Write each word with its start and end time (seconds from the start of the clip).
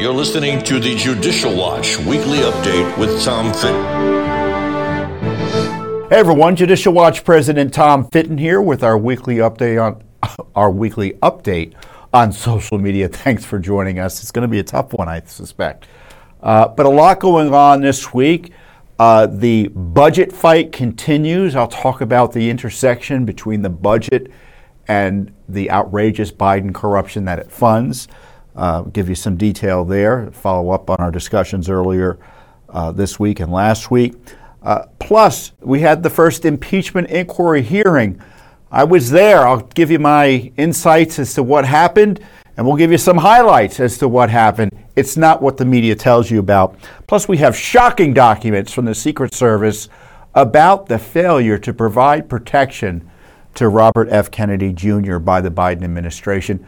You're 0.00 0.14
listening 0.14 0.62
to 0.62 0.80
the 0.80 0.94
Judicial 0.94 1.54
Watch 1.54 1.98
Weekly 1.98 2.38
Update 2.38 2.96
with 2.96 3.22
Tom 3.22 3.52
Fitton. 3.52 3.84
Hey 6.08 6.16
everyone, 6.16 6.56
Judicial 6.56 6.94
Watch 6.94 7.22
President 7.22 7.74
Tom 7.74 8.08
Fitton 8.08 8.38
here 8.38 8.62
with 8.62 8.82
our 8.82 8.96
weekly 8.96 9.36
update 9.36 9.78
on 9.78 10.02
our 10.54 10.70
weekly 10.70 11.10
update 11.22 11.74
on 12.14 12.32
social 12.32 12.78
media. 12.78 13.08
Thanks 13.10 13.44
for 13.44 13.58
joining 13.58 13.98
us. 13.98 14.22
It's 14.22 14.30
going 14.30 14.40
to 14.40 14.48
be 14.48 14.58
a 14.58 14.64
tough 14.64 14.94
one, 14.94 15.10
I 15.10 15.20
suspect. 15.26 15.86
Uh, 16.42 16.68
but 16.68 16.86
a 16.86 16.88
lot 16.88 17.20
going 17.20 17.52
on 17.52 17.82
this 17.82 18.14
week. 18.14 18.54
Uh, 18.98 19.26
the 19.26 19.68
budget 19.68 20.32
fight 20.32 20.72
continues. 20.72 21.54
I'll 21.54 21.68
talk 21.68 22.00
about 22.00 22.32
the 22.32 22.48
intersection 22.48 23.26
between 23.26 23.60
the 23.60 23.68
budget 23.68 24.32
and 24.88 25.30
the 25.46 25.70
outrageous 25.70 26.32
Biden 26.32 26.74
corruption 26.74 27.26
that 27.26 27.38
it 27.38 27.52
funds. 27.52 28.08
Uh, 28.60 28.82
give 28.82 29.08
you 29.08 29.14
some 29.14 29.38
detail 29.38 29.86
there, 29.86 30.30
follow 30.32 30.68
up 30.68 30.90
on 30.90 30.96
our 30.98 31.10
discussions 31.10 31.70
earlier 31.70 32.18
uh, 32.68 32.92
this 32.92 33.18
week 33.18 33.40
and 33.40 33.50
last 33.50 33.90
week. 33.90 34.12
Uh, 34.62 34.84
plus, 34.98 35.52
we 35.60 35.80
had 35.80 36.02
the 36.02 36.10
first 36.10 36.44
impeachment 36.44 37.08
inquiry 37.08 37.62
hearing. 37.62 38.20
I 38.70 38.84
was 38.84 39.08
there. 39.08 39.48
I'll 39.48 39.62
give 39.62 39.90
you 39.90 39.98
my 39.98 40.52
insights 40.58 41.18
as 41.18 41.32
to 41.36 41.42
what 41.42 41.64
happened, 41.64 42.20
and 42.58 42.66
we'll 42.66 42.76
give 42.76 42.92
you 42.92 42.98
some 42.98 43.16
highlights 43.16 43.80
as 43.80 43.96
to 43.96 44.08
what 44.08 44.28
happened. 44.28 44.70
It's 44.94 45.16
not 45.16 45.40
what 45.40 45.56
the 45.56 45.64
media 45.64 45.94
tells 45.94 46.30
you 46.30 46.38
about. 46.38 46.76
Plus, 47.06 47.26
we 47.26 47.38
have 47.38 47.56
shocking 47.56 48.12
documents 48.12 48.74
from 48.74 48.84
the 48.84 48.94
Secret 48.94 49.32
Service 49.32 49.88
about 50.34 50.84
the 50.84 50.98
failure 50.98 51.56
to 51.56 51.72
provide 51.72 52.28
protection 52.28 53.10
to 53.54 53.70
Robert 53.70 54.08
F. 54.10 54.30
Kennedy 54.30 54.74
Jr. 54.74 55.16
by 55.16 55.40
the 55.40 55.50
Biden 55.50 55.82
administration. 55.82 56.62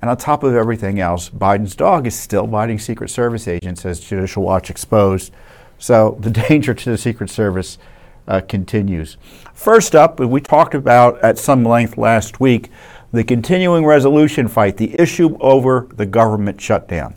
And 0.00 0.10
on 0.10 0.16
top 0.16 0.42
of 0.42 0.54
everything 0.54 0.98
else, 0.98 1.28
Biden's 1.28 1.76
dog 1.76 2.06
is 2.06 2.18
still 2.18 2.46
biting 2.46 2.78
Secret 2.78 3.10
Service 3.10 3.46
agents, 3.46 3.84
as 3.84 4.00
Judicial 4.00 4.42
Watch 4.42 4.70
exposed. 4.70 5.32
So 5.78 6.16
the 6.20 6.30
danger 6.48 6.74
to 6.74 6.90
the 6.90 6.98
Secret 6.98 7.30
Service 7.30 7.78
uh, 8.26 8.40
continues. 8.40 9.16
First 9.52 9.94
up, 9.94 10.20
we 10.20 10.40
talked 10.40 10.74
about 10.74 11.20
at 11.22 11.38
some 11.38 11.64
length 11.64 11.98
last 11.98 12.40
week 12.40 12.70
the 13.12 13.24
continuing 13.24 13.84
resolution 13.84 14.46
fight, 14.46 14.76
the 14.76 14.98
issue 15.00 15.36
over 15.40 15.88
the 15.96 16.06
government 16.06 16.60
shutdown. 16.60 17.14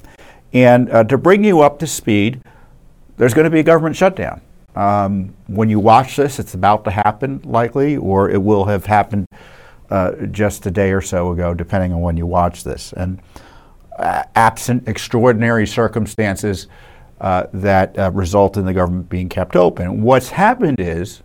And 0.52 0.90
uh, 0.90 1.04
to 1.06 1.18
bring 1.18 1.44
you 1.44 1.62
up 1.62 1.80
to 1.80 1.88
speed, 1.88 2.42
there's 3.18 3.34
going 3.34 3.46
to 3.46 3.52
be 3.52 3.60
a 3.60 3.64
government 3.64 3.96
shutdown. 3.96 4.42
Um, 4.76 5.36
when 5.48 5.70
you 5.70 5.80
watch 5.80 6.16
this, 6.16 6.40
it's 6.40 6.56
about 6.56 6.84
to 6.86 6.92
happen, 6.92 7.42
likely, 7.44 7.96
or 7.96 8.30
it 8.30 8.42
will 8.42 8.66
have 8.66 8.88
happened 8.88 9.28
uh, 9.94 10.26
just 10.32 10.66
a 10.66 10.72
day 10.72 10.92
or 10.92 11.02
so 11.02 11.32
ago, 11.32 11.54
depending 11.54 11.94
on 11.94 12.02
when 12.02 12.18
you 12.18 12.26
watch 12.26 12.64
this. 12.64 12.94
And 12.94 13.22
uh, 14.00 14.24
absent 14.34 14.88
extraordinary 14.88 15.68
circumstances 15.68 16.66
uh, 17.22 17.46
that 17.54 17.98
uh, 18.00 18.10
result 18.12 18.58
in 18.58 18.66
the 18.66 18.74
government 18.74 19.08
being 19.08 19.30
kept 19.30 19.56
open. 19.56 20.02
What's 20.02 20.30
happened 20.30 20.80
is 20.80 21.22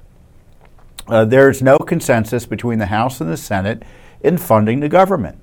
uh, 1.06 1.24
there's 1.24 1.62
no 1.62 1.78
consensus 1.78 2.44
between 2.44 2.78
the 2.78 2.86
House 2.86 3.22
and 3.22 3.30
the 3.30 3.38
Senate 3.38 3.84
in 4.20 4.36
funding 4.36 4.80
the 4.80 4.88
government. 4.90 5.38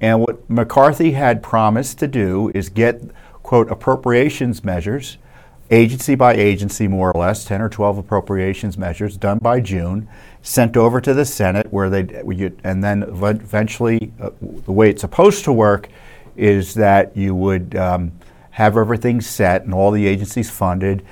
And 0.00 0.20
what 0.20 0.48
McCarthy 0.48 1.10
had 1.10 1.42
promised 1.42 1.98
to 1.98 2.08
do 2.08 2.50
is 2.54 2.70
get, 2.70 3.02
quote, 3.42 3.70
appropriations 3.70 4.64
measures 4.64 5.18
agency 5.70 6.14
by 6.14 6.34
agency, 6.34 6.88
more 6.88 7.12
or 7.12 7.20
less, 7.20 7.44
10 7.44 7.60
or 7.60 7.68
12 7.68 7.98
appropriations 7.98 8.78
measures 8.78 9.16
done 9.16 9.38
by 9.38 9.60
June, 9.60 10.08
sent 10.46 10.76
over 10.76 11.00
to 11.00 11.12
the 11.12 11.24
Senate, 11.24 11.66
where 11.72 11.90
they, 11.90 12.06
and 12.62 12.82
then 12.82 13.02
eventually, 13.02 14.12
uh, 14.20 14.30
the 14.40 14.70
way 14.70 14.88
it's 14.90 15.00
supposed 15.00 15.44
to 15.44 15.52
work 15.52 15.88
is 16.36 16.72
that 16.74 17.16
you 17.16 17.34
would 17.34 17.74
um, 17.74 18.12
have 18.50 18.76
everything 18.76 19.20
set 19.20 19.64
and 19.64 19.74
all 19.74 19.90
the 19.90 20.06
agencies 20.06 20.48
funded, 20.48 21.04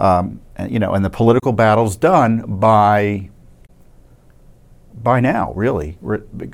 um, 0.00 0.40
and, 0.56 0.72
you 0.72 0.80
know, 0.80 0.92
and 0.94 1.04
the 1.04 1.10
political 1.10 1.52
battle's 1.52 1.94
done 1.94 2.42
by 2.58 3.30
by 5.04 5.20
now, 5.20 5.52
really. 5.52 5.98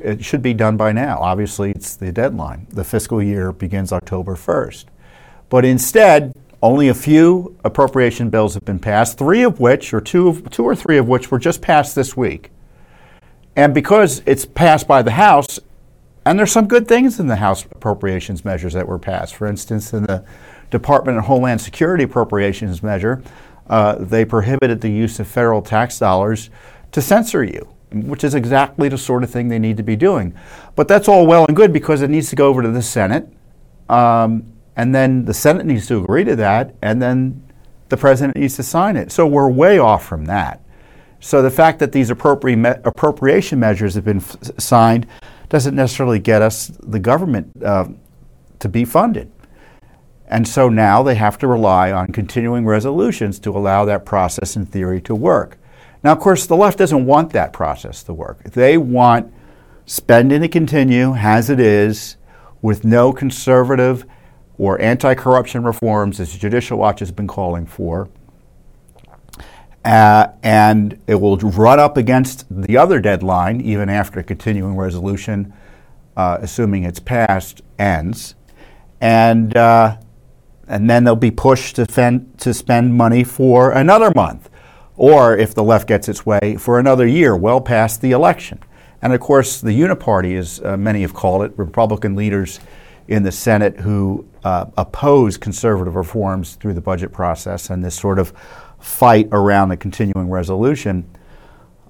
It 0.02 0.24
should 0.24 0.42
be 0.42 0.52
done 0.52 0.76
by 0.76 0.92
now. 0.92 1.20
Obviously, 1.20 1.70
it's 1.70 1.94
the 1.94 2.10
deadline. 2.10 2.66
The 2.70 2.84
fiscal 2.84 3.22
year 3.22 3.52
begins 3.52 3.92
October 3.92 4.34
1st. 4.34 4.86
But 5.48 5.64
instead, 5.64 6.34
only 6.62 6.88
a 6.88 6.94
few 6.94 7.56
appropriation 7.64 8.28
bills 8.28 8.54
have 8.54 8.64
been 8.64 8.78
passed, 8.78 9.16
three 9.16 9.42
of 9.42 9.60
which, 9.60 9.94
or 9.94 10.00
two, 10.00 10.28
of, 10.28 10.50
two 10.50 10.64
or 10.64 10.76
three 10.76 10.98
of 10.98 11.08
which, 11.08 11.30
were 11.30 11.38
just 11.38 11.62
passed 11.62 11.94
this 11.94 12.16
week. 12.16 12.50
And 13.56 13.72
because 13.72 14.22
it's 14.26 14.44
passed 14.44 14.86
by 14.86 15.02
the 15.02 15.12
House, 15.12 15.58
and 16.26 16.38
there's 16.38 16.52
some 16.52 16.68
good 16.68 16.86
things 16.86 17.18
in 17.18 17.26
the 17.28 17.36
House 17.36 17.64
appropriations 17.64 18.44
measures 18.44 18.74
that 18.74 18.86
were 18.86 18.98
passed. 18.98 19.34
For 19.34 19.46
instance, 19.46 19.92
in 19.94 20.02
the 20.02 20.24
Department 20.70 21.18
of 21.18 21.24
Homeland 21.24 21.60
Security 21.60 22.04
appropriations 22.04 22.82
measure, 22.82 23.22
uh, 23.68 23.94
they 23.94 24.24
prohibited 24.24 24.80
the 24.80 24.90
use 24.90 25.18
of 25.18 25.26
federal 25.26 25.62
tax 25.62 25.98
dollars 25.98 26.50
to 26.92 27.00
censor 27.00 27.42
you, 27.42 27.68
which 27.92 28.22
is 28.22 28.34
exactly 28.34 28.88
the 28.88 28.98
sort 28.98 29.24
of 29.24 29.30
thing 29.30 29.48
they 29.48 29.58
need 29.58 29.78
to 29.78 29.82
be 29.82 29.96
doing. 29.96 30.34
But 30.76 30.88
that's 30.88 31.08
all 31.08 31.26
well 31.26 31.46
and 31.46 31.56
good 31.56 31.72
because 31.72 32.02
it 32.02 32.10
needs 32.10 32.28
to 32.30 32.36
go 32.36 32.48
over 32.48 32.62
to 32.62 32.68
the 32.70 32.82
Senate. 32.82 33.28
Um, 33.88 34.49
and 34.76 34.94
then 34.94 35.24
the 35.24 35.34
Senate 35.34 35.66
needs 35.66 35.86
to 35.88 36.02
agree 36.02 36.24
to 36.24 36.36
that, 36.36 36.74
and 36.82 37.00
then 37.02 37.42
the 37.88 37.96
president 37.96 38.36
needs 38.36 38.56
to 38.56 38.62
sign 38.62 38.96
it. 38.96 39.12
So 39.12 39.26
we're 39.26 39.50
way 39.50 39.78
off 39.78 40.04
from 40.04 40.24
that. 40.26 40.62
So 41.18 41.42
the 41.42 41.50
fact 41.50 41.80
that 41.80 41.92
these 41.92 42.10
appropriation 42.10 43.60
measures 43.60 43.94
have 43.94 44.04
been 44.04 44.18
f- 44.18 44.36
signed 44.58 45.06
doesn't 45.50 45.74
necessarily 45.74 46.18
get 46.18 46.40
us 46.40 46.68
the 46.82 46.98
government 46.98 47.62
uh, 47.62 47.88
to 48.60 48.68
be 48.68 48.84
funded. 48.84 49.30
And 50.28 50.46
so 50.46 50.68
now 50.68 51.02
they 51.02 51.16
have 51.16 51.36
to 51.38 51.48
rely 51.48 51.90
on 51.90 52.06
continuing 52.08 52.64
resolutions 52.64 53.38
to 53.40 53.50
allow 53.50 53.84
that 53.84 54.06
process 54.06 54.56
in 54.56 54.64
theory 54.64 55.00
to 55.02 55.14
work. 55.14 55.58
Now, 56.04 56.12
of 56.12 56.20
course, 56.20 56.46
the 56.46 56.56
left 56.56 56.78
doesn't 56.78 57.04
want 57.04 57.32
that 57.32 57.52
process 57.52 58.02
to 58.04 58.14
work. 58.14 58.44
They 58.44 58.78
want 58.78 59.34
spending 59.86 60.40
to 60.40 60.48
continue 60.48 61.14
as 61.16 61.50
it 61.50 61.58
is 61.58 62.16
with 62.62 62.84
no 62.84 63.12
conservative 63.12 64.06
or 64.60 64.78
anti 64.78 65.14
corruption 65.14 65.62
reforms, 65.62 66.20
as 66.20 66.36
Judicial 66.36 66.76
Watch 66.76 67.00
has 67.00 67.10
been 67.10 67.26
calling 67.26 67.64
for. 67.64 68.10
Uh, 69.82 70.26
and 70.42 71.02
it 71.06 71.14
will 71.14 71.38
run 71.38 71.80
up 71.80 71.96
against 71.96 72.44
the 72.50 72.76
other 72.76 73.00
deadline, 73.00 73.62
even 73.62 73.88
after 73.88 74.20
a 74.20 74.22
continuing 74.22 74.76
resolution, 74.76 75.54
uh, 76.14 76.36
assuming 76.42 76.84
it's 76.84 77.00
passed, 77.00 77.62
ends. 77.78 78.34
And, 79.00 79.56
uh, 79.56 79.96
and 80.68 80.90
then 80.90 81.04
they'll 81.04 81.16
be 81.16 81.30
pushed 81.30 81.76
to, 81.76 81.86
fend, 81.86 82.38
to 82.40 82.52
spend 82.52 82.94
money 82.94 83.24
for 83.24 83.70
another 83.70 84.12
month, 84.14 84.50
or 84.94 85.38
if 85.38 85.54
the 85.54 85.64
left 85.64 85.88
gets 85.88 86.06
its 86.06 86.26
way, 86.26 86.56
for 86.56 86.78
another 86.78 87.06
year, 87.06 87.34
well 87.34 87.62
past 87.62 88.02
the 88.02 88.10
election. 88.10 88.58
And 89.00 89.14
of 89.14 89.20
course, 89.20 89.62
the 89.62 89.70
uniparty, 89.70 90.38
as 90.38 90.60
uh, 90.62 90.76
many 90.76 91.00
have 91.00 91.14
called 91.14 91.44
it, 91.44 91.52
Republican 91.56 92.14
leaders 92.14 92.60
in 93.10 93.24
the 93.24 93.32
Senate 93.32 93.80
who 93.80 94.24
uh, 94.44 94.66
oppose 94.78 95.36
conservative 95.36 95.96
reforms 95.96 96.54
through 96.54 96.72
the 96.72 96.80
budget 96.80 97.12
process 97.12 97.68
and 97.68 97.84
this 97.84 97.96
sort 97.96 98.20
of 98.20 98.32
fight 98.78 99.28
around 99.32 99.68
the 99.68 99.76
continuing 99.76 100.30
resolution 100.30 101.04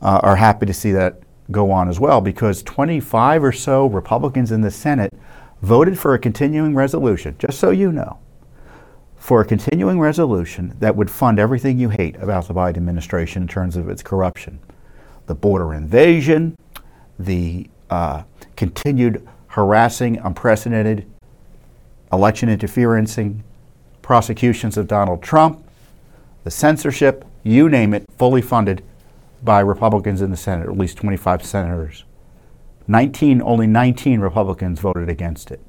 uh, 0.00 0.18
are 0.22 0.36
happy 0.36 0.64
to 0.64 0.72
see 0.72 0.92
that 0.92 1.20
go 1.50 1.70
on 1.70 1.88
as 1.88 2.00
well 2.00 2.22
because 2.22 2.62
25 2.62 3.44
or 3.44 3.52
so 3.52 3.86
Republicans 3.86 4.50
in 4.50 4.62
the 4.62 4.70
Senate 4.70 5.12
voted 5.60 5.98
for 5.98 6.14
a 6.14 6.18
continuing 6.18 6.74
resolution, 6.74 7.36
just 7.38 7.58
so 7.58 7.68
you 7.68 7.92
know, 7.92 8.18
for 9.16 9.42
a 9.42 9.44
continuing 9.44 10.00
resolution 10.00 10.74
that 10.78 10.96
would 10.96 11.10
fund 11.10 11.38
everything 11.38 11.78
you 11.78 11.90
hate 11.90 12.16
about 12.16 12.48
the 12.48 12.54
Biden 12.54 12.78
administration 12.78 13.42
in 13.42 13.48
terms 13.48 13.76
of 13.76 13.90
its 13.90 14.02
corruption. 14.02 14.58
The 15.26 15.34
border 15.34 15.74
invasion, 15.74 16.56
the 17.18 17.68
uh, 17.90 18.22
continued 18.56 19.28
harassing, 19.50 20.16
unprecedented 20.18 21.06
election 22.12 22.48
interferencing 22.48 23.40
prosecutions 24.02 24.76
of 24.76 24.88
Donald 24.88 25.22
Trump, 25.22 25.64
the 26.44 26.50
censorship, 26.50 27.24
you 27.42 27.68
name 27.68 27.94
it, 27.94 28.04
fully 28.16 28.42
funded 28.42 28.82
by 29.42 29.60
Republicans 29.60 30.22
in 30.22 30.30
the 30.30 30.36
Senate, 30.36 30.68
at 30.68 30.76
least 30.76 30.96
25 30.98 31.44
senators. 31.44 32.04
19, 32.86 33.42
only 33.42 33.66
19 33.66 34.20
Republicans 34.20 34.80
voted 34.80 35.08
against 35.08 35.50
it. 35.50 35.60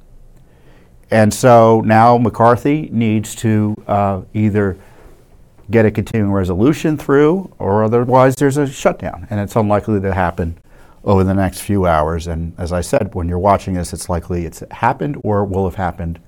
And 1.10 1.32
so 1.32 1.82
now 1.82 2.18
McCarthy 2.18 2.88
needs 2.92 3.34
to 3.36 3.76
uh, 3.86 4.22
either 4.32 4.78
get 5.70 5.86
a 5.86 5.90
continuing 5.90 6.32
resolution 6.32 6.96
through 6.96 7.54
or 7.58 7.84
otherwise 7.84 8.34
there's 8.36 8.56
a 8.56 8.66
shutdown. 8.66 9.26
And 9.30 9.40
it's 9.40 9.56
unlikely 9.56 10.00
to 10.00 10.14
happen 10.14 10.58
over 11.04 11.24
the 11.24 11.34
next 11.34 11.60
few 11.60 11.86
hours. 11.86 12.26
And 12.26 12.54
as 12.58 12.72
I 12.72 12.80
said, 12.80 13.14
when 13.14 13.28
you're 13.28 13.38
watching 13.38 13.74
this, 13.74 13.92
it's 13.92 14.08
likely 14.08 14.44
it's 14.44 14.62
happened 14.70 15.16
or 15.24 15.44
will 15.44 15.64
have 15.64 15.74
happened 15.74 16.20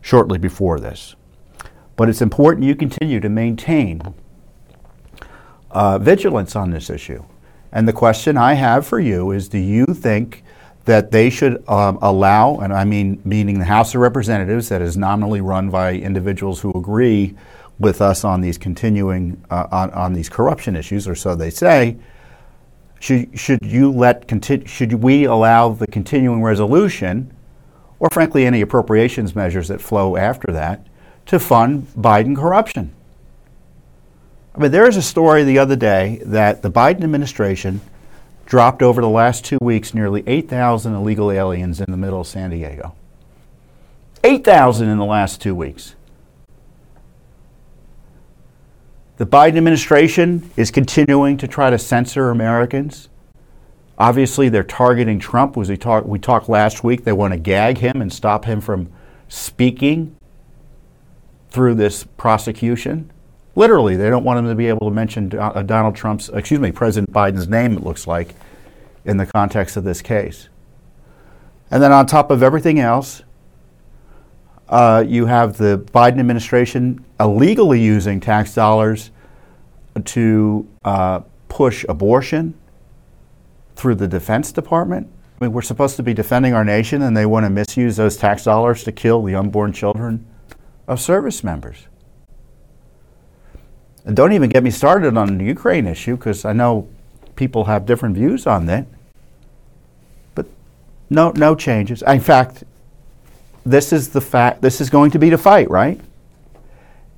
shortly 0.00 0.38
before 0.38 0.80
this. 0.80 1.16
But 1.96 2.08
it's 2.08 2.22
important 2.22 2.64
you 2.64 2.74
continue 2.74 3.20
to 3.20 3.28
maintain 3.28 4.14
uh, 5.70 5.98
vigilance 5.98 6.56
on 6.56 6.70
this 6.70 6.90
issue. 6.90 7.24
And 7.72 7.86
the 7.86 7.92
question 7.92 8.36
I 8.36 8.54
have 8.54 8.86
for 8.86 9.00
you 9.00 9.32
is 9.32 9.48
do 9.48 9.58
you 9.58 9.86
think 9.86 10.44
that 10.86 11.10
they 11.10 11.28
should 11.28 11.68
um, 11.68 11.98
allow, 12.00 12.58
and 12.58 12.72
I 12.72 12.84
mean 12.84 13.20
meaning 13.24 13.58
the 13.58 13.64
House 13.64 13.94
of 13.94 14.00
Representatives, 14.00 14.68
that 14.68 14.80
is 14.80 14.96
nominally 14.96 15.40
run 15.40 15.68
by 15.68 15.94
individuals 15.94 16.60
who 16.60 16.70
agree 16.70 17.34
with 17.78 18.00
us 18.00 18.24
on 18.24 18.40
these 18.40 18.56
continuing 18.56 19.42
uh, 19.50 19.66
on, 19.70 19.90
on 19.90 20.12
these 20.12 20.28
corruption 20.28 20.76
issues, 20.76 21.08
or 21.08 21.14
so 21.14 21.34
they 21.34 21.50
say. 21.50 21.96
Should, 22.98 23.38
should 23.38 23.64
you 23.64 23.90
let 23.90 24.30
should 24.66 24.92
we 24.94 25.24
allow 25.24 25.70
the 25.70 25.86
continuing 25.86 26.42
resolution, 26.42 27.34
or 27.98 28.08
frankly 28.10 28.46
any 28.46 28.60
appropriations 28.60 29.34
measures 29.34 29.68
that 29.68 29.80
flow 29.80 30.16
after 30.16 30.52
that, 30.52 30.86
to 31.26 31.38
fund 31.38 31.88
Biden 31.96 32.36
corruption? 32.36 32.94
I 34.54 34.58
mean, 34.58 34.70
there 34.70 34.88
is 34.88 34.96
a 34.96 35.02
story 35.02 35.44
the 35.44 35.58
other 35.58 35.76
day 35.76 36.22
that 36.24 36.62
the 36.62 36.70
Biden 36.70 37.04
administration 37.04 37.82
dropped 38.46 38.82
over 38.82 39.02
the 39.02 39.08
last 39.08 39.44
two 39.44 39.58
weeks 39.60 39.92
nearly 39.92 40.22
8,000 40.26 40.94
illegal 40.94 41.30
aliens 41.30 41.80
in 41.80 41.90
the 41.90 41.96
middle 41.96 42.20
of 42.20 42.26
San 42.26 42.50
Diego. 42.50 42.94
8,000 44.24 44.88
in 44.88 44.98
the 44.98 45.04
last 45.04 45.42
two 45.42 45.54
weeks. 45.54 45.94
The 49.16 49.26
Biden 49.26 49.56
administration 49.56 50.50
is 50.56 50.70
continuing 50.70 51.38
to 51.38 51.48
try 51.48 51.70
to 51.70 51.78
censor 51.78 52.28
Americans. 52.28 53.08
Obviously, 53.98 54.50
they're 54.50 54.62
targeting 54.62 55.18
Trump. 55.18 55.56
As 55.56 55.70
we, 55.70 55.78
we 56.04 56.18
talked 56.18 56.50
last 56.50 56.84
week, 56.84 57.04
they 57.04 57.12
want 57.12 57.32
to 57.32 57.38
gag 57.38 57.78
him 57.78 58.02
and 58.02 58.12
stop 58.12 58.44
him 58.44 58.60
from 58.60 58.92
speaking 59.28 60.16
through 61.48 61.76
this 61.76 62.04
prosecution. 62.04 63.10
Literally, 63.54 63.96
they 63.96 64.10
don't 64.10 64.24
want 64.24 64.38
him 64.38 64.48
to 64.48 64.54
be 64.54 64.66
able 64.66 64.86
to 64.88 64.94
mention 64.94 65.32
uh, 65.38 65.62
Donald 65.62 65.96
Trump's, 65.96 66.28
excuse 66.28 66.60
me, 66.60 66.70
President 66.70 67.10
Biden's 67.10 67.48
name, 67.48 67.72
it 67.72 67.82
looks 67.82 68.06
like, 68.06 68.34
in 69.06 69.16
the 69.16 69.24
context 69.24 69.78
of 69.78 69.84
this 69.84 70.02
case. 70.02 70.50
And 71.70 71.82
then 71.82 71.90
on 71.90 72.04
top 72.04 72.30
of 72.30 72.42
everything 72.42 72.78
else, 72.78 73.22
uh, 74.68 75.04
you 75.06 75.26
have 75.26 75.56
the 75.56 75.78
Biden 75.94 76.18
administration 76.18 77.04
illegally 77.20 77.80
using 77.80 78.20
tax 78.20 78.54
dollars 78.54 79.10
to 80.04 80.68
uh, 80.84 81.20
push 81.48 81.84
abortion 81.88 82.54
through 83.76 83.94
the 83.94 84.08
Defense 84.08 84.52
Department. 84.52 85.08
I 85.40 85.44
mean, 85.44 85.52
we're 85.52 85.62
supposed 85.62 85.96
to 85.96 86.02
be 86.02 86.14
defending 86.14 86.54
our 86.54 86.64
nation, 86.64 87.02
and 87.02 87.16
they 87.16 87.26
want 87.26 87.44
to 87.44 87.50
misuse 87.50 87.96
those 87.96 88.16
tax 88.16 88.44
dollars 88.44 88.82
to 88.84 88.92
kill 88.92 89.22
the 89.22 89.34
unborn 89.34 89.72
children 89.72 90.26
of 90.88 91.00
service 91.00 91.44
members. 91.44 91.86
And 94.04 94.16
don't 94.16 94.32
even 94.32 94.48
get 94.48 94.62
me 94.62 94.70
started 94.70 95.16
on 95.16 95.38
the 95.38 95.44
Ukraine 95.44 95.86
issue 95.86 96.16
because 96.16 96.44
I 96.44 96.52
know 96.52 96.88
people 97.34 97.64
have 97.64 97.86
different 97.86 98.14
views 98.14 98.46
on 98.46 98.66
that. 98.66 98.86
But 100.34 100.46
no, 101.10 101.32
no 101.32 101.54
changes. 101.54 102.02
In 102.02 102.20
fact, 102.20 102.64
this 103.66 103.92
is 103.92 104.10
the 104.10 104.20
fact. 104.20 104.62
This 104.62 104.80
is 104.80 104.88
going 104.88 105.10
to 105.10 105.18
be 105.18 105.28
the 105.28 105.38
fight, 105.38 105.68
right? 105.68 106.00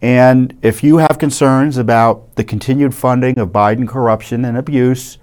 And 0.00 0.56
if 0.62 0.82
you 0.82 0.96
have 0.98 1.18
concerns 1.18 1.76
about 1.76 2.36
the 2.36 2.44
continued 2.44 2.94
funding 2.94 3.38
of 3.38 3.50
Biden 3.50 3.86
corruption 3.86 4.44
and 4.44 4.56
abuse, 4.56 5.18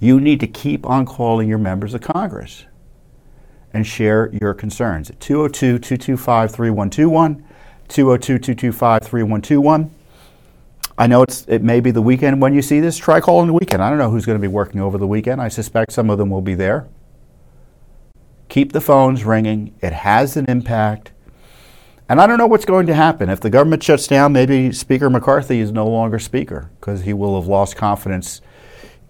you 0.00 0.20
need 0.20 0.40
to 0.40 0.46
keep 0.46 0.86
on 0.86 1.06
calling 1.06 1.48
your 1.48 1.58
members 1.58 1.94
of 1.94 2.00
Congress 2.00 2.64
and 3.72 3.86
share 3.86 4.30
your 4.32 4.54
concerns 4.54 5.10
at 5.10 5.20
202 5.20 5.78
225 5.78 6.50
3121. 6.50 7.44
202 7.88 8.38
225 8.38 9.02
3121. 9.02 9.90
I 10.98 11.06
know 11.06 11.22
it's 11.22 11.44
it 11.46 11.62
may 11.62 11.80
be 11.80 11.90
the 11.90 12.02
weekend 12.02 12.40
when 12.40 12.54
you 12.54 12.62
see 12.62 12.80
this. 12.80 12.96
Try 12.96 13.20
calling 13.20 13.46
the 13.46 13.52
weekend. 13.52 13.82
I 13.82 13.90
don't 13.90 13.98
know 13.98 14.10
who's 14.10 14.24
going 14.24 14.38
to 14.38 14.42
be 14.42 14.52
working 14.52 14.80
over 14.80 14.98
the 14.98 15.06
weekend. 15.06 15.40
I 15.40 15.48
suspect 15.48 15.92
some 15.92 16.10
of 16.10 16.18
them 16.18 16.30
will 16.30 16.40
be 16.40 16.54
there. 16.54 16.88
Keep 18.48 18.72
the 18.72 18.80
phones 18.80 19.24
ringing. 19.24 19.74
It 19.82 19.92
has 19.92 20.36
an 20.36 20.46
impact. 20.46 21.12
And 22.08 22.20
I 22.20 22.26
don't 22.26 22.38
know 22.38 22.46
what's 22.46 22.64
going 22.64 22.86
to 22.86 22.94
happen. 22.94 23.28
If 23.28 23.40
the 23.40 23.50
government 23.50 23.82
shuts 23.82 24.06
down, 24.06 24.32
maybe 24.32 24.72
Speaker 24.72 25.10
McCarthy 25.10 25.58
is 25.58 25.72
no 25.72 25.86
longer 25.88 26.18
Speaker 26.18 26.70
because 26.78 27.02
he 27.02 27.12
will 27.12 27.40
have 27.40 27.48
lost 27.48 27.74
confidence 27.76 28.40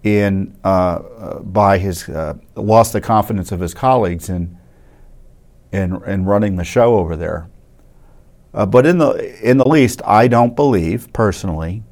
in 0.03 0.57
uh, 0.63 0.67
uh, 0.67 1.39
by 1.39 1.77
his 1.77 2.09
uh, 2.09 2.35
lost 2.55 2.93
the 2.93 3.01
confidence 3.01 3.51
of 3.51 3.59
his 3.59 3.73
colleagues 3.73 4.29
in 4.29 4.57
in 5.71 6.01
in 6.05 6.25
running 6.25 6.55
the 6.55 6.63
show 6.63 6.97
over 6.97 7.15
there. 7.15 7.49
Uh, 8.53 8.65
but 8.65 8.85
in 8.85 8.97
the 8.97 9.37
in 9.47 9.57
the 9.57 9.67
least, 9.67 10.01
I 10.03 10.27
don't 10.27 10.55
believe 10.55 11.11
personally 11.13 11.83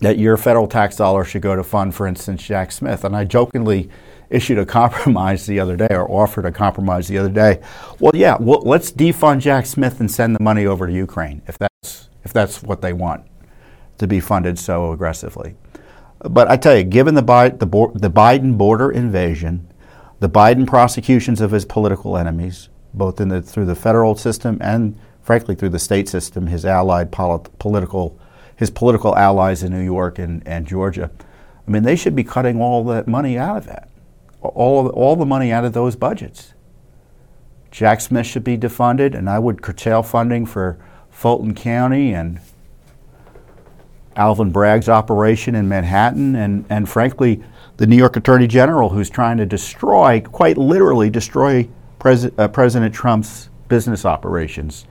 that 0.00 0.18
your 0.18 0.36
federal 0.36 0.68
tax 0.68 0.94
dollars 0.94 1.26
should 1.26 1.42
go 1.42 1.56
to 1.56 1.64
fund, 1.64 1.94
for 1.94 2.06
instance, 2.06 2.42
Jack 2.42 2.70
Smith. 2.70 3.04
And 3.04 3.16
I 3.16 3.24
jokingly 3.24 3.90
issued 4.30 4.58
a 4.58 4.66
compromise 4.66 5.46
the 5.46 5.60
other 5.60 5.76
day, 5.76 5.88
or 5.90 6.10
offered 6.10 6.46
a 6.46 6.52
compromise 6.52 7.08
the 7.08 7.18
other 7.18 7.30
day. 7.30 7.60
Well, 7.98 8.12
yeah, 8.14 8.36
well, 8.38 8.62
let's 8.62 8.92
defund 8.92 9.40
Jack 9.40 9.66
Smith 9.66 10.00
and 10.00 10.10
send 10.10 10.34
the 10.34 10.42
money 10.42 10.66
over 10.66 10.86
to 10.86 10.92
Ukraine 10.92 11.42
if 11.46 11.58
that's 11.58 12.08
if 12.24 12.32
that's 12.32 12.62
what 12.62 12.82
they 12.82 12.92
want 12.92 13.24
to 13.98 14.06
be 14.06 14.20
funded 14.20 14.58
so 14.58 14.92
aggressively. 14.92 15.56
But 16.20 16.50
I 16.50 16.56
tell 16.56 16.76
you, 16.76 16.84
given 16.84 17.14
the, 17.14 17.22
Bi- 17.22 17.50
the, 17.50 17.66
bo- 17.66 17.92
the 17.94 18.10
Biden 18.10 18.58
border 18.58 18.90
invasion, 18.90 19.72
the 20.18 20.28
Biden 20.28 20.66
prosecutions 20.66 21.40
of 21.40 21.52
his 21.52 21.64
political 21.64 22.18
enemies, 22.18 22.68
both 22.92 23.20
in 23.20 23.28
the, 23.28 23.40
through 23.40 23.66
the 23.66 23.76
federal 23.76 24.16
system 24.16 24.58
and 24.60 24.98
frankly, 25.28 25.54
through 25.54 25.68
the 25.68 25.78
state 25.78 26.08
system, 26.08 26.46
his 26.46 26.64
allied 26.64 27.12
polit- 27.12 27.50
political, 27.58 28.18
his 28.56 28.70
political 28.70 29.14
allies 29.14 29.62
in 29.62 29.70
New 29.70 29.84
York 29.84 30.18
and, 30.18 30.42
and 30.48 30.66
Georgia. 30.66 31.10
I 31.66 31.70
mean, 31.70 31.82
they 31.82 31.96
should 31.96 32.16
be 32.16 32.24
cutting 32.24 32.62
all 32.62 32.82
that 32.84 33.06
money 33.06 33.36
out 33.36 33.58
of 33.58 33.66
that, 33.66 33.87
all, 34.42 34.88
all 34.88 35.16
the 35.16 35.26
money 35.26 35.52
out 35.52 35.64
of 35.64 35.72
those 35.72 35.96
budgets. 35.96 36.54
Jack 37.70 38.00
Smith 38.00 38.26
should 38.26 38.44
be 38.44 38.56
defunded, 38.56 39.14
and 39.14 39.28
I 39.28 39.38
would 39.38 39.62
curtail 39.62 40.02
funding 40.02 40.46
for 40.46 40.78
Fulton 41.10 41.54
County 41.54 42.14
and 42.14 42.40
Alvin 44.16 44.50
Bragg's 44.50 44.88
operation 44.88 45.54
in 45.54 45.68
Manhattan, 45.68 46.34
and, 46.34 46.64
and 46.68 46.88
frankly, 46.88 47.42
the 47.76 47.86
New 47.86 47.96
York 47.96 48.16
Attorney 48.16 48.48
General, 48.48 48.88
who's 48.88 49.10
trying 49.10 49.36
to 49.36 49.46
destroy, 49.46 50.20
quite 50.20 50.58
literally 50.58 51.10
destroy 51.10 51.68
Pres- 51.98 52.30
uh, 52.36 52.48
President 52.48 52.94
Trump's 52.94 53.48
business 53.68 54.04
operations 54.04 54.86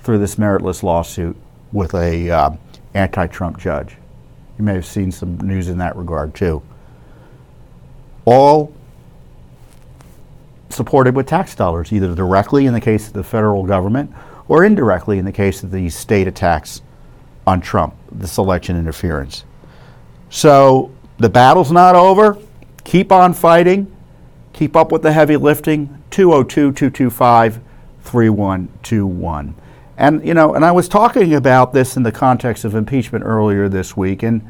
through 0.00 0.18
this 0.18 0.36
meritless 0.36 0.82
lawsuit 0.82 1.36
with 1.72 1.94
a 1.94 2.30
uh, 2.30 2.50
anti-Trump 2.94 3.58
judge. 3.58 3.96
You 4.58 4.64
may 4.64 4.74
have 4.74 4.86
seen 4.86 5.10
some 5.10 5.38
news 5.38 5.68
in 5.68 5.78
that 5.78 5.96
regard 5.96 6.34
too. 6.34 6.62
All 8.24 8.72
supported 10.70 11.14
with 11.14 11.26
tax 11.26 11.54
dollars, 11.54 11.92
either 11.92 12.14
directly 12.14 12.66
in 12.66 12.72
the 12.72 12.80
case 12.80 13.06
of 13.06 13.12
the 13.12 13.24
federal 13.24 13.64
government 13.64 14.12
or 14.48 14.64
indirectly 14.64 15.18
in 15.18 15.24
the 15.24 15.32
case 15.32 15.62
of 15.62 15.70
the 15.70 15.88
state 15.88 16.26
attacks 16.26 16.82
on 17.46 17.60
Trump, 17.60 17.94
this 18.10 18.38
election 18.38 18.76
interference. 18.76 19.44
So 20.30 20.90
the 21.18 21.28
battle's 21.28 21.72
not 21.72 21.94
over. 21.94 22.38
Keep 22.84 23.12
on 23.12 23.34
fighting. 23.34 23.94
Keep 24.52 24.76
up 24.76 24.92
with 24.92 25.02
the 25.02 25.12
heavy 25.12 25.36
lifting. 25.36 26.02
202 26.10 26.72
225 26.72 27.60
3121. 28.02 29.54
And 29.96 30.26
you 30.26 30.34
know, 30.34 30.54
and 30.54 30.64
I 30.64 30.72
was 30.72 30.88
talking 30.88 31.34
about 31.34 31.72
this 31.72 31.96
in 31.96 32.02
the 32.02 32.12
context 32.12 32.64
of 32.64 32.74
impeachment 32.74 33.24
earlier 33.24 33.68
this 33.68 33.96
week, 33.96 34.22
and 34.22 34.46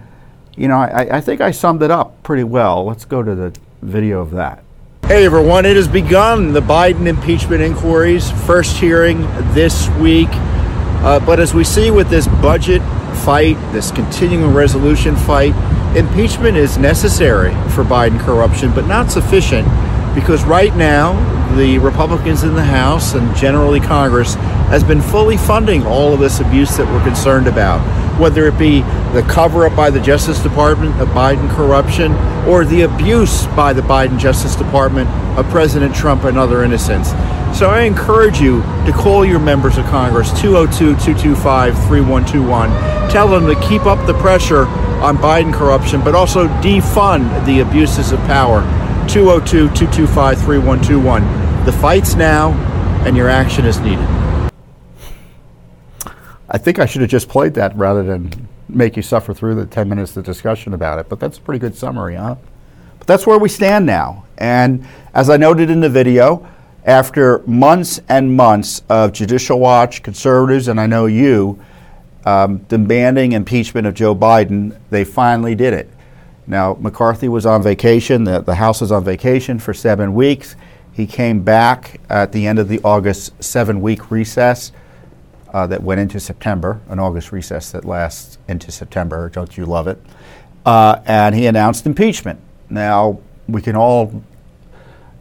you 0.56 0.68
know, 0.68 0.76
I, 0.76 1.18
I 1.18 1.20
think 1.20 1.40
I 1.40 1.50
summed 1.50 1.82
it 1.82 1.90
up 1.90 2.23
pretty 2.23 2.44
well. 2.44 2.85
Let's 2.85 3.04
go 3.04 3.23
to 3.23 3.35
the 3.35 3.58
video 3.82 4.20
of 4.20 4.30
that. 4.32 4.64
Hey 5.04 5.26
everyone, 5.26 5.66
it 5.66 5.76
has 5.76 5.88
begun 5.88 6.52
the 6.52 6.60
Biden 6.60 7.06
impeachment 7.06 7.60
inquiries, 7.60 8.30
first 8.46 8.76
hearing 8.76 9.22
this 9.52 9.88
week. 10.00 10.28
Uh, 10.30 11.18
but 11.26 11.40
as 11.40 11.52
we 11.52 11.64
see 11.64 11.90
with 11.90 12.08
this 12.08 12.28
budget 12.28 12.80
fight, 13.24 13.56
this 13.72 13.90
continuing 13.90 14.54
resolution 14.54 15.16
fight, 15.16 15.54
impeachment 15.96 16.56
is 16.56 16.78
necessary 16.78 17.50
for 17.70 17.82
Biden 17.82 18.20
corruption, 18.20 18.72
but 18.72 18.86
not 18.86 19.10
sufficient 19.10 19.66
because 20.14 20.45
right 20.45 20.75
now 20.76 21.14
the 21.57 21.78
Republicans 21.78 22.42
in 22.42 22.54
the 22.54 22.64
House 22.64 23.14
and 23.14 23.35
generally 23.37 23.81
Congress 23.81 24.35
has 24.73 24.83
been 24.83 25.02
fully 25.02 25.37
funding 25.37 25.87
all 25.87 26.14
of 26.14 26.21
this 26.21 26.40
abuse 26.40 26.76
that 26.76 26.87
we're 26.87 27.04
concerned 27.04 27.47
about, 27.47 27.81
whether 28.19 28.47
it 28.47 28.59
be 28.59 28.81
the 29.12 29.25
cover 29.28 29.66
up 29.66 29.76
by 29.76 29.90
the 29.90 30.00
Justice 30.00 30.42
Department 30.42 30.99
of 31.00 31.09
Biden 31.09 31.50
corruption 31.50 32.12
or 32.49 32.64
the 32.64 32.83
abuse 32.83 33.47
by 33.49 33.73
the 33.73 33.83
Biden 33.83 34.19
Justice 34.19 34.57
Department 34.57 35.09
of 35.38 35.47
President 35.50 35.95
Trump 35.95 36.25
and 36.25 36.38
other 36.38 36.64
innocents. 36.64 37.11
So 37.59 37.69
I 37.69 37.83
encourage 37.83 38.40
you 38.40 38.62
to 38.87 38.92
call 38.95 39.26
your 39.26 39.38
members 39.38 39.76
of 39.76 39.85
Congress 39.87 40.28
202 40.40 40.97
225 41.04 41.75
3121. 41.87 42.71
Tell 43.11 43.28
them 43.28 43.47
to 43.47 43.69
keep 43.69 43.85
up 43.85 44.07
the 44.07 44.14
pressure 44.14 44.64
on 45.02 45.19
Biden 45.19 45.52
corruption, 45.52 46.00
but 46.00 46.14
also 46.14 46.49
defund 46.62 47.45
the 47.45 47.61
abuses 47.61 48.11
of 48.12 48.21
power. 48.21 48.62
202 49.09 49.68
225 49.68 50.38
3121. 50.38 51.64
The 51.64 51.73
fight's 51.73 52.14
now, 52.14 52.52
and 53.06 53.16
your 53.16 53.28
action 53.28 53.64
is 53.64 53.78
needed. 53.80 54.06
I 56.49 56.59
think 56.59 56.78
I 56.78 56.87
should 56.87 57.00
have 57.00 57.11
just 57.11 57.28
played 57.28 57.54
that 57.54 57.76
rather 57.76 58.02
than 58.02 58.49
make 58.68 58.97
you 58.97 59.02
suffer 59.02 59.32
through 59.35 59.54
the 59.54 59.66
10 59.66 59.88
minutes 59.88 60.16
of 60.16 60.25
discussion 60.25 60.75
about 60.75 60.99
it, 60.99 61.09
but 61.09 61.21
that's 61.21 61.38
a 61.38 61.40
pretty 61.40 61.59
good 61.59 61.75
summary, 61.75 62.14
huh? 62.14 62.37
But 62.99 63.06
that's 63.06 63.26
where 63.26 63.38
we 63.38 63.49
stand 63.49 63.87
now. 63.87 64.25
And 64.38 64.87
as 65.14 65.30
I 65.30 65.37
noted 65.37 65.71
in 65.71 65.80
the 65.80 65.88
video, 65.88 66.49
after 66.85 67.38
months 67.47 68.00
and 68.09 68.37
months 68.37 68.82
of 68.88 69.12
Judicial 69.12 69.61
Watch, 69.61 70.02
conservatives, 70.02 70.68
and 70.68 70.80
I 70.80 70.87
know 70.87 71.06
you, 71.06 71.62
um, 72.25 72.59
demanding 72.68 73.32
impeachment 73.32 73.87
of 73.87 73.94
Joe 73.94 74.14
Biden, 74.14 74.76
they 74.90 75.04
finally 75.04 75.54
did 75.54 75.75
it. 75.75 75.90
Now, 76.52 76.76
McCarthy 76.78 77.30
was 77.30 77.47
on 77.47 77.62
vacation, 77.62 78.25
the, 78.25 78.42
the 78.42 78.56
House 78.56 78.82
was 78.82 78.92
on 78.92 79.02
vacation 79.04 79.59
for 79.59 79.73
seven 79.73 80.12
weeks. 80.12 80.54
He 80.92 81.06
came 81.06 81.42
back 81.42 81.99
at 82.11 82.32
the 82.32 82.47
end 82.47 82.59
of 82.59 82.68
the 82.68 82.78
August 82.85 83.42
seven 83.42 83.80
week 83.80 84.11
recess 84.11 84.71
uh, 85.54 85.66
that 85.68 85.82
went 85.82 86.02
into 86.02 86.21
September, 86.21 86.82
an 86.90 86.99
August 86.99 87.32
recess 87.32 87.73
that 87.73 87.87
lasts 87.87 88.37
into 88.49 88.71
September. 88.71 89.30
Don't 89.30 89.56
you 89.56 89.64
love 89.64 89.88
it? 89.88 89.99
Uh, 90.66 91.00
and 91.06 91.35
he 91.35 91.47
announced 91.47 91.87
impeachment. 91.87 92.38
Now, 92.68 93.21
we 93.49 93.62
can 93.62 93.75
all 93.75 94.23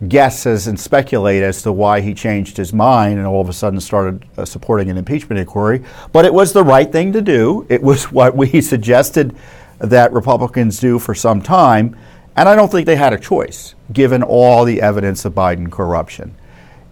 guess 0.09 0.45
as 0.45 0.67
and 0.67 0.77
speculate 0.77 1.43
as 1.43 1.61
to 1.61 1.71
why 1.71 2.01
he 2.01 2.13
changed 2.13 2.57
his 2.57 2.73
mind 2.73 3.19
and 3.19 3.25
all 3.25 3.39
of 3.39 3.47
a 3.47 3.53
sudden 3.53 3.79
started 3.79 4.25
uh, 4.35 4.43
supporting 4.43 4.89
an 4.89 4.97
impeachment 4.97 5.39
inquiry. 5.39 5.81
But 6.11 6.25
it 6.25 6.33
was 6.33 6.51
the 6.51 6.63
right 6.63 6.91
thing 6.91 7.13
to 7.13 7.21
do. 7.21 7.65
It 7.69 7.81
was 7.81 8.11
what 8.11 8.35
we 8.35 8.59
suggested 8.59 9.33
that 9.81 10.13
Republicans 10.13 10.79
do 10.79 10.99
for 10.99 11.13
some 11.13 11.41
time. 11.41 11.97
And 12.35 12.47
I 12.47 12.55
don't 12.55 12.71
think 12.71 12.85
they 12.85 12.95
had 12.95 13.13
a 13.13 13.19
choice, 13.19 13.75
given 13.91 14.23
all 14.23 14.63
the 14.63 14.81
evidence 14.81 15.25
of 15.25 15.33
Biden 15.33 15.71
corruption. 15.71 16.35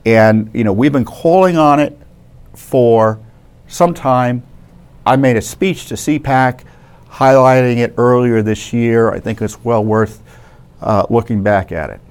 And, 0.06 0.50
you 0.54 0.64
know, 0.64 0.74
we've 0.74 0.92
been 0.92 1.06
calling 1.06 1.58
on 1.58 1.80
it 1.80 1.98
for 2.54 3.20
some 3.68 3.94
time. 3.94 4.44
I 5.06 5.16
made 5.16 5.38
a 5.38 5.42
speech 5.42 5.88
to 5.88 5.96
CPAC 5.96 6.64
highlighting 7.10 7.78
it 7.78 7.94
earlier 7.98 8.42
this 8.42 8.74
year. 8.74 9.12
I 9.12 9.20
think 9.20 9.42
it's 9.42 9.64
well 9.64 9.84
worth 9.84 10.22
uh, 10.82 11.06
looking 11.10 11.44
back 11.44 11.72
at 11.72 11.90
it. 11.90 12.02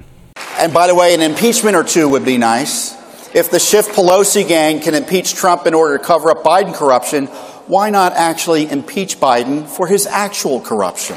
And 0.59 0.73
by 0.73 0.87
the 0.87 0.95
way, 0.95 1.15
an 1.15 1.21
impeachment 1.21 1.77
or 1.77 1.85
two 1.85 2.09
would 2.09 2.25
be 2.25 2.39
nice. 2.39 2.97
If 3.35 3.51
the 3.51 3.59
Schiff 3.59 3.89
Pelosi 3.89 4.47
gang 4.47 4.81
can 4.81 4.95
impeach 4.95 5.35
Trump 5.35 5.67
in 5.67 5.75
order 5.75 5.99
to 5.99 6.05
cover 6.05 6.31
up 6.31 6.43
Biden 6.43 6.75
corruption, 6.75 7.29
why 7.69 7.91
not 7.91 8.15
actually 8.15 8.69
impeach 8.69 9.21
Biden 9.21 9.67
for 9.67 9.87
his 9.87 10.07
actual 10.07 10.61
corruption? 10.61 11.17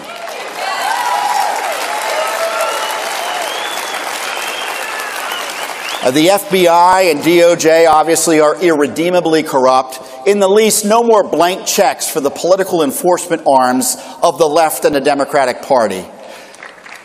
Uh, 6.04 6.10
the 6.10 6.28
FBI 6.28 7.12
and 7.12 7.20
DOJ 7.20 7.88
obviously 7.88 8.40
are 8.40 8.62
irredeemably 8.62 9.44
corrupt. 9.44 10.00
In 10.28 10.40
the 10.40 10.48
least, 10.48 10.84
no 10.84 11.04
more 11.04 11.24
blank 11.24 11.68
checks 11.68 12.10
for 12.10 12.20
the 12.20 12.32
political 12.32 12.84
enforcement 12.84 13.44
arms 13.46 13.98
of 14.22 14.38
the 14.40 14.48
left 14.48 14.84
and 14.84 14.96
the 14.96 15.00
Democratic 15.00 15.62
Party 15.62 16.04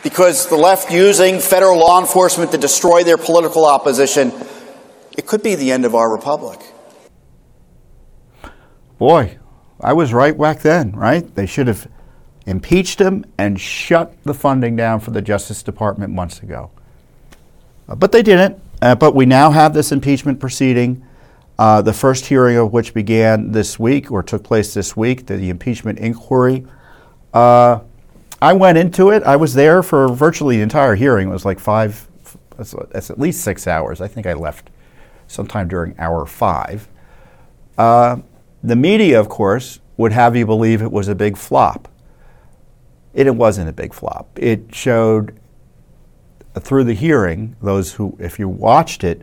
because 0.02 0.48
the 0.48 0.56
left 0.56 0.90
using 0.90 1.40
federal 1.40 1.78
law 1.78 2.00
enforcement 2.00 2.52
to 2.52 2.58
destroy 2.58 3.02
their 3.04 3.18
political 3.18 3.66
opposition, 3.66 4.32
it 5.18 5.26
could 5.26 5.42
be 5.42 5.56
the 5.56 5.72
end 5.72 5.84
of 5.84 5.94
our 5.94 6.10
republic. 6.10 6.60
Boy, 8.98 9.38
I 9.80 9.92
was 9.92 10.12
right 10.12 10.36
back 10.36 10.60
then, 10.60 10.92
right? 10.92 11.34
They 11.34 11.46
should 11.46 11.66
have 11.66 11.88
impeached 12.46 13.00
him 13.00 13.24
and 13.36 13.60
shut 13.60 14.14
the 14.22 14.32
funding 14.32 14.76
down 14.76 15.00
for 15.00 15.10
the 15.10 15.20
Justice 15.20 15.62
Department 15.62 16.12
months 16.12 16.42
ago. 16.42 16.70
Uh, 17.88 17.94
but 17.94 18.12
they 18.12 18.22
didn't. 18.22 18.60
Uh, 18.80 18.94
but 18.94 19.14
we 19.14 19.26
now 19.26 19.50
have 19.50 19.74
this 19.74 19.92
impeachment 19.92 20.38
proceeding, 20.40 21.04
uh, 21.58 21.82
the 21.82 21.92
first 21.92 22.26
hearing 22.26 22.56
of 22.56 22.72
which 22.72 22.94
began 22.94 23.52
this 23.52 23.78
week 23.78 24.10
or 24.10 24.22
took 24.22 24.44
place 24.44 24.74
this 24.74 24.96
week, 24.96 25.26
the, 25.26 25.36
the 25.36 25.50
impeachment 25.50 25.98
inquiry. 25.98 26.66
Uh, 27.34 27.80
I 28.40 28.52
went 28.52 28.78
into 28.78 29.10
it. 29.10 29.22
I 29.22 29.36
was 29.36 29.54
there 29.54 29.82
for 29.82 30.08
virtually 30.08 30.56
the 30.56 30.62
entire 30.62 30.94
hearing. 30.94 31.28
It 31.28 31.32
was 31.32 31.44
like 31.44 31.58
five, 31.58 32.06
that's, 32.56 33.10
at 33.10 33.18
least 33.18 33.42
six 33.42 33.66
hours. 33.66 34.00
I 34.00 34.08
think 34.08 34.26
I 34.26 34.34
left 34.34 34.70
sometime 35.26 35.68
during 35.68 35.98
hour 35.98 36.24
five. 36.26 36.88
The 38.62 38.76
media, 38.76 39.18
of 39.20 39.28
course, 39.28 39.80
would 39.96 40.12
have 40.12 40.36
you 40.36 40.46
believe 40.46 40.82
it 40.82 40.92
was 40.92 41.08
a 41.08 41.14
big 41.14 41.36
flop. 41.36 41.88
It, 43.14 43.26
it 43.26 43.34
wasn't 43.34 43.68
a 43.68 43.72
big 43.72 43.94
flop. 43.94 44.28
It 44.36 44.74
showed 44.74 45.38
uh, 46.54 46.60
through 46.60 46.84
the 46.84 46.94
hearing, 46.94 47.56
those 47.62 47.94
who, 47.94 48.16
if 48.20 48.38
you 48.38 48.48
watched 48.48 49.04
it, 49.04 49.22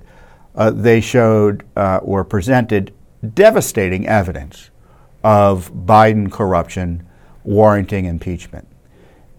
uh, 0.56 0.72
they 0.72 1.02
showed 1.02 1.64
uh, 1.76 2.00
or 2.04 2.24
presented 2.24 2.94
devastating 3.34 4.08
evidence 4.08 4.70
of 5.24 5.72
Biden 5.74 6.32
corruption 6.32 7.08
warranting 7.44 8.06
impeachment. 8.06 8.68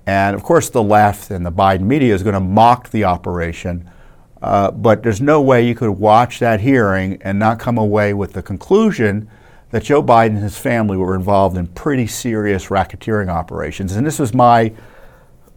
And 0.06 0.34
of 0.34 0.42
course, 0.42 0.70
the 0.70 0.82
left 0.82 1.30
and 1.30 1.44
the 1.44 1.52
Biden 1.52 1.82
media 1.82 2.14
is 2.14 2.22
going 2.22 2.34
to 2.34 2.40
mock 2.40 2.90
the 2.90 3.04
operation. 3.04 3.90
Uh, 4.42 4.70
but 4.70 5.02
there's 5.02 5.20
no 5.20 5.40
way 5.40 5.66
you 5.66 5.74
could 5.74 5.90
watch 5.90 6.38
that 6.38 6.60
hearing 6.60 7.20
and 7.22 7.38
not 7.38 7.58
come 7.58 7.78
away 7.78 8.12
with 8.12 8.34
the 8.34 8.42
conclusion 8.42 9.28
that 9.74 9.82
Joe 9.82 10.04
Biden 10.04 10.36
and 10.36 10.42
his 10.44 10.56
family 10.56 10.96
were 10.96 11.16
involved 11.16 11.56
in 11.56 11.66
pretty 11.66 12.06
serious 12.06 12.66
racketeering 12.66 13.28
operations. 13.28 13.96
And 13.96 14.06
this 14.06 14.20
was 14.20 14.32
my 14.32 14.72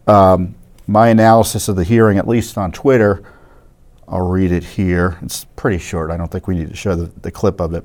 um, 0.08 0.56
my 0.88 1.10
analysis 1.10 1.68
of 1.68 1.76
the 1.76 1.84
hearing, 1.84 2.18
at 2.18 2.26
least 2.26 2.58
on 2.58 2.72
Twitter. 2.72 3.22
I'll 4.08 4.26
read 4.26 4.50
it 4.50 4.64
here. 4.64 5.18
It's 5.22 5.44
pretty 5.54 5.78
short. 5.78 6.10
I 6.10 6.16
don't 6.16 6.32
think 6.32 6.48
we 6.48 6.56
need 6.56 6.68
to 6.68 6.74
show 6.74 6.96
the, 6.96 7.12
the 7.20 7.30
clip 7.30 7.60
of 7.60 7.74
it. 7.74 7.84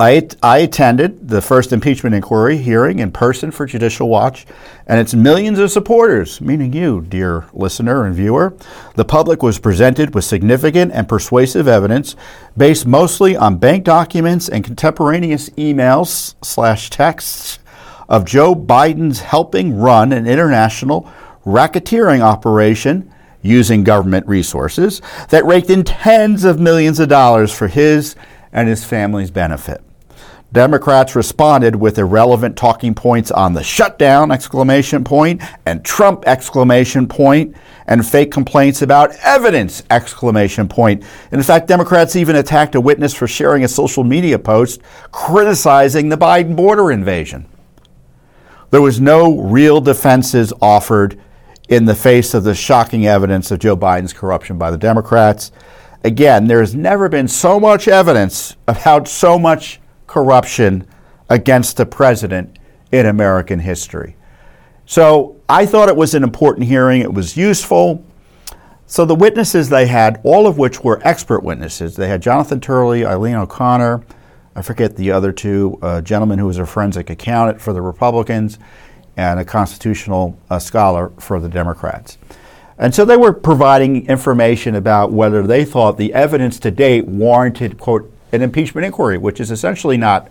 I, 0.00 0.28
I 0.44 0.58
attended 0.58 1.28
the 1.28 1.42
first 1.42 1.72
impeachment 1.72 2.14
inquiry 2.14 2.56
hearing 2.58 3.00
in 3.00 3.10
person 3.10 3.50
for 3.50 3.66
Judicial 3.66 4.08
Watch, 4.08 4.46
and 4.86 5.00
its 5.00 5.12
millions 5.12 5.58
of 5.58 5.72
supporters, 5.72 6.40
meaning 6.40 6.72
you, 6.72 7.00
dear 7.00 7.46
listener 7.52 8.04
and 8.04 8.14
viewer. 8.14 8.54
The 8.94 9.04
public 9.04 9.42
was 9.42 9.58
presented 9.58 10.14
with 10.14 10.24
significant 10.24 10.92
and 10.92 11.08
persuasive 11.08 11.66
evidence 11.66 12.14
based 12.56 12.86
mostly 12.86 13.36
on 13.36 13.58
bank 13.58 13.82
documents 13.82 14.48
and 14.48 14.64
contemporaneous 14.64 15.50
emails 15.50 16.36
slash 16.44 16.90
texts 16.90 17.58
of 18.08 18.24
Joe 18.24 18.54
Biden's 18.54 19.18
helping 19.18 19.76
run 19.76 20.12
an 20.12 20.28
international 20.28 21.10
racketeering 21.44 22.20
operation 22.20 23.12
using 23.42 23.82
government 23.82 24.28
resources 24.28 25.02
that 25.30 25.44
raked 25.44 25.70
in 25.70 25.82
tens 25.82 26.44
of 26.44 26.60
millions 26.60 27.00
of 27.00 27.08
dollars 27.08 27.52
for 27.52 27.66
his 27.66 28.14
and 28.52 28.68
his 28.68 28.84
family's 28.84 29.32
benefit. 29.32 29.82
Democrats 30.50 31.14
responded 31.14 31.76
with 31.76 31.98
irrelevant 31.98 32.56
talking 32.56 32.94
points 32.94 33.30
on 33.30 33.52
the 33.52 33.62
shutdown 33.62 34.30
exclamation 34.30 35.04
point 35.04 35.42
and 35.66 35.84
Trump 35.84 36.24
exclamation 36.26 37.06
point 37.06 37.54
and 37.86 38.06
fake 38.06 38.32
complaints 38.32 38.80
about 38.80 39.14
evidence 39.22 39.82
exclamation 39.90 40.66
point. 40.66 41.04
In 41.32 41.42
fact, 41.42 41.68
Democrats 41.68 42.16
even 42.16 42.36
attacked 42.36 42.74
a 42.74 42.80
witness 42.80 43.12
for 43.12 43.28
sharing 43.28 43.62
a 43.62 43.68
social 43.68 44.04
media 44.04 44.38
post 44.38 44.80
criticizing 45.12 46.08
the 46.08 46.16
Biden 46.16 46.56
border 46.56 46.90
invasion. 46.90 47.46
There 48.70 48.82
was 48.82 49.00
no 49.00 49.38
real 49.38 49.82
defenses 49.82 50.52
offered 50.62 51.20
in 51.68 51.84
the 51.84 51.94
face 51.94 52.32
of 52.32 52.44
the 52.44 52.54
shocking 52.54 53.06
evidence 53.06 53.50
of 53.50 53.58
Joe 53.58 53.76
Biden's 53.76 54.14
corruption 54.14 54.56
by 54.56 54.70
the 54.70 54.78
Democrats. 54.78 55.52
Again, 56.04 56.46
there 56.46 56.60
has 56.60 56.74
never 56.74 57.10
been 57.10 57.28
so 57.28 57.60
much 57.60 57.86
evidence 57.86 58.56
about 58.66 59.08
so 59.08 59.38
much 59.38 59.80
corruption 60.08 60.84
against 61.28 61.76
the 61.76 61.86
president 61.86 62.58
in 62.90 63.06
American 63.06 63.60
history. 63.60 64.16
So 64.86 65.36
I 65.48 65.66
thought 65.66 65.88
it 65.88 65.96
was 65.96 66.14
an 66.14 66.24
important 66.24 66.66
hearing. 66.66 67.02
It 67.02 67.12
was 67.12 67.36
useful. 67.36 68.04
So 68.86 69.04
the 69.04 69.14
witnesses 69.14 69.68
they 69.68 69.86
had, 69.86 70.20
all 70.24 70.48
of 70.48 70.58
which 70.58 70.82
were 70.82 71.00
expert 71.04 71.44
witnesses, 71.44 71.94
they 71.94 72.08
had 72.08 72.22
Jonathan 72.22 72.58
Turley, 72.58 73.04
Eileen 73.04 73.36
O'Connor, 73.36 74.02
I 74.56 74.62
forget 74.62 74.96
the 74.96 75.12
other 75.12 75.30
two, 75.30 75.78
a 75.82 76.02
gentleman 76.02 76.40
who 76.40 76.46
was 76.46 76.58
a 76.58 76.66
forensic 76.66 77.10
accountant 77.10 77.60
for 77.60 77.72
the 77.72 77.80
Republicans, 77.80 78.58
and 79.16 79.38
a 79.38 79.44
constitutional 79.44 80.36
uh, 80.50 80.58
scholar 80.58 81.10
for 81.20 81.38
the 81.38 81.48
Democrats. 81.48 82.18
And 82.78 82.94
so 82.94 83.04
they 83.04 83.16
were 83.16 83.32
providing 83.32 84.06
information 84.06 84.74
about 84.74 85.12
whether 85.12 85.46
they 85.46 85.64
thought 85.64 85.96
the 85.96 86.12
evidence 86.14 86.58
to 86.60 86.70
date 86.70 87.06
warranted, 87.06 87.78
quote, 87.78 88.12
an 88.32 88.42
impeachment 88.42 88.84
inquiry, 88.84 89.18
which 89.18 89.40
is 89.40 89.50
essentially 89.50 89.96
not 89.96 90.30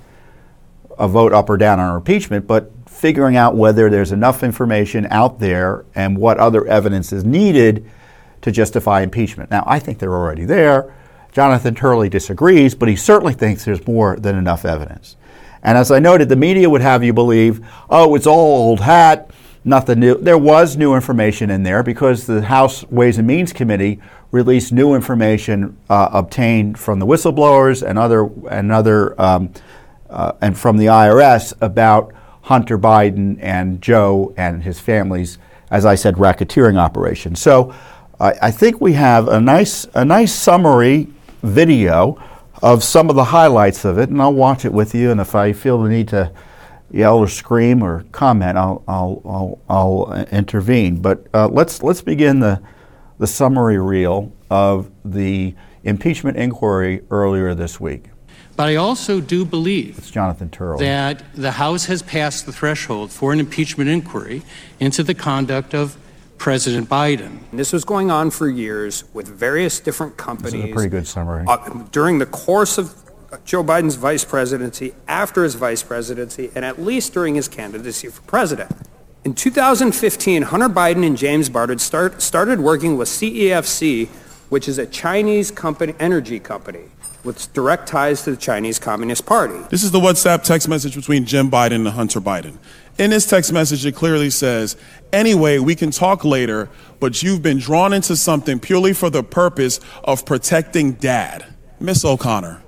a 0.98 1.08
vote 1.08 1.34
up 1.34 1.50
or 1.50 1.58
down 1.58 1.80
on 1.80 1.96
impeachment, 1.96 2.48
but 2.48 2.72
figuring 2.88 3.36
out 3.36 3.56
whether 3.56 3.90
there's 3.90 4.12
enough 4.12 4.44
information 4.44 5.08
out 5.12 5.40
there 5.40 5.86
and 5.94 6.18
what 6.18 6.38
other 6.38 6.66
evidence 6.68 7.14
is 7.14 7.24
needed 7.24 7.88
to 8.42 8.52
justify 8.52 9.02
impeachment. 9.02 9.52
Now, 9.52 9.64
I 9.68 9.80
think 9.80 10.00
they're 10.00 10.14
already 10.14 10.46
there. 10.46 10.94
Jonathan 11.32 11.76
Turley 11.76 12.10
disagrees, 12.10 12.74
but 12.74 12.90
he 12.90 12.96
certainly 12.96 13.34
thinks 13.34 13.66
there's 13.66 13.86
more 13.86 14.16
than 14.18 14.36
enough 14.36 14.66
evidence. 14.66 15.18
And 15.62 15.78
as 15.78 15.92
I 15.92 16.00
noted, 16.00 16.30
the 16.30 16.36
media 16.36 16.70
would 16.70 16.82
have 16.82 17.04
you 17.04 17.14
believe, 17.14 17.66
oh, 17.90 18.16
it's 18.16 18.26
all 18.26 18.70
old 18.70 18.80
hat, 18.80 19.30
nothing 19.64 20.00
new. 20.00 20.16
There 20.16 20.38
was 20.38 20.78
new 20.78 20.96
information 20.96 21.50
in 21.50 21.64
there 21.64 21.84
because 21.84 22.26
the 22.26 22.42
House 22.42 22.84
Ways 22.90 23.18
and 23.18 23.28
Means 23.28 23.54
Committee 23.54 24.00
released 24.32 24.72
new 24.72 24.94
information 24.94 25.78
uh, 25.90 26.10
obtained 26.12 26.80
from 26.80 27.00
the 27.00 27.06
whistleblowers 27.06 27.88
and 27.88 27.98
other 27.98 28.30
and 28.50 28.72
other 28.72 29.20
um, 29.22 29.54
uh, 30.10 30.34
and 30.42 30.58
from 30.58 30.78
the 30.78 30.86
IRS 30.88 31.54
about 31.62 32.14
Hunter 32.44 32.78
Biden 32.78 33.38
and 33.42 33.82
Joe 33.82 34.34
and 34.38 34.64
his 34.64 34.80
family's 34.80 35.38
as 35.70 35.86
I 35.86 35.96
said, 35.96 36.16
racketeering 36.16 36.78
operation. 36.78 37.36
So 37.36 37.74
I, 38.20 38.34
I 38.44 38.52
think 38.52 38.80
we 38.82 38.94
have 38.94 39.28
a 39.28 39.40
nice, 39.40 39.86
a 39.94 40.06
nice 40.06 40.34
summary 40.34 41.08
video 41.44 42.22
of 42.62 42.84
some 42.84 43.10
of 43.10 43.16
the 43.16 43.26
highlights 43.26 43.86
of 43.86 43.98
it, 43.98 44.10
and 44.10 44.22
I'll 44.22 44.34
watch 44.34 44.66
it 44.66 44.74
with 44.74 44.96
you. 44.96 45.12
And 45.12 45.20
if 45.20 45.36
I 45.36 45.54
feel 45.54 45.82
the 45.82 45.90
need 45.90 46.08
to 46.10 46.32
yell 46.90 47.18
or 47.18 47.28
scream 47.28 47.84
or 47.84 48.04
comment, 48.12 48.58
I'll, 48.58 48.84
I'll, 48.88 49.22
I'll, 49.26 49.60
I'll 49.70 50.26
intervene. 50.32 51.02
But 51.02 51.28
uh, 51.34 51.48
let's, 51.50 51.84
let's 51.84 52.02
begin 52.02 52.40
the, 52.40 52.62
the 53.18 53.28
summary 53.28 53.80
reel 53.80 54.32
of 54.50 54.90
the 55.04 55.56
impeachment 55.84 56.38
inquiry 56.38 57.02
earlier 57.10 57.54
this 57.54 57.80
week. 57.80 58.06
But 58.56 58.70
I 58.70 58.76
also 58.76 59.22
do 59.22 59.46
believe 59.46 59.98
It's 60.00 60.10
Jonathan 60.10 60.50
Turley. 60.50 60.84
that 60.86 61.24
the 61.36 61.52
House 61.52 61.86
has 61.86 62.02
passed 62.02 62.46
the 62.46 62.52
threshold 62.52 63.12
for 63.12 63.32
an 63.32 63.40
impeachment 63.40 63.90
inquiry 63.90 64.42
into 64.80 65.04
the 65.04 65.14
conduct 65.14 65.74
of 65.76 65.96
President 66.40 66.90
Biden. 66.90 67.40
This 67.54 67.72
was 67.74 67.84
going 67.84 68.10
on 68.12 68.30
for 68.32 68.48
years 68.50 69.04
with 69.14 69.28
various 69.28 69.80
different 69.80 70.18
This 70.18 70.26
companies. 70.26 70.54
is 70.66 70.70
a 70.72 70.74
pretty 70.74 70.90
good 70.90 71.08
summary. 71.08 71.46
uh, 71.48 71.58
during 71.92 72.18
the 72.20 72.26
course 72.26 72.78
of 72.78 72.96
Joe 73.46 73.64
Biden's 73.64 73.96
vice 73.96 74.24
presidency, 74.24 74.94
after 75.08 75.44
his 75.44 75.56
vice 75.56 75.84
presidency, 75.84 76.50
and 76.56 76.64
at 76.64 76.82
least 76.82 77.14
during 77.14 77.36
his 77.36 77.48
candidacy 77.48 78.08
for 78.08 78.22
president. 78.22 78.72
In 79.28 79.34
2015, 79.34 80.44
Hunter 80.44 80.70
Biden 80.70 81.06
and 81.06 81.18
James 81.18 81.50
Barton 81.50 81.80
start, 81.80 82.22
started 82.22 82.62
working 82.62 82.96
with 82.96 83.10
CEFC, 83.10 84.08
which 84.48 84.70
is 84.70 84.78
a 84.78 84.86
Chinese 84.86 85.52
company, 85.52 85.94
energy 86.00 86.40
company, 86.40 86.84
with 87.26 87.52
direct 87.52 87.90
ties 87.90 88.22
to 88.22 88.32
the 88.32 88.38
Chinese 88.38 88.80
Communist 88.80 89.26
Party. 89.26 89.60
This 89.70 89.84
is 89.84 89.92
the 89.92 90.00
WhatsApp 90.00 90.44
text 90.44 90.70
message 90.70 90.96
between 90.96 91.26
Jim 91.26 91.52
Biden 91.52 91.76
and 91.76 91.90
Hunter 91.90 92.22
Biden. 92.22 92.58
In 92.98 93.10
this 93.10 93.26
text 93.26 93.52
message, 93.52 93.86
it 93.86 93.96
clearly 93.96 94.30
says, 94.30 94.78
Anyway, 95.12 95.60
we 95.60 95.76
can 95.76 95.92
talk 95.92 96.24
later, 96.24 96.70
but 97.02 97.22
you've 97.22 97.42
been 97.42 97.60
drawn 97.60 97.92
into 97.92 98.16
something 98.16 98.62
purely 98.62 98.94
for 98.94 99.10
the 99.10 99.24
purpose 99.24 99.82
of 100.06 100.26
protecting 100.26 100.94
dad. 100.94 101.46
Miss 101.82 102.06
O'Connor, 102.06 102.64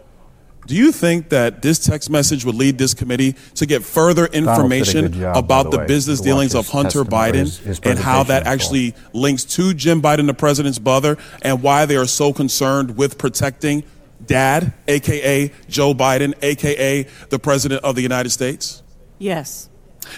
do 0.70 0.76
you 0.76 0.92
think 0.92 1.30
that 1.30 1.64
this 1.64 1.80
text 1.80 2.12
message 2.12 2.46
would 2.46 2.54
lead 2.54 2.78
this 2.78 2.94
committee 2.94 3.36
to 3.56 3.66
get 3.66 3.84
further 3.84 4.28
did 4.28 4.36
a 4.36 4.42
good 4.46 4.50
information 4.52 5.12
job, 5.14 5.36
about 5.36 5.64
the 5.64 5.70
the, 5.72 5.78
way, 5.80 5.88
business 5.88 6.22
dealings 6.22 6.54
of 6.54 6.68
Hunter 6.70 7.04
Biden 7.04 7.40
his- 7.40 7.58
his 7.58 7.80
and 7.80 7.98
how 7.98 8.22
that 8.22 8.44
presentation 8.44 8.44
in 8.44 8.44
full? 8.44 8.54
actually 8.54 8.96
links 9.20 9.44
to 9.46 9.74
Jim 9.74 10.00
Biden, 10.00 10.28
the 10.28 10.36
president's 10.36 10.78
brother, 10.78 11.18
and 11.42 11.64
why 11.64 11.88
they 11.88 11.96
are 11.96 12.06
so 12.06 12.32
concerned 12.32 12.98
with 12.98 13.18
protecting 13.18 13.84
dad, 14.24 14.72
aka 14.88 15.52
Joe 15.68 15.96
Biden, 15.96 16.36
aka 16.44 17.08
the 17.30 17.40
president 17.40 17.84
of 17.84 17.96
the 17.96 18.04
United 18.04 18.30
States? 18.30 18.84
Yes. 19.18 19.70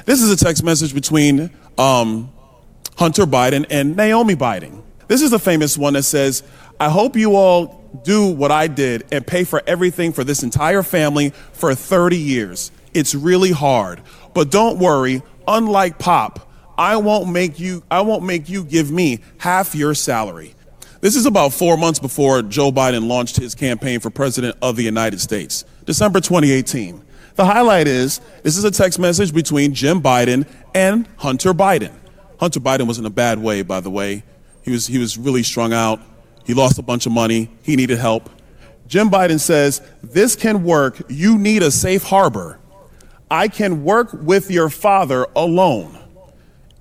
This 0.04 0.22
is 0.22 0.30
a 0.30 0.36
text 0.36 0.66
message 0.66 0.94
between 0.94 1.50
um, 1.78 2.30
Hunter 2.98 3.26
Biden 3.26 3.66
and 3.70 3.96
Naomi 3.96 4.36
Biden. 4.36 4.82
This 5.08 5.22
is 5.22 5.32
the 5.32 5.40
famous 5.40 5.78
one 5.78 5.94
that 5.94 6.04
says, 6.04 6.44
I 6.78 6.90
hope 6.90 7.16
you 7.16 7.38
all 7.38 7.81
do 8.04 8.28
what 8.28 8.52
I 8.52 8.68
did 8.68 9.06
and 9.12 9.26
pay 9.26 9.44
for 9.44 9.62
everything 9.68 10.14
for 10.14 10.24
this 10.24 10.44
entire 10.44 10.84
family 10.84 11.32
for 11.54 11.74
30 11.76 12.18
years. 12.18 12.72
It's 12.94 13.16
really 13.16 13.52
hard. 13.52 14.02
But 14.34 14.52
don't 14.52 14.80
worry, 14.80 15.22
unlike 15.48 16.00
Pop, 16.00 16.52
I 16.78 16.96
won't 16.98 17.30
make 17.30 17.60
you 17.60 17.84
I 17.92 18.02
won't 18.02 18.24
make 18.24 18.50
you 18.50 18.64
give 18.64 18.92
me 18.92 19.20
half 19.38 19.76
your 19.76 19.94
salary. 19.94 20.56
This 21.02 21.16
is 21.16 21.26
about 21.26 21.54
4 21.54 21.78
months 21.78 22.00
before 22.00 22.42
Joe 22.42 22.72
Biden 22.72 23.08
launched 23.08 23.36
his 23.36 23.56
campaign 23.56 24.00
for 24.00 24.10
president 24.10 24.58
of 24.62 24.76
the 24.76 24.84
United 24.84 25.20
States, 25.20 25.66
December 25.86 26.20
2018. 26.22 27.04
The 27.36 27.46
highlight 27.46 27.88
is 27.88 28.22
this 28.44 28.58
is 28.58 28.64
a 28.64 28.72
text 28.72 29.00
message 29.00 29.34
between 29.34 29.74
Jim 29.74 30.02
Biden 30.02 30.48
and 30.74 31.08
Hunter 31.18 31.54
Biden. 31.54 31.94
Hunter 32.40 32.60
Biden 32.60 32.88
was 32.88 33.00
in 33.00 33.06
a 33.06 33.10
bad 33.10 33.40
way, 33.40 33.62
by 33.62 33.80
the 33.80 33.90
way. 33.90 34.24
He 34.64 34.72
was, 34.72 34.88
he 34.88 34.98
was 34.98 35.18
really 35.18 35.44
strung 35.44 35.74
out. 35.74 36.00
He 36.46 36.54
lost 36.54 36.80
a 36.80 36.82
bunch 36.82 37.06
of 37.06 37.12
money. 37.12 37.50
He 37.64 37.76
needed 37.76 37.98
help. 37.98 38.30
Jim 38.88 39.10
Biden 39.10 39.40
says, 39.40 39.82
This 40.04 40.36
can 40.36 40.64
work. 40.64 41.02
You 41.10 41.38
need 41.38 41.64
a 41.64 41.72
safe 41.72 42.04
harbor. 42.04 42.60
I 43.30 43.48
can 43.48 43.84
work 43.84 44.12
with 44.12 44.52
your 44.52 44.70
father 44.70 45.26
alone. 45.36 45.98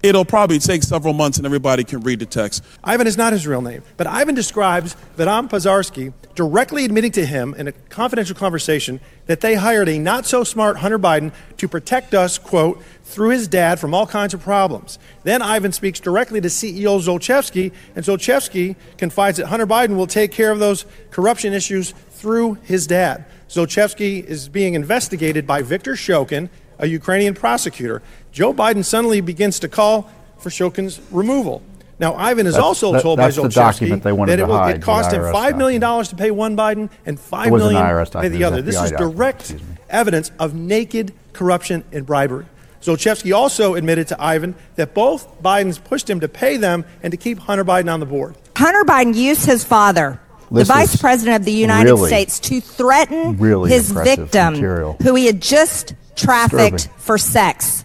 It'll 0.02 0.24
probably 0.24 0.58
take 0.58 0.82
several 0.82 1.12
months 1.12 1.36
and 1.36 1.44
everybody 1.44 1.84
can 1.84 2.00
read 2.00 2.20
the 2.20 2.26
text. 2.26 2.64
Ivan 2.82 3.06
is 3.06 3.18
not 3.18 3.34
his 3.34 3.46
real 3.46 3.60
name, 3.60 3.82
but 3.98 4.06
Ivan 4.06 4.34
describes 4.34 4.96
Vadym 5.18 5.50
Pozharskyi 5.50 6.14
directly 6.34 6.86
admitting 6.86 7.12
to 7.12 7.26
him 7.26 7.54
in 7.58 7.68
a 7.68 7.72
confidential 7.72 8.34
conversation 8.34 8.98
that 9.26 9.42
they 9.42 9.56
hired 9.56 9.90
a 9.90 9.98
not 9.98 10.24
so 10.24 10.42
smart 10.42 10.78
Hunter 10.78 10.98
Biden 10.98 11.32
to 11.58 11.68
protect 11.68 12.14
us, 12.14 12.38
quote, 12.38 12.82
through 13.04 13.28
his 13.28 13.46
dad 13.46 13.78
from 13.78 13.92
all 13.92 14.06
kinds 14.06 14.32
of 14.32 14.40
problems. 14.40 14.98
Then 15.22 15.42
Ivan 15.42 15.72
speaks 15.72 16.00
directly 16.00 16.40
to 16.40 16.48
CEO 16.48 16.98
Zlochevsky, 16.98 17.72
and 17.94 18.02
Zlochevsky 18.02 18.76
confides 18.96 19.36
that 19.36 19.48
Hunter 19.48 19.66
Biden 19.66 19.96
will 19.96 20.06
take 20.06 20.32
care 20.32 20.50
of 20.50 20.60
those 20.60 20.86
corruption 21.10 21.52
issues 21.52 21.90
through 22.12 22.54
his 22.62 22.86
dad. 22.86 23.26
Zlochevsky 23.50 24.24
is 24.24 24.48
being 24.48 24.74
investigated 24.74 25.46
by 25.46 25.60
Victor 25.60 25.92
Shokin, 25.92 26.48
a 26.80 26.86
Ukrainian 26.86 27.34
prosecutor. 27.34 28.02
Joe 28.32 28.52
Biden 28.52 28.84
suddenly 28.84 29.20
begins 29.20 29.58
to 29.60 29.68
call 29.68 30.10
for 30.38 30.50
Shokin's 30.50 31.00
removal. 31.10 31.62
Now, 31.98 32.14
Ivan 32.14 32.46
is 32.46 32.54
That's- 32.54 32.66
also 32.66 32.92
that- 32.94 33.02
told 33.02 33.18
by 33.18 33.24
that's 33.24 33.36
the 33.36 33.48
document 33.48 34.02
they 34.02 34.12
wanted 34.12 34.32
that 34.32 34.38
it, 34.40 34.48
will, 34.48 34.56
hide, 34.56 34.76
it 34.76 34.82
cost 34.82 35.10
the 35.10 35.16
him 35.16 35.22
$5 35.34 35.56
million 35.58 35.80
to 36.04 36.16
pay 36.16 36.30
one 36.30 36.56
Biden 36.56 36.88
and 37.04 37.18
$5 37.18 37.46
It 37.46 37.50
wasn't 37.50 37.72
million 37.72 37.82
an 37.90 37.94
IRS 37.96 38.10
to 38.12 38.20
pay 38.22 38.28
the 38.28 38.44
other. 38.44 38.62
This 38.62 38.76
FBI 38.76 38.84
is 38.84 38.90
direct 38.92 39.40
excuse 39.42 39.62
evidence 39.90 40.30
of 40.38 40.54
naked 40.54 41.12
corruption 41.34 41.84
and 41.92 42.06
bribery. 42.06 42.46
Zlochevsky 42.82 43.34
also 43.36 43.74
admitted 43.74 44.06
to 44.08 44.22
Ivan 44.22 44.54
that 44.76 44.94
both 44.94 45.42
Bidens 45.42 45.82
pushed 45.84 46.08
him 46.08 46.20
to 46.20 46.28
pay 46.28 46.56
them 46.56 46.84
and 47.02 47.10
to 47.10 47.18
keep 47.18 47.38
Hunter 47.40 47.64
Biden 47.64 47.92
on 47.92 48.00
the 48.00 48.06
board. 48.06 48.34
Hunter 48.56 48.84
Biden 48.84 49.14
used 49.14 49.44
his 49.44 49.64
father, 49.64 50.18
This 50.50 50.68
the 50.68 50.72
vice 50.74 50.96
president 50.96 51.36
of 51.36 51.44
the 51.44 51.52
United 51.52 51.90
really, 51.90 52.08
States, 52.08 52.38
to 52.40 52.60
threaten 52.62 53.36
really 53.36 53.68
his 53.70 53.90
victim, 53.90 54.54
material. 54.54 54.96
who 55.02 55.14
he 55.16 55.26
had 55.26 55.42
just 55.42 55.92
trafficked 56.20 56.76
Disturbing. 56.76 57.00
for 57.00 57.18
sex. 57.18 57.84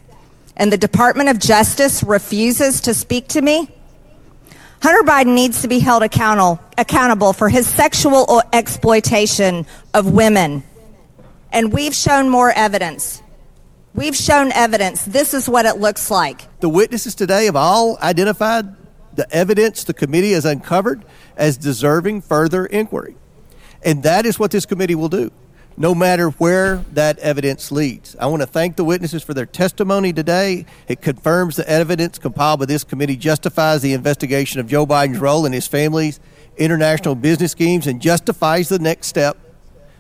And 0.56 0.72
the 0.72 0.78
Department 0.78 1.30
of 1.30 1.40
Justice 1.40 2.04
refuses 2.04 2.82
to 2.82 2.94
speak 2.94 3.28
to 3.30 3.42
me? 3.42 3.70
Hunter 4.82 5.04
Biden 5.04 5.34
needs 5.34 5.62
to 5.64 5.68
be 5.68 5.80
held 5.80 6.04
accountable, 6.04 6.60
accountable 6.78 7.34
for 7.34 7.50
his 7.50 7.68
sexual 7.68 8.42
exploitation 8.54 9.66
of 9.94 10.12
women. 10.12 10.64
And 11.52 11.74
we've 11.74 11.96
shown 11.96 12.30
more 12.30 12.52
evidence. 12.52 13.22
We've 13.94 14.16
shown 14.16 14.52
evidence. 14.52 15.06
This 15.06 15.34
is 15.34 15.50
what 15.50 15.66
it 15.66 15.78
looks 15.78 16.12
like. 16.12 16.42
The 16.60 16.70
witnesses 16.70 17.16
today 17.16 17.46
have 17.46 17.56
all 17.56 17.98
identified 18.00 18.76
the 19.16 19.26
evidence 19.34 19.86
the 19.86 19.94
committee 19.94 20.34
has 20.34 20.46
uncovered 20.46 21.06
as 21.38 21.58
deserving 21.58 22.22
further 22.22 22.66
inquiry. 22.66 23.16
And 23.84 24.04
that 24.04 24.26
is 24.26 24.38
what 24.38 24.52
this 24.52 24.66
committee 24.66 24.96
will 24.96 25.10
do, 25.10 25.32
no 25.78 25.94
matter 25.94 26.30
where 26.30 26.78
that 26.94 27.20
evidence 27.20 27.72
leads. 27.72 28.16
I 28.16 28.28
want 28.28 28.42
to 28.42 28.48
thank 28.48 28.78
the 28.78 28.84
witnesses 28.84 29.24
for 29.24 29.34
their 29.34 29.46
testimony 29.46 30.14
today. 30.14 30.66
It 30.88 31.02
confirms 31.02 31.58
the 31.58 31.70
evidence 31.70 32.18
compiled 32.18 32.60
by 32.60 32.66
this 32.66 32.84
committee 32.84 33.18
justifies 33.18 33.82
the 33.82 33.94
investigation 33.94 34.60
of 34.60 34.68
Joe 34.68 34.86
Biden's 34.86 35.20
role 35.20 35.46
in 35.46 35.52
his 35.52 35.68
family's 35.68 36.20
international 36.58 37.16
business 37.16 37.52
schemes 37.52 37.88
and 37.88 38.02
justifies 38.02 38.70
the 38.70 38.80
next 38.80 39.08
step 39.08 39.38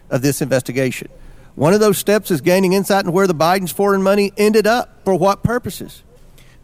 of 0.09 0.21
this 0.21 0.41
investigation. 0.41 1.09
One 1.55 1.73
of 1.73 1.79
those 1.79 1.97
steps 1.97 2.31
is 2.31 2.41
gaining 2.41 2.73
insight 2.73 3.01
into 3.01 3.11
where 3.11 3.27
the 3.27 3.35
Biden's 3.35 3.71
foreign 3.71 4.03
money 4.03 4.31
ended 4.37 4.67
up, 4.67 5.01
for 5.03 5.15
what 5.15 5.43
purposes. 5.43 6.03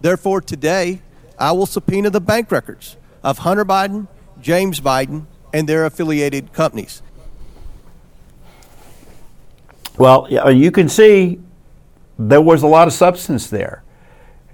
Therefore, 0.02 0.42
today, 0.42 1.02
I 1.38 1.52
will 1.54 1.66
subpoena 1.66 2.10
the 2.10 2.22
bank 2.22 2.52
records 2.52 2.98
of 3.24 3.40
Hunter 3.40 3.66
Biden, 3.66 4.08
James 4.42 4.82
Biden, 4.82 5.26
and 5.54 5.68
their 5.68 5.86
affiliated 5.86 6.54
companies. 6.54 7.02
Well, 9.98 10.28
you 10.52 10.72
can 10.72 10.90
see 10.90 11.40
there 12.18 12.42
was 12.42 12.64
a 12.64 12.68
lot 12.68 12.88
of 12.88 12.94
substance 12.94 13.50
there. 13.50 13.84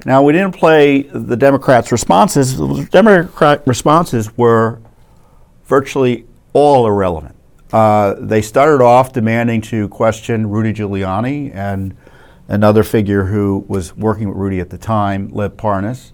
Now, 0.05 0.21
we 0.23 0.33
didn't 0.33 0.53
play 0.53 1.03
the 1.03 1.35
Democrats' 1.35 1.91
responses. 1.91 2.57
The 2.57 2.87
Democrat 2.91 3.63
responses 3.65 4.35
were 4.37 4.79
virtually 5.65 6.25
all 6.53 6.87
irrelevant. 6.87 7.35
Uh, 7.73 8.15
they 8.19 8.41
started 8.41 8.81
off 8.83 9.11
demanding 9.11 9.61
to 9.61 9.89
question 9.89 10.49
Rudy 10.49 10.73
Giuliani 10.73 11.53
and 11.53 11.95
another 12.47 12.83
figure 12.83 13.25
who 13.25 13.65
was 13.67 13.95
working 13.97 14.29
with 14.29 14.37
Rudy 14.37 14.59
at 14.59 14.69
the 14.69 14.77
time, 14.77 15.29
Lev 15.33 15.57
Parnas. 15.57 16.11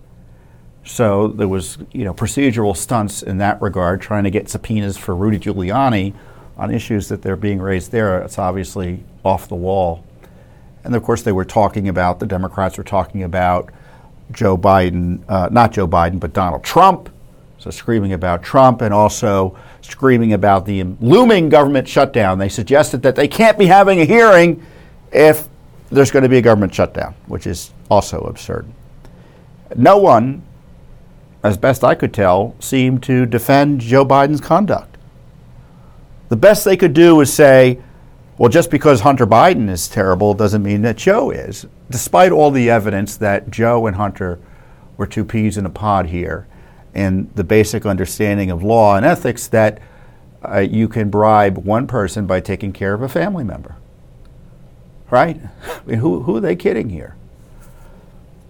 So 0.85 1.27
there 1.27 1.47
was, 1.47 1.77
you 1.91 2.03
know, 2.03 2.13
procedural 2.13 2.75
stunts 2.75 3.21
in 3.21 3.37
that 3.37 3.61
regard, 3.61 4.01
trying 4.01 4.23
to 4.23 4.31
get 4.31 4.49
subpoenas 4.49 4.97
for 4.97 5.15
Rudy 5.15 5.39
Giuliani 5.39 6.13
on 6.57 6.73
issues 6.73 7.07
that 7.09 7.21
they're 7.21 7.35
being 7.35 7.61
raised 7.61 7.91
there. 7.91 8.21
It's 8.21 8.39
obviously 8.39 9.03
off 9.23 9.47
the 9.47 9.55
wall. 9.55 10.03
And 10.83 10.95
of 10.95 11.03
course, 11.03 11.21
they 11.21 11.31
were 11.31 11.45
talking 11.45 11.87
about, 11.87 12.19
the 12.19 12.25
Democrats 12.25 12.77
were 12.77 12.83
talking 12.83 13.23
about 13.23 13.71
Joe 14.31 14.57
Biden, 14.57 15.23
uh, 15.29 15.49
not 15.51 15.71
Joe 15.71 15.87
Biden, 15.87 16.19
but 16.19 16.33
Donald 16.33 16.63
Trump. 16.63 17.09
So 17.57 17.69
screaming 17.71 18.13
about 18.13 18.43
Trump 18.43 18.81
and 18.81 18.93
also 18.93 19.57
screaming 19.81 20.33
about 20.33 20.65
the 20.65 20.83
looming 20.99 21.47
government 21.47 21.87
shutdown. 21.87 22.37
They 22.37 22.49
suggested 22.49 23.01
that 23.03 23.15
they 23.15 23.27
can't 23.27 23.57
be 23.57 23.67
having 23.67 24.01
a 24.01 24.05
hearing 24.05 24.65
if 25.11 25.47
there's 25.89 26.11
going 26.11 26.23
to 26.23 26.29
be 26.29 26.37
a 26.37 26.41
government 26.41 26.73
shutdown, 26.73 27.15
which 27.27 27.47
is 27.47 27.71
also 27.89 28.21
absurd. 28.21 28.67
No 29.77 29.97
one 29.97 30.43
as 31.43 31.57
best 31.57 31.83
I 31.83 31.93
could 31.93 32.13
tell, 32.13 32.55
seemed 32.59 33.03
to 33.03 33.25
defend 33.25 33.81
Joe 33.81 34.05
Biden's 34.05 34.39
conduct. 34.39 34.97
The 36.29 36.37
best 36.37 36.63
they 36.63 36.77
could 36.77 36.93
do 36.93 37.17
was 37.17 37.31
say, 37.31 37.79
well, 38.37 38.49
just 38.49 38.71
because 38.71 39.01
Hunter 39.01 39.27
Biden 39.27 39.69
is 39.69 39.87
terrible 39.87 40.33
doesn't 40.33 40.63
mean 40.63 40.81
that 40.81 40.97
Joe 40.97 41.29
is, 41.29 41.67
despite 41.89 42.31
all 42.31 42.51
the 42.51 42.69
evidence 42.69 43.17
that 43.17 43.51
Joe 43.51 43.85
and 43.85 43.95
Hunter 43.95 44.39
were 44.97 45.05
two 45.05 45.23
peas 45.23 45.57
in 45.57 45.65
a 45.65 45.69
pod 45.69 46.07
here 46.07 46.47
and 46.93 47.29
the 47.35 47.43
basic 47.43 47.85
understanding 47.85 48.51
of 48.51 48.63
law 48.63 48.95
and 48.95 49.05
ethics 49.05 49.47
that 49.47 49.79
uh, 50.43 50.59
you 50.59 50.87
can 50.87 51.09
bribe 51.09 51.57
one 51.57 51.87
person 51.87 52.27
by 52.27 52.39
taking 52.39 52.73
care 52.73 52.93
of 52.93 53.01
a 53.01 53.09
family 53.09 53.43
member. 53.43 53.75
Right? 55.09 55.39
I 55.67 55.79
mean, 55.85 55.99
who, 55.99 56.23
who 56.23 56.37
are 56.37 56.41
they 56.41 56.55
kidding 56.55 56.89
here? 56.89 57.15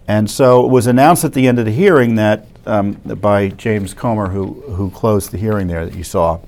And 0.06 0.30
so 0.30 0.64
it 0.64 0.70
was 0.70 0.86
announced 0.86 1.24
at 1.24 1.32
the 1.32 1.46
end 1.46 1.58
of 1.58 1.64
the 1.64 1.70
hearing 1.72 2.16
that 2.16 2.46
um, 2.66 2.92
by 2.92 3.48
James 3.48 3.94
Comer, 3.94 4.28
who, 4.28 4.54
who 4.72 4.90
closed 4.90 5.30
the 5.30 5.38
hearing 5.38 5.66
there 5.66 5.84
that 5.84 5.94
you 5.94 6.04
saw, 6.04 6.40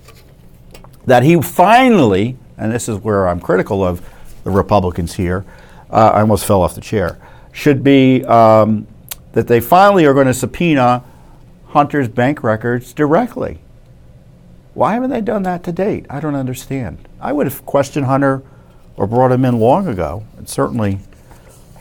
that 1.07 1.23
he 1.23 1.41
finally, 1.41 2.37
and 2.59 2.73
this 2.73 2.89
is 2.89 2.99
where 2.99 3.29
I'm 3.29 3.41
critical 3.41 3.85
of 3.85 4.09
the 4.45 4.51
Republicans 4.51 5.15
here, 5.15 5.45
uh, 5.91 6.13
I 6.15 6.21
almost 6.21 6.45
fell 6.45 6.63
off 6.63 6.75
the 6.75 6.81
chair, 6.81 7.19
should 7.53 7.83
be 7.83 8.25
um, 8.25 8.87
that 9.33 9.49
they 9.49 9.61
finally 9.61 10.07
are 10.07 10.15
going 10.15 10.27
to 10.27 10.35
subpoena 10.35 11.05
Hunter's 11.69 12.09
bank 12.09 12.43
records 12.43 12.93
directly. 12.93 13.59
Why 14.75 14.95
haven't 14.95 15.11
they 15.11 15.21
done 15.21 15.43
that 15.45 15.65
to 15.65 15.73
date? 15.73 16.07
I 16.11 16.21
don't 16.21 16.35
understand. 16.35 17.09
I 17.21 17.33
would 17.33 17.47
have 17.47 17.65
questioned 17.65 18.07
Hunter 18.07 18.43
or 18.97 19.07
brought 19.07 19.33
him 19.33 19.45
in 19.45 19.59
long 19.59 19.89
ago, 19.89 20.25
and 20.37 20.49
certainly 20.49 21.01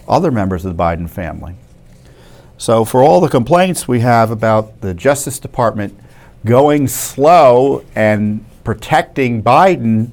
other 0.07 0.31
members 0.31 0.65
of 0.65 0.75
the 0.75 0.83
Biden 0.83 1.09
family. 1.09 1.55
So, 2.57 2.85
for 2.85 3.03
all 3.03 3.19
the 3.19 3.27
complaints 3.27 3.87
we 3.87 3.99
have 3.99 4.31
about 4.31 4.81
the 4.81 4.93
Justice 4.93 5.39
Department 5.39 5.97
going 6.45 6.87
slow 6.87 7.83
and 7.95 8.45
protecting 8.63 9.43
Biden, 9.43 10.11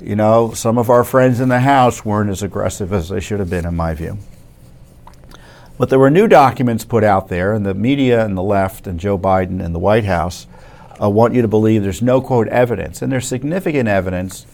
you 0.00 0.16
know, 0.16 0.52
some 0.52 0.78
of 0.78 0.90
our 0.90 1.04
friends 1.04 1.40
in 1.40 1.48
the 1.48 1.60
House 1.60 2.04
weren't 2.04 2.30
as 2.30 2.42
aggressive 2.42 2.92
as 2.92 3.08
they 3.08 3.20
should 3.20 3.40
have 3.40 3.50
been, 3.50 3.66
in 3.66 3.76
my 3.76 3.94
view. 3.94 4.18
But 5.78 5.88
there 5.88 5.98
were 5.98 6.10
new 6.10 6.28
documents 6.28 6.84
put 6.84 7.04
out 7.04 7.28
there, 7.28 7.52
and 7.52 7.64
the 7.64 7.74
media 7.74 8.24
and 8.24 8.36
the 8.36 8.42
left 8.42 8.86
and 8.86 9.00
Joe 9.00 9.18
Biden 9.18 9.64
and 9.64 9.74
the 9.74 9.78
White 9.78 10.04
House 10.04 10.46
uh, 11.00 11.08
want 11.08 11.34
you 11.34 11.42
to 11.42 11.48
believe 11.48 11.82
there's 11.82 12.02
no 12.02 12.20
quote 12.20 12.48
evidence, 12.48 13.02
and 13.02 13.10
there's 13.10 13.26
significant 13.26 13.88
evidence 13.88 14.46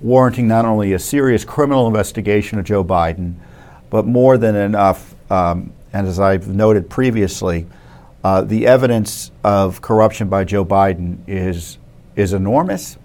warranting 0.00 0.48
not 0.48 0.64
only 0.64 0.92
a 0.92 0.98
serious 0.98 1.44
criminal 1.44 1.86
investigation 1.86 2.58
of 2.58 2.64
Joe 2.64 2.82
Biden, 2.82 3.34
but 3.90 4.04
more 4.04 4.36
than 4.36 4.56
enough 4.56 5.14
um, 5.30 5.72
and 5.92 6.06
as 6.06 6.18
I've 6.18 6.48
noted 6.48 6.88
previously, 6.88 7.66
uh, 8.24 8.42
the 8.42 8.66
evidence 8.66 9.30
of 9.44 9.82
corruption 9.82 10.28
by 10.28 10.44
Joe 10.44 10.64
Biden 10.64 11.18
is 11.26 11.78
is 12.14 12.32
enormous, 12.34 12.98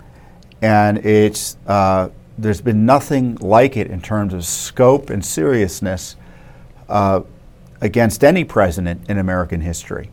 and 0.62 0.98
it's 1.06 1.58
uh, 1.67 2.10
there's 2.38 2.62
been 2.62 2.86
nothing 2.86 3.36
like 3.36 3.78
it 3.78 3.88
in 3.88 4.02
terms 4.02 4.34
of 4.34 4.46
scope 4.46 5.10
and 5.10 5.26
seriousness 5.26 6.15
uh, 6.89 7.22
against 7.82 8.24
any 8.24 8.43
president 8.43 9.10
in 9.10 9.17
American 9.17 9.62
history. 9.62 10.10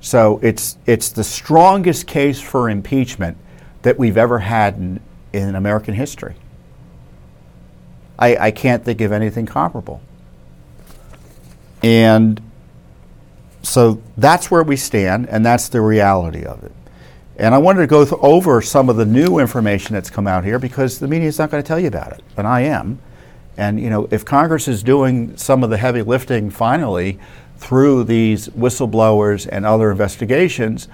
So 0.00 0.40
it's 0.42 0.78
it's 0.86 1.10
the 1.10 1.24
strongest 1.24 2.06
case 2.06 2.40
for 2.40 2.70
impeachment 2.70 3.36
that 3.82 3.98
we've 3.98 4.16
ever 4.16 4.38
had 4.38 4.76
in, 4.76 5.00
in 5.32 5.54
American 5.54 5.94
history. 5.94 6.34
I, 8.18 8.36
I 8.36 8.50
can't 8.50 8.84
think 8.84 9.00
of 9.00 9.12
anything 9.12 9.46
comparable. 9.46 10.02
And 11.82 12.40
so 13.62 14.02
that's 14.16 14.50
where 14.50 14.62
we 14.62 14.76
stand, 14.76 15.28
and 15.28 15.44
that's 15.44 15.68
the 15.68 15.80
reality 15.80 16.44
of 16.44 16.62
it. 16.62 16.72
And 17.40 17.54
I 17.54 17.58
wanted 17.58 17.80
to 17.80 17.86
go 17.86 18.04
th- 18.04 18.20
over 18.20 18.60
some 18.60 18.90
of 18.90 18.96
the 18.96 19.06
new 19.06 19.38
information 19.38 19.94
that's 19.94 20.10
come 20.10 20.26
out 20.26 20.44
here 20.44 20.58
because 20.58 20.98
the 20.98 21.08
media 21.08 21.26
is 21.26 21.38
not 21.38 21.50
going 21.50 21.62
to 21.62 21.66
tell 21.66 21.80
you 21.80 21.88
about 21.88 22.12
it, 22.12 22.22
and 22.36 22.46
I 22.46 22.60
am. 22.60 22.98
And 23.56 23.80
you 23.80 23.88
know, 23.88 24.06
if 24.10 24.26
Congress 24.26 24.68
is 24.68 24.82
doing 24.82 25.34
some 25.38 25.64
of 25.64 25.70
the 25.70 25.78
heavy 25.78 26.02
lifting 26.02 26.50
finally 26.50 27.18
through 27.56 28.04
these 28.04 28.48
whistleblowers 28.50 29.48
and 29.50 29.64
other 29.64 29.90
investigations, 29.90 30.86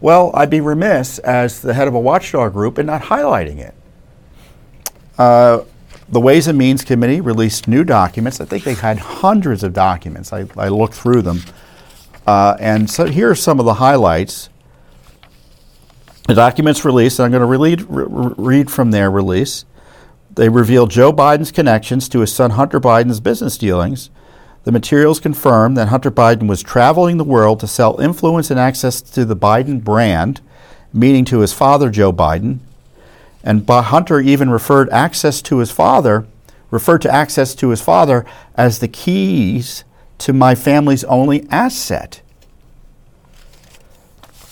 well, 0.00 0.32
I'd 0.34 0.50
be 0.50 0.60
remiss 0.60 1.20
as 1.20 1.62
the 1.62 1.72
head 1.72 1.86
of 1.86 1.94
a 1.94 2.00
watchdog 2.00 2.52
group 2.52 2.80
in 2.80 2.86
not 2.86 3.02
highlighting 3.02 3.58
it. 3.58 3.74
Uh, 5.16 5.60
the 6.08 6.20
Ways 6.20 6.48
and 6.48 6.58
Means 6.58 6.84
Committee 6.84 7.20
released 7.20 7.68
new 7.68 7.84
documents. 7.84 8.40
I 8.40 8.44
think 8.44 8.64
they 8.64 8.74
had 8.74 8.98
hundreds 8.98 9.62
of 9.62 9.72
documents. 9.72 10.32
I, 10.32 10.46
I 10.56 10.66
looked 10.66 10.94
through 10.94 11.22
them. 11.22 11.42
Uh, 12.26 12.56
and 12.58 12.90
so 12.90 13.06
here 13.06 13.30
are 13.30 13.36
some 13.36 13.60
of 13.60 13.66
the 13.66 13.74
highlights. 13.74 14.48
The 16.28 16.34
documents 16.34 16.84
released, 16.84 17.18
and 17.18 17.26
I'm 17.26 17.32
going 17.32 17.40
to 17.40 17.46
read, 17.46 17.84
read 18.38 18.70
from 18.70 18.90
their 18.90 19.10
release. 19.10 19.64
They 20.34 20.48
reveal 20.48 20.86
Joe 20.86 21.12
Biden's 21.12 21.50
connections 21.50 22.08
to 22.10 22.20
his 22.20 22.32
son 22.32 22.52
Hunter 22.52 22.80
Biden's 22.80 23.20
business 23.20 23.58
dealings. 23.58 24.08
The 24.64 24.72
materials 24.72 25.18
confirm 25.18 25.74
that 25.74 25.88
Hunter 25.88 26.10
Biden 26.10 26.46
was 26.46 26.62
traveling 26.62 27.16
the 27.16 27.24
world 27.24 27.58
to 27.60 27.66
sell 27.66 28.00
influence 28.00 28.50
and 28.50 28.60
access 28.60 29.00
to 29.02 29.24
the 29.24 29.36
Biden 29.36 29.82
brand, 29.82 30.40
meaning 30.92 31.24
to 31.26 31.40
his 31.40 31.52
father, 31.52 31.90
Joe 31.90 32.12
Biden, 32.12 32.60
and 33.42 33.68
Hunter 33.68 34.20
even 34.20 34.50
referred 34.50 34.88
access 34.90 35.42
to 35.42 35.58
his 35.58 35.72
father, 35.72 36.26
referred 36.70 37.02
to 37.02 37.12
access 37.12 37.54
to 37.56 37.70
his 37.70 37.82
father 37.82 38.24
as 38.54 38.78
the 38.78 38.88
keys 38.88 39.82
to 40.18 40.32
my 40.32 40.54
family's 40.54 41.02
only 41.04 41.48
asset. 41.50 42.22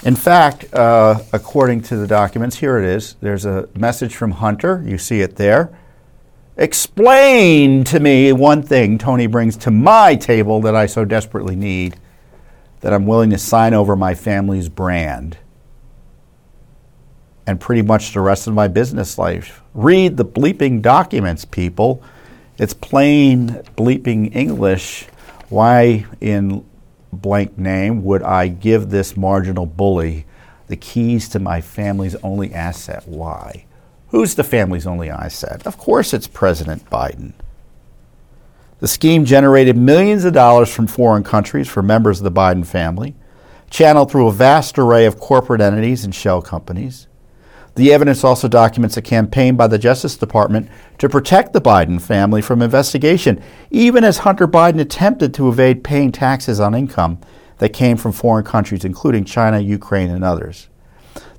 In 0.02 0.16
fact, 0.16 0.72
uh, 0.72 1.20
according 1.32 1.82
to 1.82 1.96
the 1.96 2.06
documents, 2.06 2.56
here 2.56 2.78
it 2.78 2.86
is. 2.86 3.16
There's 3.20 3.44
a 3.44 3.68
message 3.74 4.14
from 4.14 4.30
Hunter. 4.30 4.82
You 4.86 4.96
see 4.96 5.20
it 5.20 5.36
there. 5.36 5.76
Explain 6.56 7.84
to 7.84 8.00
me 8.00 8.32
one 8.32 8.62
thing 8.62 8.96
Tony 8.96 9.26
brings 9.26 9.56
to 9.58 9.70
my 9.70 10.14
table 10.14 10.60
that 10.62 10.74
I 10.74 10.86
so 10.86 11.04
desperately 11.04 11.54
need 11.54 11.96
that 12.80 12.94
I'm 12.94 13.06
willing 13.06 13.30
to 13.30 13.38
sign 13.38 13.74
over 13.74 13.94
my 13.94 14.14
family's 14.14 14.70
brand 14.70 15.36
and 17.46 17.60
pretty 17.60 17.82
much 17.82 18.12
the 18.12 18.20
rest 18.20 18.46
of 18.46 18.54
my 18.54 18.68
business 18.68 19.18
life. 19.18 19.62
Read 19.74 20.16
the 20.16 20.24
bleeping 20.24 20.80
documents, 20.80 21.44
people. 21.44 22.02
It's 22.58 22.74
plain 22.74 23.62
bleeping 23.76 24.34
English. 24.34 25.06
Why, 25.48 26.06
in 26.20 26.64
blank 27.12 27.58
name, 27.58 28.04
would 28.04 28.22
I 28.22 28.48
give 28.48 28.90
this 28.90 29.16
marginal 29.16 29.66
bully 29.66 30.26
the 30.68 30.76
keys 30.76 31.28
to 31.30 31.38
my 31.38 31.60
family's 31.60 32.14
only 32.16 32.54
asset? 32.54 33.06
Why? 33.06 33.64
Who's 34.08 34.34
the 34.34 34.44
family's 34.44 34.86
only 34.86 35.10
asset? 35.10 35.66
Of 35.66 35.78
course, 35.78 36.12
it's 36.12 36.26
President 36.26 36.88
Biden. 36.90 37.32
The 38.80 38.88
scheme 38.88 39.24
generated 39.24 39.76
millions 39.76 40.24
of 40.24 40.32
dollars 40.32 40.72
from 40.72 40.86
foreign 40.86 41.22
countries 41.22 41.68
for 41.68 41.82
members 41.82 42.18
of 42.20 42.24
the 42.24 42.40
Biden 42.40 42.66
family, 42.66 43.14
channeled 43.68 44.10
through 44.10 44.26
a 44.28 44.32
vast 44.32 44.78
array 44.78 45.06
of 45.06 45.20
corporate 45.20 45.60
entities 45.60 46.04
and 46.04 46.14
shell 46.14 46.40
companies. 46.42 47.06
The 47.76 47.92
evidence 47.92 48.24
also 48.24 48.48
documents 48.48 48.96
a 48.96 49.02
campaign 49.02 49.56
by 49.56 49.66
the 49.66 49.78
Justice 49.78 50.16
Department 50.16 50.68
to 50.98 51.08
protect 51.08 51.52
the 51.52 51.60
Biden 51.60 52.00
family 52.00 52.42
from 52.42 52.62
investigation, 52.62 53.42
even 53.70 54.04
as 54.04 54.18
Hunter 54.18 54.48
Biden 54.48 54.80
attempted 54.80 55.32
to 55.34 55.48
evade 55.48 55.84
paying 55.84 56.12
taxes 56.12 56.60
on 56.60 56.74
income 56.74 57.20
that 57.58 57.72
came 57.72 57.96
from 57.96 58.12
foreign 58.12 58.44
countries, 58.44 58.84
including 58.84 59.24
China, 59.24 59.60
Ukraine, 59.60 60.10
and 60.10 60.24
others. 60.24 60.68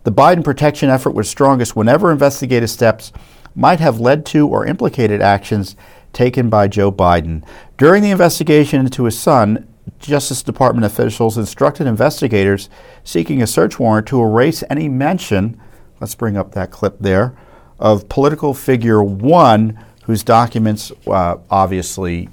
The 0.04 0.12
Biden 0.12 0.44
protection 0.44 0.90
effort 0.90 1.12
was 1.12 1.30
strongest 1.30 1.76
whenever 1.76 2.12
investigative 2.12 2.70
steps 2.70 3.12
might 3.54 3.80
have 3.80 4.00
led 4.00 4.26
to 4.28 4.48
or 4.48 4.66
implicated 4.66 5.22
actions 5.22 5.76
taken 6.14 6.50
by 6.50 6.68
Joe 6.68 6.92
Biden. 6.92 7.44
During 7.78 8.02
the 8.02 8.12
investigation 8.12 8.80
into 8.80 9.04
his 9.04 9.20
son, 9.20 9.68
Justice 10.00 10.44
Department 10.44 10.86
officials 10.86 11.38
instructed 11.38 11.88
investigators 11.88 12.70
seeking 13.04 13.42
a 13.42 13.48
search 13.48 13.80
warrant 13.80 14.08
to 14.08 14.22
erase 14.22 14.64
any 14.70 14.90
mention 14.90 15.60
let's 16.02 16.16
bring 16.16 16.36
up 16.36 16.52
that 16.52 16.72
clip 16.72 16.98
there, 17.00 17.38
of 17.80 18.10
political 18.10 18.54
figure 18.54 19.02
one, 19.02 19.80
whose 20.04 20.24
documents 20.24 20.92
uh, 21.08 21.38
obviously 21.50 22.28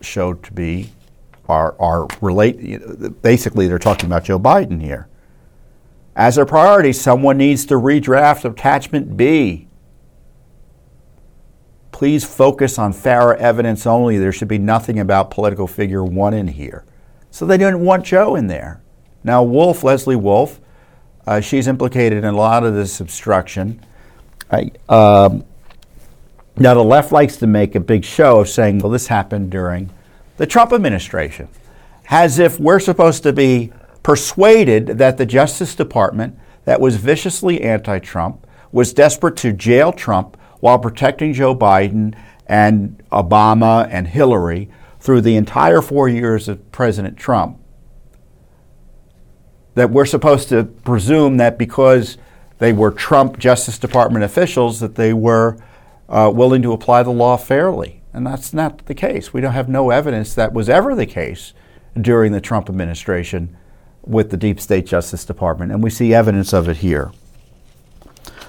showed 0.00 0.42
to 0.44 0.52
be 0.52 0.92
are, 1.48 1.74
are 1.80 2.06
relate. 2.20 3.22
Basically, 3.22 3.66
they're 3.66 3.78
talking 3.78 4.06
about 4.06 4.24
Joe 4.24 4.38
Biden 4.38 4.80
here. 4.80 5.08
As 6.14 6.36
a 6.36 6.44
priority, 6.44 6.92
someone 6.92 7.38
needs 7.38 7.64
to 7.66 7.74
redraft 7.74 8.48
attachment 8.48 9.16
B. 9.16 9.68
Please 11.90 12.24
focus 12.24 12.78
on 12.78 12.92
FARA 12.92 13.38
evidence 13.38 13.86
only. 13.86 14.18
There 14.18 14.32
should 14.32 14.48
be 14.48 14.58
nothing 14.58 14.98
about 14.98 15.30
political 15.30 15.66
figure 15.66 16.04
one 16.04 16.34
in 16.34 16.48
here. 16.48 16.84
So 17.30 17.46
they 17.46 17.56
didn't 17.56 17.80
want 17.80 18.04
Joe 18.04 18.34
in 18.34 18.48
there. 18.48 18.82
Now, 19.24 19.42
Wolf, 19.42 19.82
Lesley 19.82 20.16
Wolf, 20.16 20.60
uh, 21.26 21.40
she's 21.40 21.66
implicated 21.66 22.18
in 22.18 22.24
a 22.24 22.36
lot 22.36 22.64
of 22.64 22.74
this 22.74 23.00
obstruction. 23.00 23.84
I, 24.50 24.70
um, 24.88 25.44
now, 26.56 26.74
the 26.74 26.84
left 26.84 27.12
likes 27.12 27.36
to 27.36 27.46
make 27.46 27.74
a 27.74 27.80
big 27.80 28.04
show 28.04 28.40
of 28.40 28.48
saying, 28.48 28.80
well, 28.80 28.90
this 28.90 29.06
happened 29.06 29.50
during 29.50 29.90
the 30.36 30.46
Trump 30.46 30.72
administration, 30.72 31.48
as 32.10 32.38
if 32.38 32.60
we're 32.60 32.80
supposed 32.80 33.22
to 33.22 33.32
be 33.32 33.72
persuaded 34.02 34.98
that 34.98 35.16
the 35.16 35.24
Justice 35.24 35.74
Department, 35.74 36.38
that 36.64 36.80
was 36.80 36.96
viciously 36.96 37.62
anti 37.62 37.98
Trump, 38.00 38.46
was 38.70 38.92
desperate 38.92 39.36
to 39.36 39.52
jail 39.52 39.92
Trump 39.92 40.36
while 40.60 40.78
protecting 40.78 41.32
Joe 41.32 41.56
Biden 41.56 42.14
and 42.46 43.02
Obama 43.10 43.88
and 43.90 44.08
Hillary 44.08 44.68
through 45.00 45.22
the 45.22 45.36
entire 45.36 45.80
four 45.80 46.08
years 46.08 46.48
of 46.48 46.70
President 46.70 47.16
Trump. 47.16 47.58
That 49.74 49.90
we're 49.90 50.06
supposed 50.06 50.48
to 50.50 50.64
presume 50.64 51.38
that 51.38 51.58
because 51.58 52.18
they 52.58 52.72
were 52.72 52.90
Trump 52.90 53.38
Justice 53.38 53.78
Department 53.78 54.24
officials, 54.24 54.80
that 54.80 54.94
they 54.96 55.12
were 55.12 55.56
uh, 56.08 56.30
willing 56.34 56.62
to 56.62 56.72
apply 56.72 57.02
the 57.02 57.10
law 57.10 57.36
fairly. 57.36 58.02
And 58.12 58.26
that's 58.26 58.52
not 58.52 58.84
the 58.86 58.94
case. 58.94 59.32
We 59.32 59.40
don't 59.40 59.52
have 59.52 59.68
no 59.68 59.90
evidence 59.90 60.34
that 60.34 60.52
was 60.52 60.68
ever 60.68 60.94
the 60.94 61.06
case 61.06 61.54
during 61.98 62.32
the 62.32 62.40
Trump 62.40 62.68
administration 62.68 63.56
with 64.04 64.30
the 64.30 64.36
Deep 64.36 64.60
State 64.60 64.86
Justice 64.86 65.24
Department, 65.24 65.72
and 65.72 65.82
we 65.82 65.90
see 65.90 66.12
evidence 66.12 66.52
of 66.52 66.68
it 66.68 66.78
here. 66.78 67.12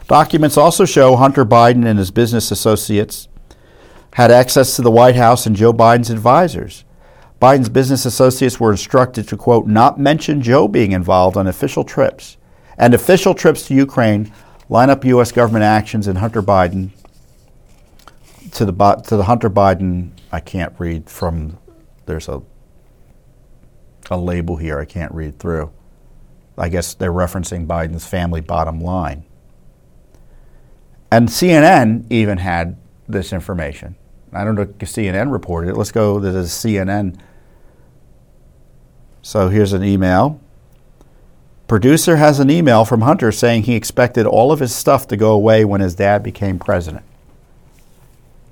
Documents 0.08 0.58
also 0.58 0.86
show 0.86 1.16
Hunter 1.16 1.46
Biden 1.46 1.86
and 1.86 2.00
his 2.00 2.12
business 2.12 2.52
associates 2.52 3.28
had 4.14 4.32
access 4.32 4.76
to 4.76 4.82
the 4.82 4.92
White 4.92 5.16
House 5.16 5.46
and 5.46 5.56
Joe 5.56 5.74
Biden's 5.74 6.10
advisors. 6.10 6.84
Biden's 7.44 7.68
business 7.68 8.06
associates 8.06 8.58
were 8.58 8.72
instructed 8.72 9.28
to, 9.28 9.36
quote, 9.36 9.68
not 9.68 10.00
mention 10.00 10.42
Joe 10.42 10.66
being 10.66 10.94
involved 10.94 11.36
on 11.36 11.46
official 11.46 11.84
trips 11.84 12.38
and 12.78 12.94
official 12.94 13.34
trips 13.34 13.68
to 13.68 13.74
Ukraine, 13.74 14.32
line 14.70 14.90
up 14.90 15.04
U.S. 15.04 15.34
government 15.34 15.66
actions 15.66 16.08
in 16.08 16.16
Hunter 16.16 16.42
Biden 16.42 16.92
to 18.54 18.64
the, 18.64 18.72
to 19.08 19.18
the 19.18 19.24
Hunter 19.24 19.50
Biden, 19.50 20.12
I 20.32 20.40
can't 20.40 20.74
read 20.78 21.10
from, 21.10 21.58
there's 22.06 22.30
a, 22.30 22.42
a 24.10 24.18
label 24.18 24.56
here 24.56 24.80
I 24.80 24.86
can't 24.86 25.12
read 25.12 25.38
through. 25.38 25.70
I 26.58 26.70
guess 26.70 26.94
they're 26.94 27.12
referencing 27.12 27.68
Biden's 27.68 28.08
family 28.08 28.40
bottom 28.40 28.80
line. 28.80 29.26
And 31.12 31.28
CNN 31.28 32.10
even 32.10 32.38
had 32.38 32.78
this 33.10 33.34
information. 33.34 33.98
I 34.32 34.46
don't 34.46 34.56
know 34.56 34.62
if 34.62 34.78
CNN 34.78 35.30
reported 35.30 35.72
it. 35.72 35.76
Let's 35.76 35.92
go 35.92 36.22
to 36.22 36.32
the 36.32 36.44
CNN. 36.44 37.20
So 39.24 39.48
here's 39.48 39.72
an 39.72 39.86
email. 39.86 40.40
Producer 41.70 42.18
has 42.18 42.40
an 42.40 42.50
email 42.50 42.84
from 42.84 43.02
Hunter 43.02 43.32
saying 43.32 43.64
he 43.64 43.76
expected 43.76 44.26
all 44.26 44.52
of 44.52 44.60
his 44.60 44.76
stuff 44.76 45.08
to 45.08 45.18
go 45.18 45.32
away 45.32 45.64
when 45.64 45.80
his 45.80 45.96
dad 45.96 46.22
became 46.22 46.60
president. 46.60 47.06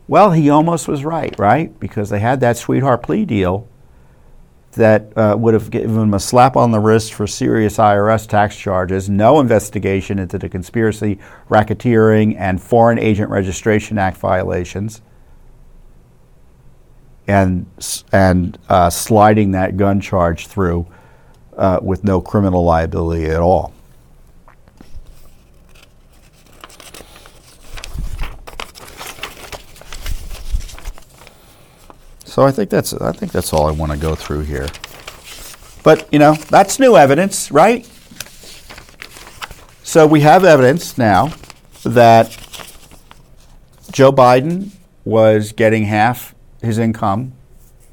Well, 0.07 0.31
he 0.31 0.49
almost 0.49 0.87
was 0.87 1.03
right, 1.03 1.37
right? 1.37 1.77
Because 1.77 2.09
they 2.09 2.19
had 2.19 2.39
that 2.39 2.55
sweetheart 2.55 3.03
plea 3.03 3.25
deal 3.25 3.67
that 4.71 5.11
uh, 5.17 5.35
would 5.37 5.53
have 5.53 5.69
given 5.69 5.97
him 5.97 6.13
a 6.13 6.19
slap 6.21 6.55
on 6.55 6.71
the 6.71 6.79
wrist 6.79 7.13
for 7.13 7.27
serious 7.27 7.75
IRS 7.75 8.25
tax 8.25 8.55
charges, 8.55 9.09
no 9.09 9.41
investigation 9.41 10.19
into 10.19 10.37
the 10.37 10.47
conspiracy, 10.47 11.19
racketeering, 11.49 12.37
and 12.37 12.61
Foreign 12.61 12.97
Agent 12.97 13.29
Registration 13.29 13.97
Act 13.97 14.17
violations, 14.17 15.01
and, 17.31 17.65
and 18.11 18.57
uh, 18.69 18.89
sliding 18.89 19.51
that 19.51 19.77
gun 19.77 20.01
charge 20.01 20.47
through 20.47 20.85
uh, 21.57 21.79
with 21.81 22.03
no 22.03 22.21
criminal 22.21 22.63
liability 22.63 23.25
at 23.25 23.39
all. 23.39 23.73
So 32.25 32.43
I 32.43 32.51
think 32.51 32.69
that's 32.69 32.93
I 32.93 33.11
think 33.11 33.33
that's 33.33 33.51
all 33.51 33.67
I 33.67 33.71
want 33.71 33.91
to 33.91 33.97
go 33.97 34.15
through 34.15 34.41
here. 34.41 34.67
But 35.83 36.07
you 36.13 36.19
know 36.19 36.35
that's 36.35 36.79
new 36.79 36.95
evidence, 36.95 37.51
right? 37.51 37.85
So 39.83 40.07
we 40.07 40.21
have 40.21 40.45
evidence 40.45 40.97
now 40.97 41.33
that 41.83 42.29
Joe 43.91 44.13
Biden 44.13 44.69
was 45.03 45.51
getting 45.51 45.83
half 45.83 46.33
his 46.61 46.77
income, 46.77 47.33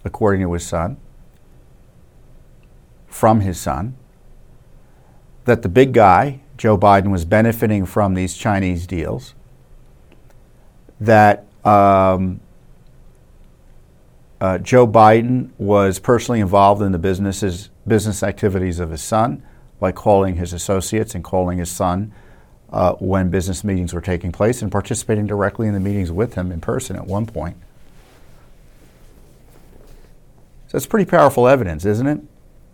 according 0.05 0.43
to 0.43 0.53
his 0.53 0.67
son, 0.67 0.97
from 3.07 3.41
his 3.41 3.59
son. 3.59 3.97
That 5.45 5.63
the 5.63 5.69
big 5.69 5.93
guy, 5.93 6.41
Joe 6.57 6.77
Biden, 6.77 7.11
was 7.11 7.25
benefiting 7.25 7.87
from 7.87 8.15
these 8.15 8.37
Chinese 8.37 8.87
deals. 8.87 9.35
That 11.01 11.47
um, 11.65 12.41
uh, 14.41 14.59
Joe 14.59 14.87
Biden 14.87 15.51
was 15.59 15.99
personally 15.99 16.41
involved 16.41 16.83
in 16.83 16.93
the 16.93 16.99
businesses, 16.99 17.71
business 17.87 18.23
activities 18.23 18.79
of 18.79 18.91
his 18.91 19.01
son, 19.01 19.43
by 19.81 19.93
calling 19.93 20.37
his 20.37 20.53
associates 20.53 21.15
and 21.15 21.25
calling 21.25 21.59
his 21.59 21.71
son 21.71 22.13
uh, 22.71 22.93
when 22.95 23.31
business 23.31 23.65
meetings 23.65 23.95
were 23.95 24.01
taking 24.01 24.33
place 24.33 24.61
and 24.61 24.71
participating 24.71 25.27
directly 25.27 25.67
in 25.67 25.75
the 25.75 25.81
meetings 25.81 26.13
with 26.13 26.35
him 26.35 26.53
in 26.53 26.61
person 26.61 26.97
at 26.97 27.07
one 27.07 27.25
point. 27.27 27.57
So 30.69 30.77
it's 30.77 30.87
pretty 30.87 31.09
powerful 31.11 31.49
evidence, 31.49 31.85
isn't 31.85 32.07
it? 32.07 32.21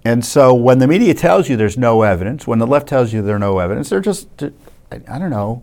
And 0.05 0.25
so 0.25 0.53
when 0.53 0.81
the 0.81 0.87
media 0.87 1.15
tells 1.15 1.49
you 1.49 1.57
there's 1.57 1.79
no 1.79 2.03
evidence, 2.03 2.47
when 2.47 2.59
the 2.59 2.67
left 2.67 2.89
tells 2.89 3.13
you 3.13 3.23
there's 3.23 3.41
no 3.41 3.59
evidence, 3.59 3.89
they're 3.89 4.01
just, 4.01 4.29
I 4.91 5.19
don't 5.19 5.31
know, 5.31 5.63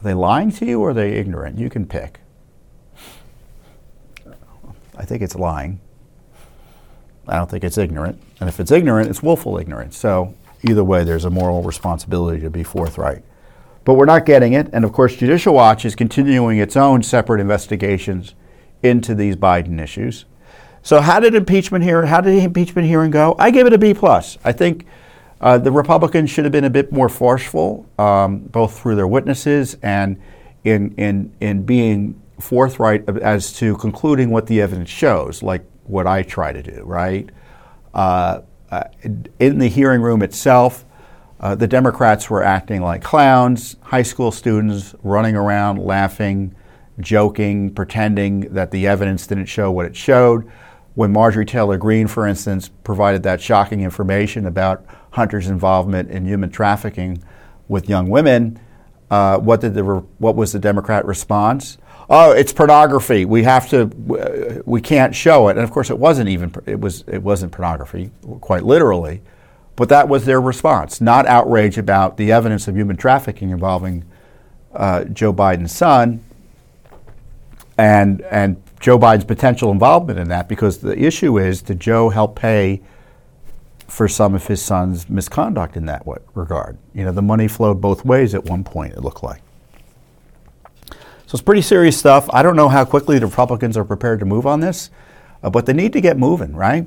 are 0.00 0.04
they 0.04 0.14
lying 0.14 0.52
to 0.52 0.66
you 0.66 0.80
or 0.80 0.90
are 0.90 0.94
they 0.94 1.14
ignorant? 1.14 1.58
You 1.58 1.68
can 1.68 1.86
pick. 1.86 2.20
I 4.96 5.04
think 5.04 5.22
it's 5.22 5.34
lying. 5.34 5.80
I 7.26 7.36
don't 7.36 7.50
think 7.50 7.64
it's 7.64 7.78
ignorant. 7.78 8.22
And 8.38 8.48
if 8.48 8.60
it's 8.60 8.70
ignorant, 8.70 9.08
it's 9.08 9.22
willful 9.22 9.58
ignorance. 9.58 9.96
So 9.96 10.34
either 10.62 10.84
way, 10.84 11.02
there's 11.02 11.24
a 11.24 11.30
moral 11.30 11.62
responsibility 11.62 12.40
to 12.42 12.50
be 12.50 12.62
forthright. 12.62 13.24
But 13.84 13.94
we're 13.94 14.04
not 14.04 14.24
getting 14.26 14.52
it. 14.52 14.68
And 14.72 14.84
of 14.84 14.92
course, 14.92 15.16
Judicial 15.16 15.54
Watch 15.54 15.84
is 15.84 15.96
continuing 15.96 16.58
its 16.58 16.76
own 16.76 17.02
separate 17.02 17.40
investigations 17.40 18.34
into 18.82 19.14
these 19.14 19.34
Biden 19.34 19.80
issues. 19.82 20.26
So 20.84 21.00
how 21.00 21.18
did 21.18 21.34
impeachment 21.34 21.82
hearing? 21.82 22.06
How 22.06 22.20
did 22.20 22.34
the 22.34 22.44
impeachment 22.44 22.86
hearing 22.86 23.10
go? 23.10 23.34
I 23.38 23.50
give 23.50 23.66
it 23.66 23.72
a 23.72 23.78
B 23.78 23.94
plus. 23.94 24.36
I 24.44 24.52
think 24.52 24.84
uh, 25.40 25.56
the 25.56 25.72
Republicans 25.72 26.28
should 26.28 26.44
have 26.44 26.52
been 26.52 26.64
a 26.64 26.70
bit 26.70 26.92
more 26.92 27.08
forceful, 27.08 27.86
um, 27.98 28.40
both 28.40 28.78
through 28.78 28.96
their 28.96 29.08
witnesses 29.08 29.78
and 29.82 30.20
in 30.62 30.94
in 30.96 31.34
in 31.40 31.62
being 31.62 32.20
forthright 32.38 33.08
as 33.08 33.54
to 33.54 33.78
concluding 33.78 34.28
what 34.28 34.46
the 34.46 34.60
evidence 34.60 34.90
shows, 34.90 35.42
like 35.42 35.64
what 35.84 36.06
I 36.06 36.22
try 36.22 36.52
to 36.52 36.62
do, 36.62 36.82
right? 36.84 37.30
Uh, 37.94 38.42
uh, 38.70 38.84
in 39.38 39.58
the 39.58 39.68
hearing 39.68 40.02
room 40.02 40.22
itself, 40.22 40.84
uh, 41.40 41.54
the 41.54 41.66
Democrats 41.66 42.28
were 42.28 42.42
acting 42.42 42.82
like 42.82 43.02
clowns, 43.02 43.76
high 43.80 44.02
school 44.02 44.30
students 44.30 44.94
running 45.02 45.34
around 45.34 45.78
laughing, 45.78 46.54
joking, 47.00 47.72
pretending 47.72 48.40
that 48.52 48.70
the 48.70 48.86
evidence 48.86 49.26
didn't 49.26 49.46
show 49.46 49.70
what 49.70 49.86
it 49.86 49.96
showed. 49.96 50.50
When 50.94 51.12
Marjorie 51.12 51.46
Taylor 51.46 51.76
Greene, 51.76 52.06
for 52.06 52.26
instance, 52.26 52.68
provided 52.84 53.22
that 53.24 53.40
shocking 53.40 53.80
information 53.80 54.46
about 54.46 54.84
Hunter's 55.10 55.48
involvement 55.48 56.10
in 56.10 56.24
human 56.24 56.50
trafficking 56.50 57.22
with 57.68 57.88
young 57.88 58.08
women, 58.08 58.60
uh, 59.10 59.38
what, 59.38 59.60
did 59.60 59.74
the 59.74 59.84
re- 59.84 60.02
what 60.18 60.36
was 60.36 60.52
the 60.52 60.58
Democrat 60.58 61.04
response? 61.04 61.78
oh, 62.10 62.32
it's 62.32 62.52
pornography. 62.52 63.24
We 63.24 63.42
have 63.44 63.68
to, 63.70 64.62
we 64.66 64.80
can't 64.80 65.14
show 65.14 65.48
it. 65.48 65.52
And 65.56 65.60
of 65.60 65.70
course, 65.70 65.90
it 65.90 65.98
wasn't 65.98 66.28
even, 66.28 66.54
it 66.66 66.80
was, 66.80 67.04
it 67.06 67.22
wasn't 67.22 67.52
pornography, 67.52 68.10
quite 68.40 68.64
literally. 68.64 69.22
But 69.76 69.88
that 69.88 70.08
was 70.08 70.24
their 70.24 70.40
response, 70.40 71.00
not 71.00 71.26
outrage 71.26 71.78
about 71.78 72.16
the 72.16 72.30
evidence 72.30 72.68
of 72.68 72.76
human 72.76 72.96
trafficking 72.96 73.50
involving 73.50 74.04
uh, 74.72 75.04
Joe 75.04 75.32
Biden's 75.32 75.72
son 75.72 76.24
and, 77.76 78.20
and 78.22 78.63
Joe 78.84 78.98
Biden's 78.98 79.24
potential 79.24 79.70
involvement 79.70 80.18
in 80.18 80.28
that, 80.28 80.46
because 80.46 80.76
the 80.76 80.94
issue 81.02 81.38
is 81.38 81.62
did 81.62 81.80
Joe 81.80 82.10
help 82.10 82.38
pay 82.38 82.82
for 83.88 84.08
some 84.08 84.34
of 84.34 84.46
his 84.46 84.60
son's 84.60 85.08
misconduct 85.08 85.78
in 85.78 85.86
that 85.86 86.02
regard? 86.34 86.76
You 86.92 87.06
know, 87.06 87.12
the 87.12 87.22
money 87.22 87.48
flowed 87.48 87.80
both 87.80 88.04
ways 88.04 88.34
at 88.34 88.44
one 88.44 88.62
point, 88.62 88.92
it 88.92 89.00
looked 89.00 89.22
like. 89.22 89.40
So 90.90 91.32
it's 91.32 91.40
pretty 91.40 91.62
serious 91.62 91.98
stuff. 91.98 92.28
I 92.30 92.42
don't 92.42 92.56
know 92.56 92.68
how 92.68 92.84
quickly 92.84 93.18
the 93.18 93.24
Republicans 93.24 93.78
are 93.78 93.86
prepared 93.86 94.20
to 94.20 94.26
move 94.26 94.46
on 94.46 94.60
this, 94.60 94.90
uh, 95.42 95.48
but 95.48 95.64
they 95.64 95.72
need 95.72 95.94
to 95.94 96.02
get 96.02 96.18
moving, 96.18 96.54
right? 96.54 96.86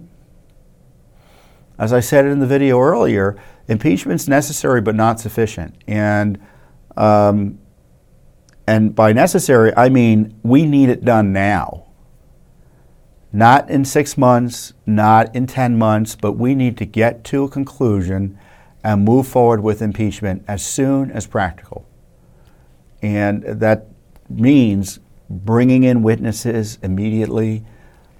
As 1.79 1.93
I 1.93 1.99
said 1.99 2.25
in 2.25 2.37
the 2.37 2.45
video 2.45 2.79
earlier, 2.79 3.41
impeachment's 3.67 4.27
necessary 4.27 4.81
but 4.81 4.93
not 4.93 5.19
sufficient. 5.19 5.73
And 5.87 6.39
um, 6.95 7.57
and 8.67 8.93
by 8.93 9.13
necessary, 9.13 9.73
I 9.75 9.89
mean 9.89 10.39
we 10.43 10.67
need 10.67 10.89
it 10.89 11.03
done 11.03 11.33
now. 11.33 11.85
Not 13.37 13.69
in 13.69 13.85
six 13.85 14.17
months, 14.17 14.73
not 14.87 15.35
in 15.35 15.45
10 15.45 15.77
months, 15.77 16.15
but 16.15 16.31
we 16.31 16.55
need 16.55 16.75
to 16.77 16.85
get 16.85 17.23
to 17.25 17.43
a 17.43 17.47
conclusion 17.47 18.35
and 18.83 19.05
move 19.05 19.27
forward 19.27 19.61
with 19.61 19.79
impeachment 19.79 20.43
as 20.47 20.65
soon 20.65 21.11
as 21.11 21.27
practical. 21.27 21.85
And 23.03 23.43
that 23.43 23.89
means 24.27 24.99
bringing 25.29 25.83
in 25.83 26.01
witnesses 26.01 26.79
immediately, 26.81 27.63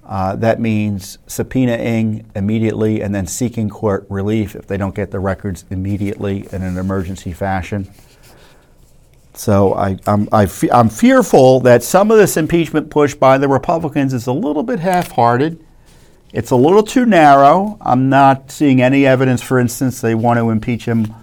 Uh, 0.08 0.34
that 0.36 0.58
means 0.58 1.18
subpoenaing 1.26 2.24
immediately 2.34 3.02
and 3.02 3.14
then 3.14 3.26
seeking 3.26 3.68
court 3.68 4.06
relief 4.08 4.56
if 4.56 4.66
they 4.66 4.78
don't 4.78 4.94
get 4.94 5.10
the 5.10 5.20
records 5.20 5.66
immediately 5.68 6.46
in 6.50 6.62
an 6.62 6.78
emergency 6.78 7.30
fashion. 7.30 7.86
So 9.38 9.72
I, 9.74 9.96
I'm, 10.04 10.28
I 10.32 10.46
fe- 10.46 10.70
I'm 10.72 10.88
fearful 10.88 11.60
that 11.60 11.84
some 11.84 12.10
of 12.10 12.18
this 12.18 12.36
impeachment 12.36 12.90
push 12.90 13.14
by 13.14 13.38
the 13.38 13.46
Republicans 13.46 14.12
is 14.12 14.26
a 14.26 14.32
little 14.32 14.64
bit 14.64 14.80
half 14.80 15.12
hearted. 15.12 15.64
It's 16.32 16.50
a 16.50 16.56
little 16.56 16.82
too 16.82 17.06
narrow. 17.06 17.78
I'm 17.80 18.08
not 18.08 18.50
seeing 18.50 18.82
any 18.82 19.06
evidence, 19.06 19.40
for 19.40 19.60
instance, 19.60 20.00
they 20.00 20.16
want 20.16 20.38
to 20.40 20.50
impeach 20.50 20.86
him, 20.86 21.14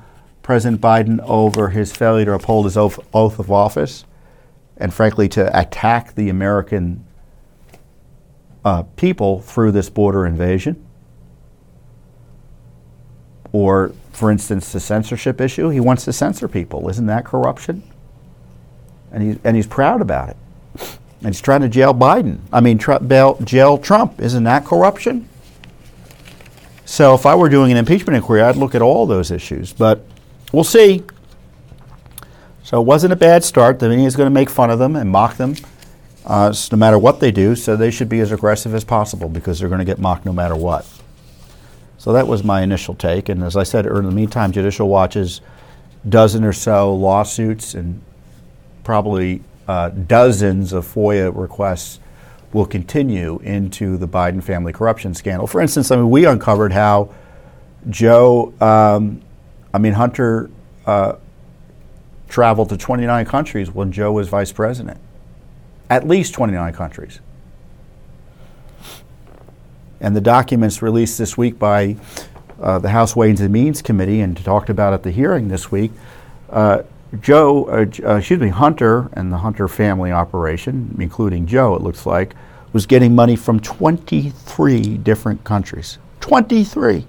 President 0.43 0.79
Biden, 0.79 1.19
over 1.27 1.69
his 1.69 1.91
failure 1.91 2.23
to 2.23 2.33
uphold 2.35 2.63
his 2.63 2.77
oath, 2.77 2.99
oath 3.13 3.37
of 3.37 3.51
office 3.51 4.05
and, 4.77 4.93
frankly, 4.93 5.27
to 5.29 5.59
attack 5.59 6.15
the 6.15 6.29
American 6.29 7.05
uh, 8.63 8.83
people 8.95 9.41
through 9.41 9.73
this 9.73 9.89
border 9.89 10.25
invasion. 10.25 10.87
Or, 13.51 13.91
for 14.13 14.31
instance, 14.31 14.71
the 14.71 14.79
censorship 14.79 15.41
issue. 15.41 15.67
He 15.67 15.81
wants 15.81 16.05
to 16.05 16.13
censor 16.13 16.47
people. 16.47 16.87
Isn't 16.87 17.07
that 17.07 17.25
corruption? 17.25 17.83
And, 19.15 19.23
he, 19.23 19.39
and 19.45 19.55
he's 19.55 19.65
proud 19.65 20.01
about 20.01 20.27
it. 20.27 20.37
And 21.21 21.33
he's 21.33 21.39
trying 21.39 21.61
to 21.61 21.69
jail 21.69 21.93
Biden. 21.93 22.39
I 22.51 22.59
mean, 22.59 22.77
tr- 22.77 22.99
bail, 22.99 23.39
jail 23.45 23.77
Trump. 23.77 24.19
Isn't 24.19 24.43
that 24.43 24.65
corruption? 24.65 25.29
So 26.83 27.15
if 27.15 27.25
I 27.25 27.33
were 27.33 27.47
doing 27.47 27.71
an 27.71 27.77
impeachment 27.77 28.17
inquiry, 28.17 28.41
I'd 28.41 28.57
look 28.57 28.75
at 28.75 28.81
all 28.81 29.05
those 29.05 29.31
issues. 29.31 29.71
But 29.71 30.05
we'll 30.51 30.65
see. 30.65 31.03
So 32.63 32.81
it 32.81 32.85
wasn't 32.85 33.13
a 33.13 33.15
bad 33.15 33.45
start. 33.45 33.79
The 33.79 33.87
media 33.87 34.05
is 34.05 34.17
going 34.17 34.27
to 34.27 34.33
make 34.33 34.49
fun 34.49 34.69
of 34.69 34.79
them 34.79 34.97
and 34.97 35.09
mock 35.09 35.37
them 35.37 35.55
uh, 36.25 36.53
no 36.73 36.77
matter 36.77 36.99
what 36.99 37.21
they 37.21 37.31
do. 37.31 37.55
So 37.55 37.77
they 37.77 37.91
should 37.91 38.09
be 38.09 38.19
as 38.19 38.33
aggressive 38.33 38.75
as 38.75 38.83
possible 38.83 39.29
because 39.29 39.59
they're 39.59 39.69
going 39.69 39.79
to 39.79 39.85
get 39.85 39.97
mocked 39.97 40.25
no 40.25 40.33
matter 40.33 40.57
what. 40.57 40.85
So 41.97 42.11
that 42.11 42.27
was 42.27 42.43
my 42.43 42.63
initial 42.63 42.95
take. 42.95 43.29
And 43.29 43.43
as 43.43 43.55
I 43.55 43.63
said, 43.63 43.85
in 43.85 44.03
the 44.03 44.11
meantime, 44.11 44.51
Judicial 44.51 44.89
Watch's 44.89 45.39
dozen 46.07 46.43
or 46.43 46.53
so 46.53 46.93
lawsuits 46.93 47.73
and 47.73 48.01
probably 48.85 49.41
uh, 49.67 49.89
dozens 49.89 50.71
of 50.71 50.85
FOIA 50.85 51.35
requests 51.35 51.99
will 52.53 52.65
continue 52.65 53.39
into 53.39 53.97
the 53.97 54.07
Biden 54.07 54.41
family 54.41 54.71
corruption 54.71 55.13
scandal. 55.13 55.47
For 55.47 55.59
instance, 55.59 55.91
I 55.91 55.97
mean, 55.97 56.09
we 56.09 56.25
uncovered 56.25 56.71
how 56.71 57.13
Joe, 57.89 58.53
um, 58.61 59.21
I 59.73 59.79
mean, 59.79 59.91
Hunter 59.91 60.49
uh, 60.85 61.17
traveled 62.29 62.69
to 62.69 62.77
29 62.77 63.25
countries 63.25 63.69
when 63.69 63.91
Joe 63.91 64.13
was 64.13 64.29
vice 64.29 64.53
president 64.53 64.99
at 65.89 66.07
least 66.07 66.33
29 66.33 66.73
countries. 66.73 67.19
And 69.99 70.15
the 70.15 70.21
documents 70.21 70.81
released 70.81 71.17
this 71.17 71.37
week 71.37 71.57
by 71.57 71.95
uh, 72.61 72.79
the 72.79 72.89
House 72.89 73.15
Ways 73.15 73.41
and 73.41 73.51
Means 73.51 73.81
Committee 73.81 74.21
and 74.21 74.35
talked 74.43 74.69
about 74.69 74.93
at 74.93 75.03
the 75.03 75.11
hearing 75.11 75.47
this 75.47 75.71
week, 75.71 75.91
uh, 76.49 76.83
Joe, 77.21 77.65
uh, 77.65 77.85
uh, 78.03 78.15
excuse 78.17 78.39
me, 78.39 78.49
Hunter 78.49 79.09
and 79.13 79.31
the 79.31 79.37
Hunter 79.37 79.67
family 79.67 80.11
operation, 80.11 80.95
including 80.99 81.45
Joe, 81.45 81.75
it 81.75 81.81
looks 81.81 82.05
like, 82.05 82.35
was 82.73 82.85
getting 82.85 83.15
money 83.15 83.35
from 83.35 83.59
23 83.59 84.97
different 84.97 85.43
countries. 85.43 85.97
23. 86.19 87.05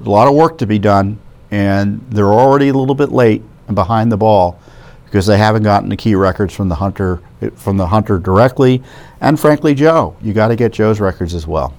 A 0.00 0.08
lot 0.08 0.28
of 0.28 0.34
work 0.34 0.58
to 0.58 0.66
be 0.66 0.78
done, 0.78 1.18
and 1.50 2.04
they're 2.10 2.34
already 2.34 2.68
a 2.68 2.74
little 2.74 2.94
bit 2.94 3.10
late 3.10 3.42
and 3.68 3.74
behind 3.74 4.12
the 4.12 4.16
ball 4.16 4.60
because 5.06 5.26
they 5.26 5.38
haven't 5.38 5.62
gotten 5.62 5.88
the 5.88 5.96
key 5.96 6.14
records 6.14 6.52
from 6.52 6.68
the 6.68 6.74
hunter 6.74 7.22
from 7.54 7.76
the 7.76 7.86
hunter 7.86 8.18
directly, 8.18 8.82
and 9.20 9.38
frankly, 9.38 9.74
Joe. 9.74 10.16
You 10.20 10.32
got 10.32 10.48
to 10.48 10.56
get 10.56 10.72
Joe's 10.72 10.98
records 10.98 11.34
as 11.34 11.46
well, 11.46 11.74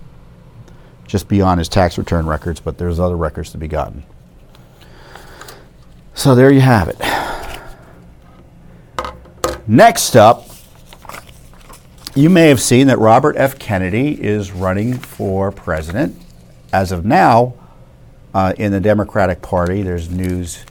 just 1.06 1.28
beyond 1.28 1.60
his 1.60 1.68
tax 1.68 1.98
return 1.98 2.26
records. 2.26 2.60
But 2.60 2.78
there's 2.78 3.00
other 3.00 3.18
records 3.18 3.52
to 3.52 3.58
be 3.58 3.68
gotten. 3.68 4.04
So 6.16 6.34
there 6.34 6.52
you 6.52 6.62
have 6.62 6.88
it. 6.88 6.98
Next 9.68 10.16
up, 10.16 10.48
you 12.16 12.30
may 12.30 12.48
have 12.48 12.62
seen 12.62 12.88
that 12.88 12.98
Robert 12.98 13.36
F. 13.36 13.60
Kennedy 13.60 14.24
is 14.24 14.54
running 14.54 14.98
for 14.98 15.52
president. 15.52 16.20
As 16.72 16.92
of 16.94 17.06
now, 17.06 17.54
uh, 18.34 18.54
in 18.58 18.72
the 18.72 18.80
Democratic 18.80 19.42
Party, 19.42 19.82
there's 19.82 20.10
news 20.10 20.66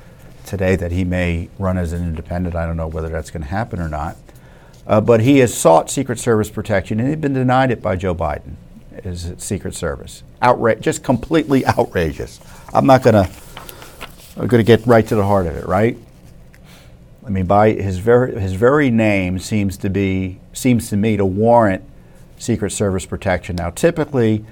today 0.46 0.76
that 0.76 0.92
he 0.92 1.04
may 1.04 1.50
run 1.59 1.76
as 1.76 1.92
an 1.92 2.02
independent. 2.02 2.57
I 2.57 2.66
don't 2.66 2.76
know 2.76 2.88
whether 2.88 3.11
that's 3.11 3.30
going 3.30 3.42
to 3.42 3.48
happen 3.48 3.80
or 3.80 3.88
not. 3.88 4.16
Uh, 4.87 5.00
but 5.00 5.20
he 5.20 5.38
has 5.38 5.52
sought 5.52 5.90
Secret 5.90 6.18
Service 6.18 6.50
protection, 6.50 7.00
and 7.00 7.09
he's 7.09 7.18
been 7.18 7.35
denied 7.35 7.70
it 7.70 7.83
by 7.83 7.96
Joe 7.96 8.14
Biden, 8.14 8.54
his 9.02 9.33
Secret 9.38 9.74
Service. 9.74 10.22
Outra- 10.42 10.80
just 10.80 11.02
completely 11.04 11.66
outrageous. 11.66 12.40
I'm 12.72 12.87
not 12.87 13.02
going 13.02 13.14
to. 13.14 13.30
I'm 14.37 14.49
going 14.49 14.64
to 14.64 14.66
get 14.66 14.85
right 14.87 15.07
to 15.07 15.14
the 15.14 15.25
heart 15.25 15.47
of 15.47 15.57
it, 15.57 15.66
right? 15.66 15.97
I 17.25 17.31
mean, 17.31 17.47
by 17.47 17.70
his 17.73 17.99
very 17.99 18.38
his 18.38 18.53
very 18.55 18.90
name 18.90 19.38
seems 19.38 19.77
to 19.79 19.88
be 19.88 20.40
seems 20.53 20.90
to 20.90 20.97
me 20.97 21.16
to 21.16 21.25
warrant 21.25 21.85
Secret 22.38 22.70
Service 22.70 23.07
protection. 23.07 23.57
Now, 23.57 23.70
typically, 23.70 24.44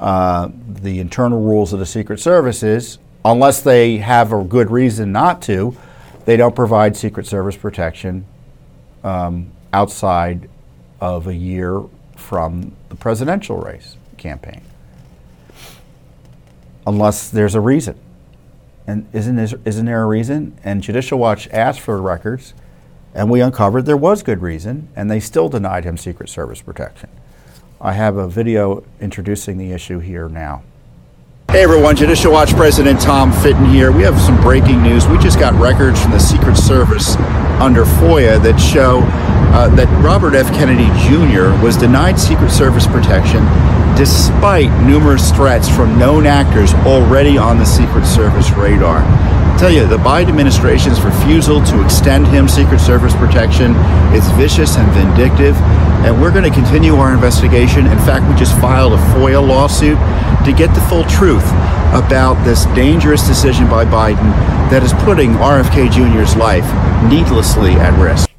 uh, 0.00 0.48
the 0.66 1.00
internal 1.00 1.42
rules 1.42 1.72
of 1.72 1.80
the 1.80 1.86
Secret 1.86 2.20
Service 2.20 2.62
is 2.62 2.98
unless 3.24 3.60
they 3.60 3.98
have 3.98 4.32
a 4.32 4.44
good 4.44 4.70
reason 4.70 5.10
not 5.10 5.40
to, 5.42 5.76
they 6.24 6.36
don't 6.36 6.54
provide 6.54 6.96
Secret 6.96 7.26
Service 7.26 7.56
protection 7.56 8.26
um, 9.02 9.50
outside 9.72 10.48
of 11.00 11.26
a 11.26 11.34
year 11.34 11.82
from 12.16 12.74
the 12.88 12.94
presidential 12.94 13.58
race 13.58 13.96
campaign, 14.16 14.62
unless 16.86 17.30
there's 17.30 17.54
a 17.54 17.60
reason. 17.60 17.98
And 18.86 19.06
isn't 19.12 19.38
isn't 19.38 19.86
there 19.86 20.02
a 20.02 20.06
reason? 20.06 20.58
And 20.62 20.82
Judicial 20.82 21.18
Watch 21.18 21.48
asked 21.48 21.80
for 21.80 22.00
records, 22.00 22.52
and 23.14 23.30
we 23.30 23.40
uncovered 23.40 23.86
there 23.86 23.96
was 23.96 24.22
good 24.22 24.42
reason, 24.42 24.88
and 24.94 25.10
they 25.10 25.20
still 25.20 25.48
denied 25.48 25.84
him 25.84 25.96
Secret 25.96 26.28
Service 26.28 26.60
protection. 26.60 27.08
I 27.80 27.92
have 27.92 28.16
a 28.16 28.28
video 28.28 28.84
introducing 29.00 29.56
the 29.56 29.72
issue 29.72 30.00
here 30.00 30.28
now. 30.28 30.62
Hey 31.50 31.62
everyone, 31.62 31.96
Judicial 31.96 32.32
Watch 32.32 32.52
President 32.54 33.00
Tom 33.00 33.32
Fitton 33.32 33.66
here. 33.66 33.92
We 33.92 34.02
have 34.02 34.20
some 34.20 34.40
breaking 34.40 34.82
news. 34.82 35.06
We 35.06 35.18
just 35.18 35.38
got 35.38 35.54
records 35.54 36.02
from 36.02 36.12
the 36.12 36.18
Secret 36.18 36.56
Service 36.56 37.16
under 37.60 37.84
FOIA 37.84 38.42
that 38.42 38.58
show 38.58 39.00
uh, 39.54 39.68
that 39.76 39.88
Robert 40.04 40.34
F. 40.34 40.48
Kennedy 40.48 40.88
Jr. 41.06 41.56
was 41.64 41.76
denied 41.76 42.18
Secret 42.18 42.50
Service 42.50 42.86
protection 42.86 43.44
despite 43.96 44.70
numerous 44.84 45.30
threats 45.30 45.68
from 45.68 45.98
known 45.98 46.26
actors 46.26 46.74
already 46.86 47.38
on 47.38 47.58
the 47.58 47.64
Secret 47.64 48.04
Service 48.04 48.50
radar. 48.52 48.98
I 48.98 49.56
tell 49.56 49.70
you, 49.70 49.86
the 49.86 49.98
Biden 49.98 50.30
administration's 50.30 51.00
refusal 51.00 51.62
to 51.66 51.84
extend 51.84 52.26
him 52.26 52.48
Secret 52.48 52.80
Service 52.80 53.14
protection 53.14 53.76
is 54.12 54.28
vicious 54.32 54.76
and 54.76 54.90
vindictive, 54.92 55.56
and 56.04 56.20
we're 56.20 56.32
going 56.32 56.44
to 56.44 56.50
continue 56.50 56.96
our 56.96 57.14
investigation. 57.14 57.86
In 57.86 57.98
fact, 57.98 58.28
we 58.28 58.34
just 58.36 58.58
filed 58.60 58.94
a 58.94 58.98
FOIA 59.14 59.46
lawsuit 59.46 59.96
to 60.44 60.52
get 60.52 60.74
the 60.74 60.80
full 60.88 61.04
truth 61.04 61.46
about 61.94 62.34
this 62.44 62.66
dangerous 62.74 63.26
decision 63.26 63.70
by 63.70 63.84
Biden 63.84 64.30
that 64.70 64.82
is 64.82 64.92
putting 65.04 65.30
RFK 65.34 65.90
Jr.'s 65.92 66.34
life 66.34 66.66
needlessly 67.08 67.74
at 67.74 67.96
risk. 68.02 68.33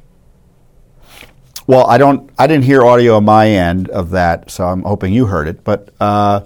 Well, 1.66 1.86
I 1.86 1.98
don't. 1.98 2.30
I 2.38 2.46
didn't 2.46 2.64
hear 2.64 2.84
audio 2.84 3.16
on 3.16 3.24
my 3.24 3.48
end 3.48 3.88
of 3.90 4.10
that, 4.10 4.50
so 4.50 4.66
I'm 4.66 4.82
hoping 4.82 5.12
you 5.12 5.26
heard 5.26 5.48
it. 5.48 5.64
But 5.64 5.90
uh, 5.98 6.40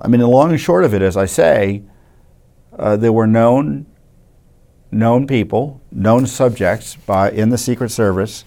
I 0.00 0.08
mean, 0.08 0.20
the 0.20 0.28
long 0.28 0.50
and 0.50 0.60
short 0.60 0.84
of 0.84 0.94
it, 0.94 1.02
as 1.02 1.16
I 1.16 1.26
say, 1.26 1.82
uh, 2.78 2.96
there 2.96 3.12
were 3.12 3.26
known 3.26 3.86
known 4.90 5.26
people, 5.26 5.82
known 5.92 6.26
subjects 6.26 6.96
by 6.96 7.30
in 7.30 7.50
the 7.50 7.58
Secret 7.58 7.90
Service, 7.90 8.44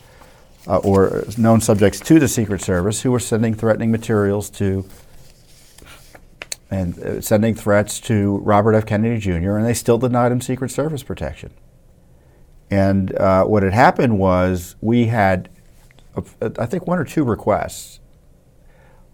uh, 0.67 0.77
or 0.77 1.25
known 1.37 1.61
subjects 1.61 1.99
to 1.99 2.19
the 2.19 2.27
Secret 2.27 2.61
Service 2.61 3.01
who 3.03 3.11
were 3.11 3.19
sending 3.19 3.53
threatening 3.53 3.91
materials 3.91 4.49
to 4.49 4.85
and 6.71 6.97
uh, 6.99 7.21
sending 7.21 7.53
threats 7.53 7.99
to 7.99 8.37
Robert 8.39 8.73
F. 8.73 8.87
Kennedy 8.87 9.19
Jr. 9.19 9.57
and 9.57 9.65
they 9.65 9.75
still 9.75 9.99
denied 9.99 10.31
him 10.31 10.41
Secret 10.41 10.71
Service 10.71 11.03
protection. 11.03 11.53
And 12.71 13.15
uh, 13.15 13.45
what 13.45 13.61
had 13.61 13.73
happened 13.73 14.17
was 14.17 14.75
we 14.81 15.05
had 15.05 15.49
I 16.41 16.65
think 16.65 16.87
one 16.87 16.99
or 16.99 17.05
two 17.05 17.23
requests 17.23 17.99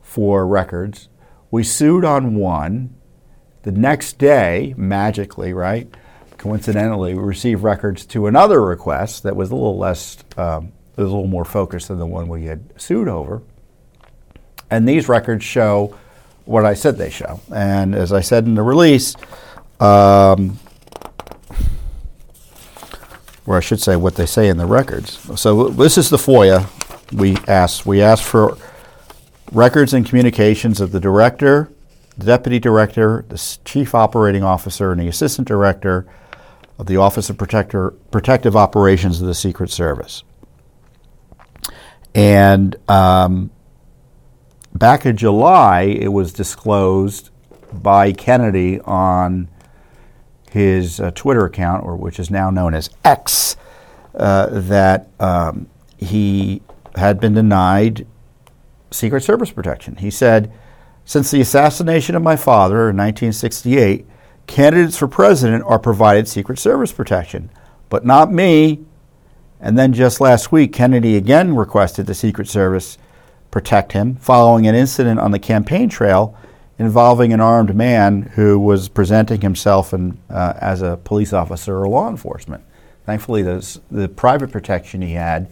for 0.02 0.46
records. 0.46 1.08
We 1.52 1.64
sued 1.64 2.04
on 2.04 2.36
one. 2.36 2.96
The 3.64 3.72
next 3.72 4.18
day, 4.18 4.74
magically, 4.78 5.54
right, 5.54 5.94
coincidentally, 6.38 7.14
we 7.14 7.22
received 7.22 7.62
records 7.62 8.06
to 8.08 8.28
another 8.28 8.62
request 8.62 9.24
that 9.24 9.36
was 9.36 9.52
a 9.52 9.56
little 9.56 9.78
less, 9.78 10.18
um, 10.38 10.72
was 10.96 11.06
a 11.06 11.16
little 11.16 11.28
more 11.28 11.46
focused 11.46 11.90
than 11.90 12.00
the 12.00 12.06
one 12.06 12.28
we 12.28 12.46
had 12.46 12.74
sued 12.82 13.08
over. 13.08 13.42
And 14.72 14.88
these 14.88 15.10
records 15.10 15.44
show 15.44 15.98
what 16.46 16.66
I 16.66 16.74
said 16.74 16.98
they 16.98 17.10
show. 17.10 17.42
And 17.54 17.94
as 17.94 18.14
I 18.14 18.22
said 18.22 18.46
in 18.46 18.56
the 18.56 18.64
release, 18.64 19.16
um, 19.80 20.58
or 23.46 23.58
I 23.58 23.60
should 23.60 23.82
say 23.82 23.96
what 23.96 24.16
they 24.16 24.26
say 24.26 24.48
in 24.48 24.58
the 24.58 24.66
records. 24.66 25.20
So 25.40 25.70
this 25.70 25.98
is 25.98 26.10
the 26.10 26.18
FOIA 26.18 26.70
we 27.12 27.38
asked 27.48 27.86
we 27.86 28.02
asked 28.02 28.24
for 28.24 28.58
records 29.52 29.94
and 29.94 30.06
communications 30.06 30.80
of 30.80 30.92
the 30.92 31.00
director, 31.00 31.72
the 32.18 32.26
deputy 32.26 32.60
director, 32.60 33.26
the 33.30 33.58
chief 33.66 33.96
operating 33.96 34.44
officer, 34.44 34.92
and 34.92 35.02
the 35.02 35.08
assistant 35.08 35.48
director 35.48 36.06
of 36.78 36.86
the 36.86 36.98
Office 36.98 37.30
of 37.30 37.38
Protector, 37.38 37.92
Protective 38.12 38.56
Operations 38.56 39.22
of 39.22 39.28
the 39.28 39.34
Secret 39.34 39.70
Service. 39.70 40.24
And 42.16 42.76
um, 42.90 43.52
back 44.74 45.06
in 45.06 45.18
July, 45.18 45.82
it 45.82 46.08
was 46.10 46.32
disclosed 46.32 47.30
by 47.74 48.14
Kennedy 48.14 48.80
on 48.82 49.50
his 50.50 51.00
uh, 51.00 51.12
Twitter 51.12 51.46
account, 51.46 51.84
or 51.84 51.96
which 51.96 52.20
is 52.20 52.32
now 52.32 52.50
known 52.50 52.74
as 52.74 52.90
X, 53.04 53.56
uh, 54.16 54.48
that 54.50 55.10
um, 55.20 55.68
he 55.98 56.62
had 57.00 57.20
been 57.20 57.34
denied 57.34 58.06
Secret 58.92 59.22
Service 59.22 59.52
protection. 59.52 59.96
He 59.98 60.12
said, 60.12 60.52
Since 61.06 61.32
the 61.32 61.42
assassination 61.42 62.16
of 62.16 62.22
my 62.22 62.36
father 62.36 62.90
in 62.90 62.98
1968, 62.98 64.06
candidates 64.48 64.98
for 64.98 65.08
president 65.08 65.64
are 65.66 65.80
provided 65.80 66.28
Secret 66.28 66.60
Service 66.60 66.92
protection, 66.92 67.50
but 67.90 68.06
not 68.06 68.32
me. 68.32 68.86
And 69.60 69.78
then 69.78 69.94
just 69.94 70.22
last 70.22 70.52
week, 70.52 70.72
Kennedy 70.72 71.18
again 71.18 71.56
requested 71.56 72.06
the 72.06 72.14
Secret 72.14 72.48
Service 72.48 72.98
protect 73.52 73.94
him 73.94 74.16
following 74.18 74.68
an 74.68 74.76
incident 74.76 75.20
on 75.20 75.32
the 75.32 75.40
campaign 75.40 75.90
trail 75.90 76.38
involving 76.78 77.34
an 77.34 77.42
armed 77.42 77.76
man 77.76 78.22
who 78.22 78.58
was 78.58 78.88
presenting 78.88 79.42
himself 79.42 79.94
in, 79.94 80.18
uh, 80.30 80.54
as 80.62 80.82
a 80.82 80.98
police 81.04 81.34
officer 81.34 81.78
or 81.78 81.90
law 81.90 82.10
enforcement. 82.10 82.64
Thankfully, 83.06 83.42
the, 83.42 83.80
the 83.92 84.08
private 84.08 84.52
protection 84.52 85.02
he 85.02 85.14
had 85.14 85.52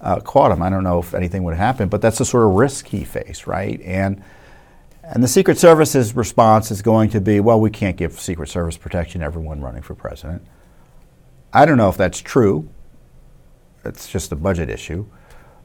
uh, 0.00 0.20
caught 0.20 0.50
him. 0.52 0.62
I 0.62 0.70
don't 0.70 0.84
know 0.84 0.98
if 0.98 1.14
anything 1.14 1.44
would 1.44 1.56
happen, 1.56 1.88
but 1.88 2.00
that's 2.00 2.18
the 2.18 2.24
sort 2.24 2.46
of 2.46 2.52
risk 2.54 2.86
he 2.88 3.04
faced, 3.04 3.46
right? 3.46 3.80
And 3.82 4.22
and 5.02 5.24
the 5.24 5.28
Secret 5.28 5.58
Service's 5.58 6.14
response 6.14 6.70
is 6.70 6.82
going 6.82 7.10
to 7.10 7.20
be, 7.20 7.40
well, 7.40 7.60
we 7.60 7.70
can't 7.70 7.96
give 7.96 8.20
Secret 8.20 8.48
Service 8.48 8.76
protection 8.76 9.20
to 9.20 9.26
everyone 9.26 9.60
running 9.60 9.82
for 9.82 9.94
president. 9.96 10.42
I 11.52 11.66
don't 11.66 11.78
know 11.78 11.88
if 11.88 11.96
that's 11.96 12.20
true. 12.20 12.68
It's 13.84 14.08
just 14.08 14.30
a 14.30 14.36
budget 14.36 14.70
issue. 14.70 15.06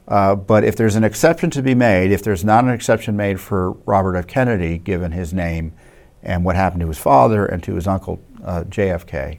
Uh, 0.08 0.34
but 0.34 0.64
if 0.64 0.74
there's 0.74 0.96
an 0.96 1.04
exception 1.04 1.50
to 1.50 1.62
be 1.62 1.74
made, 1.74 2.10
if 2.10 2.22
there's 2.24 2.44
not 2.44 2.64
an 2.64 2.70
exception 2.70 3.16
made 3.16 3.40
for 3.40 3.72
Robert 3.86 4.16
F. 4.16 4.26
Kennedy, 4.26 4.78
given 4.78 5.12
his 5.12 5.32
name 5.32 5.72
and 6.22 6.44
what 6.44 6.56
happened 6.56 6.80
to 6.80 6.88
his 6.88 6.98
father 6.98 7.46
and 7.46 7.62
to 7.62 7.74
his 7.74 7.86
uncle 7.86 8.18
uh, 8.44 8.64
JFK, 8.64 9.38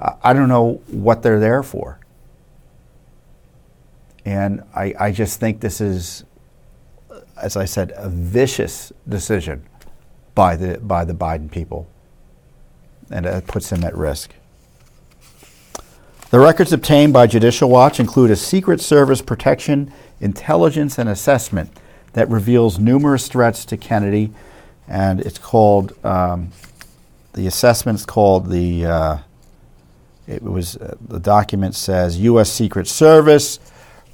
I- 0.00 0.14
I 0.22 0.32
don't 0.32 0.48
know 0.48 0.80
what 0.88 1.22
they're 1.22 1.40
there 1.40 1.62
for. 1.62 1.98
And 4.26 4.64
I, 4.74 4.92
I 4.98 5.12
just 5.12 5.38
think 5.38 5.60
this 5.60 5.80
is, 5.80 6.24
as 7.40 7.56
I 7.56 7.64
said, 7.64 7.92
a 7.94 8.08
vicious 8.08 8.92
decision 9.08 9.64
by 10.34 10.56
the, 10.56 10.78
by 10.78 11.04
the 11.04 11.14
Biden 11.14 11.48
people. 11.48 11.86
And 13.08 13.24
it 13.24 13.46
puts 13.46 13.70
them 13.70 13.84
at 13.84 13.96
risk. 13.96 14.34
The 16.30 16.40
records 16.40 16.72
obtained 16.72 17.12
by 17.12 17.28
Judicial 17.28 17.70
Watch 17.70 18.00
include 18.00 18.32
a 18.32 18.36
Secret 18.36 18.80
Service 18.80 19.22
protection, 19.22 19.92
intelligence, 20.20 20.98
and 20.98 21.08
assessment 21.08 21.70
that 22.14 22.28
reveals 22.28 22.80
numerous 22.80 23.28
threats 23.28 23.64
to 23.66 23.76
Kennedy. 23.76 24.32
And 24.88 25.20
it's 25.20 25.38
called, 25.38 25.94
um, 26.04 26.50
the 27.34 27.46
assessment's 27.46 28.04
called 28.04 28.50
the, 28.50 28.86
uh, 28.86 29.18
it 30.26 30.42
was, 30.42 30.78
uh, 30.78 30.96
the 31.00 31.20
document 31.20 31.76
says 31.76 32.18
U.S. 32.18 32.50
Secret 32.50 32.88
Service, 32.88 33.60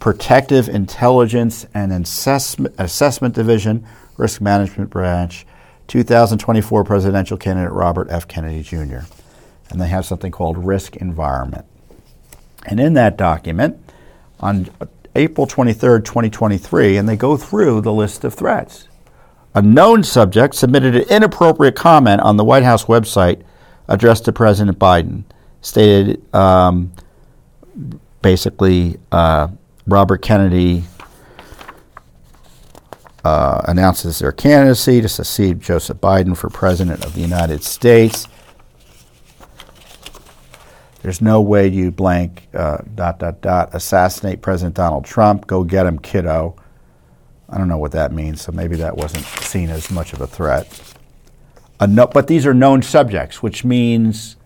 Protective 0.02 0.68
Intelligence 0.68 1.64
and 1.72 1.92
Assessment, 1.92 2.74
Assessment 2.76 3.36
Division, 3.36 3.86
Risk 4.16 4.40
Management 4.40 4.90
Branch, 4.90 5.46
2024 5.86 6.82
Presidential 6.82 7.36
Candidate 7.36 7.70
Robert 7.70 8.08
F. 8.10 8.26
Kennedy 8.26 8.64
Jr. 8.64 9.06
And 9.70 9.80
they 9.80 9.86
have 9.86 10.04
something 10.04 10.32
called 10.32 10.58
Risk 10.58 10.96
Environment. 10.96 11.64
And 12.66 12.80
in 12.80 12.94
that 12.94 13.16
document, 13.16 13.78
on 14.40 14.70
April 15.14 15.46
23rd, 15.46 16.04
2023, 16.04 16.96
and 16.96 17.08
they 17.08 17.16
go 17.16 17.36
through 17.36 17.80
the 17.82 17.92
list 17.92 18.24
of 18.24 18.34
threats. 18.34 18.88
A 19.54 19.62
known 19.62 20.02
subject 20.02 20.56
submitted 20.56 20.96
an 20.96 21.08
inappropriate 21.10 21.76
comment 21.76 22.20
on 22.22 22.36
the 22.36 22.44
White 22.44 22.64
House 22.64 22.86
website 22.86 23.44
addressed 23.86 24.24
to 24.24 24.32
President 24.32 24.80
Biden. 24.80 25.22
Stated 25.60 26.34
um, 26.34 26.92
basically, 28.20 28.98
uh, 29.12 29.46
Robert 29.86 30.22
Kennedy 30.22 30.84
uh, 33.24 33.62
announces 33.64 34.18
their 34.18 34.32
candidacy 34.32 35.00
to 35.00 35.08
succeed 35.08 35.60
Joseph 35.60 35.98
Biden 35.98 36.36
for 36.36 36.48
President 36.50 37.04
of 37.04 37.14
the 37.14 37.20
United 37.20 37.62
States. 37.64 38.26
There's 41.02 41.20
no 41.20 41.40
way 41.40 41.66
you 41.66 41.90
blank 41.90 42.46
uh, 42.54 42.78
dot 42.94 43.18
dot 43.18 43.40
dot 43.40 43.74
assassinate 43.74 44.40
President 44.40 44.76
Donald 44.76 45.04
Trump. 45.04 45.48
Go 45.48 45.64
get 45.64 45.84
him, 45.84 45.98
kiddo. 45.98 46.54
I 47.48 47.58
don't 47.58 47.68
know 47.68 47.78
what 47.78 47.92
that 47.92 48.12
means, 48.12 48.40
so 48.40 48.52
maybe 48.52 48.76
that 48.76 48.96
wasn't 48.96 49.24
seen 49.24 49.68
as 49.68 49.90
much 49.90 50.12
of 50.12 50.20
a 50.20 50.28
threat. 50.28 50.94
A 51.80 51.88
no, 51.88 52.06
but 52.06 52.28
these 52.28 52.46
are 52.46 52.54
known 52.54 52.82
subjects, 52.82 53.42
which 53.42 53.64
means, 53.64 54.36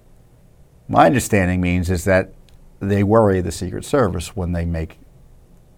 my 0.89 1.05
understanding 1.05 1.61
means, 1.61 1.91
is 1.91 2.05
that 2.05 2.32
they 2.80 3.03
worry 3.03 3.43
the 3.43 3.53
Secret 3.53 3.84
Service 3.84 4.34
when 4.34 4.53
they 4.53 4.64
make 4.64 4.99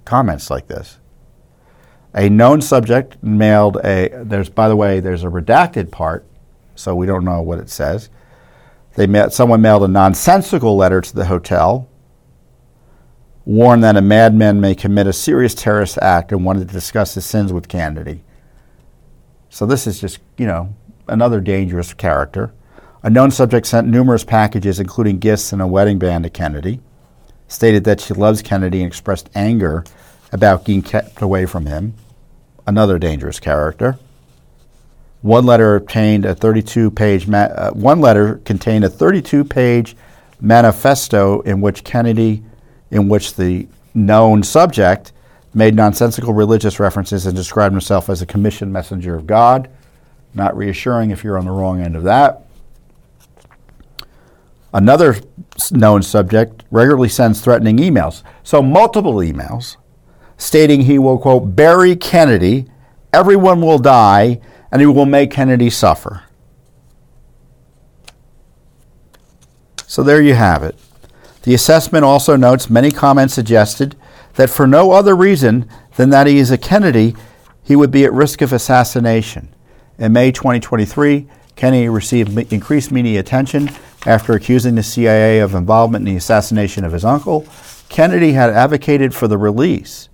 comments 0.09 0.49
like 0.49 0.67
this. 0.69 0.99
A 2.15 2.31
known 2.31 2.63
subject 2.63 3.23
mailed 3.23 3.77
a. 3.85 4.09
There's, 4.25 4.49
by 4.49 4.69
the 4.69 4.75
way, 4.75 5.01
there's 5.01 5.23
a 5.23 5.29
redacted 5.29 5.91
part, 5.91 6.27
so 6.75 6.95
we 6.97 7.07
don't 7.07 7.27
know 7.27 7.43
what 7.43 7.59
it 7.59 7.69
says. 7.69 8.09
They 8.95 9.07
met, 9.07 9.35
someone 9.35 9.61
mailed 9.61 9.85
a 9.85 9.89
nonsensical 9.89 10.77
letter 10.77 11.03
to 11.03 11.15
the 11.15 11.27
hotel, 11.27 11.89
warned 13.45 13.85
that 13.85 13.99
a 13.99 14.01
madman 14.01 14.61
may 14.61 14.75
commit 14.75 15.07
a 15.07 15.13
serious 15.13 15.55
terrorist 15.55 15.99
act, 15.99 16.33
and 16.33 16.43
wanted 16.43 16.67
to 16.67 16.75
discuss 16.75 17.15
his 17.15 17.27
sins 17.27 17.53
with 17.53 17.69
Kennedy. 17.69 18.25
So 19.51 19.67
this 19.67 19.87
is 19.87 20.01
just, 20.01 20.21
you 20.39 20.47
know, 20.47 20.75
another 21.07 21.41
dangerous 21.41 21.93
character. 21.93 22.55
A 23.03 23.11
known 23.11 23.31
subject 23.31 23.67
sent 23.67 23.87
numerous 23.87 24.25
packages, 24.25 24.81
including 24.81 25.19
gifts 25.19 25.53
and 25.53 25.61
a 25.61 25.67
wedding 25.67 25.99
band, 25.99 26.25
to 26.25 26.31
Kennedy. 26.31 26.81
Stated 27.49 27.85
that 27.85 28.01
she 28.01 28.15
loves 28.15 28.43
Kennedy 28.43 28.83
and 28.83 28.89
expressed 28.89 29.31
anger 29.35 29.85
about 30.31 30.65
being 30.65 30.83
kept 30.83 31.21
away 31.23 31.47
from 31.47 31.67
him. 31.67 31.95
Another 32.67 32.99
dangerous 32.99 33.41
character. 33.41 33.99
One 35.23 35.47
letter 35.47 35.75
obtained 35.75 36.25
a 36.25 36.35
32-page. 36.35 37.27
Ma- 37.27 37.39
uh, 37.39 37.71
one 37.73 38.01
letter 38.01 38.37
contained 38.45 38.85
a 38.85 38.89
32-page 38.89 39.97
manifesto 40.41 41.41
in 41.41 41.61
which 41.61 41.83
Kennedy, 41.83 42.45
in 42.91 43.09
which 43.09 43.35
the 43.35 43.67
known 43.95 44.43
subject 44.43 45.13
made 45.55 45.75
nonsensical 45.75 46.33
religious 46.33 46.79
references 46.79 47.27
and 47.27 47.35
described 47.35 47.73
himself 47.73 48.09
as 48.09 48.23
a 48.23 48.27
commissioned 48.27 48.73
messenger 48.73 49.17
of 49.17 49.27
God. 49.27 49.69
Not 50.35 50.57
reassuring 50.57 51.11
if 51.11 51.25
you're 51.25 51.39
on 51.39 51.47
the 51.47 51.51
wrong 51.51 51.81
end 51.81 51.97
of 51.97 52.05
that. 52.05 52.45
Another 54.73 55.17
known 55.73 56.03
subject 56.03 56.65
regularly 56.71 57.09
sends 57.09 57.41
threatening 57.41 57.79
emails. 57.79 58.23
So, 58.43 58.63
multiple 58.63 59.17
emails 59.17 59.77
stating 60.37 60.83
he 60.83 60.99
will, 60.99 61.19
quote, 61.19 61.57
bury 61.57 61.97
Kennedy, 61.97 62.67
everyone 63.13 63.61
will 63.61 63.79
die, 63.79 64.41
and 64.71 64.81
he 64.81 64.87
will 64.87 65.07
make 65.07 65.31
Kennedy 65.31 65.71
suffer. 65.71 66.25
So, 69.87 70.03
there 70.03 70.21
you 70.21 70.35
have 70.35 70.63
it. 70.63 70.77
The 71.43 71.55
assessment 71.55 72.05
also 72.05 72.37
notes 72.37 72.69
many 72.69 72.91
comments 72.91 73.33
suggested 73.33 73.97
that 74.35 74.51
for 74.51 74.67
no 74.67 74.93
other 74.93 75.17
reason 75.17 75.69
than 75.97 76.11
that 76.11 76.27
he 76.27 76.39
is 76.39 76.51
a 76.51 76.59
Kennedy, 76.59 77.17
he 77.63 77.75
would 77.75 77.91
be 77.91 78.05
at 78.05 78.13
risk 78.13 78.43
of 78.43 78.53
assassination. 78.53 79.49
In 79.99 80.13
May 80.13 80.31
2023, 80.31 81.27
Kennedy 81.57 81.89
received 81.89 82.53
increased 82.53 82.93
media 82.93 83.19
attention 83.19 83.71
after 84.09 84.33
accusing 84.33 84.75
the 84.75 84.83
CIA 84.83 85.41
of 85.41 85.55
involvement 85.55 86.09
in 86.09 86.15
the 86.15 86.17
assassination 86.17 86.83
of 86.83 86.93
his 86.93 87.05
uncle. 87.05 87.47
Kennedy 87.91 88.33
had 88.33 88.49
advocated 88.49 89.15
for 89.15 89.29
the 89.29 89.37
release 89.37 90.09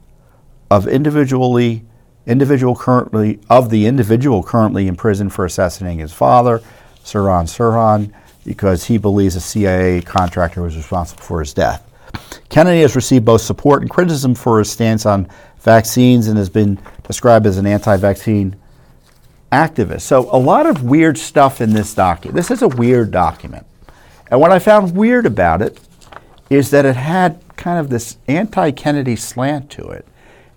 of 0.68 0.88
individually 0.88 1.84
individual 2.26 2.74
currently 2.74 3.38
of 3.48 3.70
the 3.70 3.86
individual 3.86 4.42
currently 4.42 4.88
in 4.88 4.96
prison 4.96 5.30
for 5.30 5.44
assassinating 5.44 6.00
his 6.00 6.12
father, 6.12 6.60
Sirhan 7.04 7.44
Sirhan, 7.44 8.12
because 8.44 8.84
he 8.84 8.98
believes 8.98 9.36
a 9.36 9.40
CIA 9.40 10.00
contractor 10.00 10.62
was 10.62 10.76
responsible 10.76 11.22
for 11.22 11.38
his 11.38 11.54
death. 11.54 11.88
Kennedy 12.48 12.80
has 12.80 12.96
received 12.96 13.24
both 13.24 13.42
support 13.42 13.82
and 13.82 13.90
criticism 13.90 14.34
for 14.34 14.58
his 14.58 14.72
stance 14.72 15.06
on 15.06 15.28
vaccines 15.60 16.26
and 16.26 16.36
has 16.36 16.50
been 16.50 16.80
described 17.06 17.46
as 17.46 17.58
an 17.58 17.66
anti-vaccine 17.66 18.56
activist. 19.52 20.00
So 20.00 20.28
a 20.34 20.38
lot 20.38 20.66
of 20.66 20.82
weird 20.82 21.16
stuff 21.16 21.60
in 21.60 21.72
this 21.72 21.94
document. 21.94 22.34
This 22.34 22.50
is 22.50 22.62
a 22.62 22.68
weird 22.68 23.12
document. 23.12 23.66
And 24.34 24.40
what 24.40 24.50
I 24.50 24.58
found 24.58 24.96
weird 24.96 25.26
about 25.26 25.62
it 25.62 25.78
is 26.50 26.70
that 26.70 26.84
it 26.84 26.96
had 26.96 27.40
kind 27.54 27.78
of 27.78 27.88
this 27.88 28.16
anti-Kennedy 28.26 29.14
slant 29.14 29.70
to 29.70 29.86
it. 29.86 30.08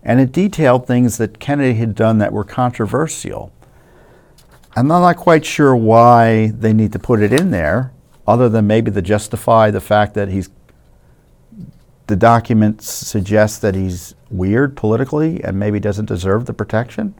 and 0.07 0.21
it 0.21 0.32
detailed 0.32 0.88
things 0.88 1.17
that 1.17 1.38
Kennedy 1.38 1.73
had 1.73 1.93
done 1.93 2.17
that 2.19 2.32
were 2.32 2.45
controversial. 2.45 3.51
I'm 4.75 4.88
not 4.88 5.17
quite 5.17 5.45
sure 5.45 5.75
why 5.75 6.47
they 6.47 6.71
need 6.71 6.93
to 6.93 6.99
put 6.99 7.21
it 7.21 7.34
in 7.34 7.51
there, 7.51 7.91
other 8.25 8.47
than 8.47 8.65
maybe 8.67 8.89
to 8.89 9.01
justify 9.01 9.69
the 9.69 9.82
fact 9.82 10.13
that 10.13 10.30
he's. 10.30 10.49
The 12.07 12.15
documents 12.15 12.89
suggest 12.89 13.61
that 13.63 13.75
he's 13.75 14.15
weird 14.30 14.78
politically 14.78 15.43
and 15.43 15.59
maybe 15.59 15.78
doesn't 15.78 16.05
deserve 16.05 16.45
the 16.45 16.53
protection 16.53 17.13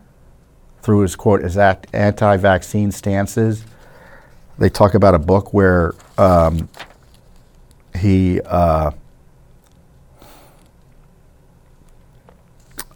through 0.82 1.02
his 1.02 1.18
quote 1.18 1.44
his 1.44 1.58
act, 1.58 1.88
anti-vaccine 1.92 2.94
stances. 2.94 3.66
They 4.60 4.70
talk 4.70 4.96
about 4.96 5.14
a 5.14 5.20
book 5.20 5.54
where 5.54 5.94
um, 6.18 6.68
he 7.96 8.42
uh, 8.42 8.92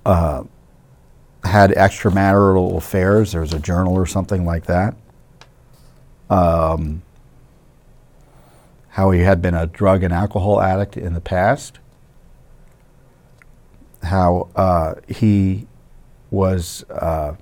uh, 0.06 0.44
had 1.44 1.72
extramarital 1.72 2.78
affairs. 2.78 3.32
There 3.34 3.42
was 3.42 3.54
a 3.54 3.60
journal 3.60 3.94
or 3.94 4.08
something 4.08 4.46
like 4.46 4.66
that. 4.66 4.96
Um, 6.30 7.04
how 8.90 9.12
he 9.12 9.22
had 9.22 9.42
been 9.42 9.54
a 9.54 9.68
drug 9.68 10.04
and 10.04 10.14
alcohol 10.14 10.62
addict 10.62 10.98
in 10.98 11.14
the 11.14 11.22
past. 11.22 11.80
How 14.04 14.50
uh, 14.56 14.96
he 15.08 15.68
was 16.32 16.84
uh, 16.90 17.36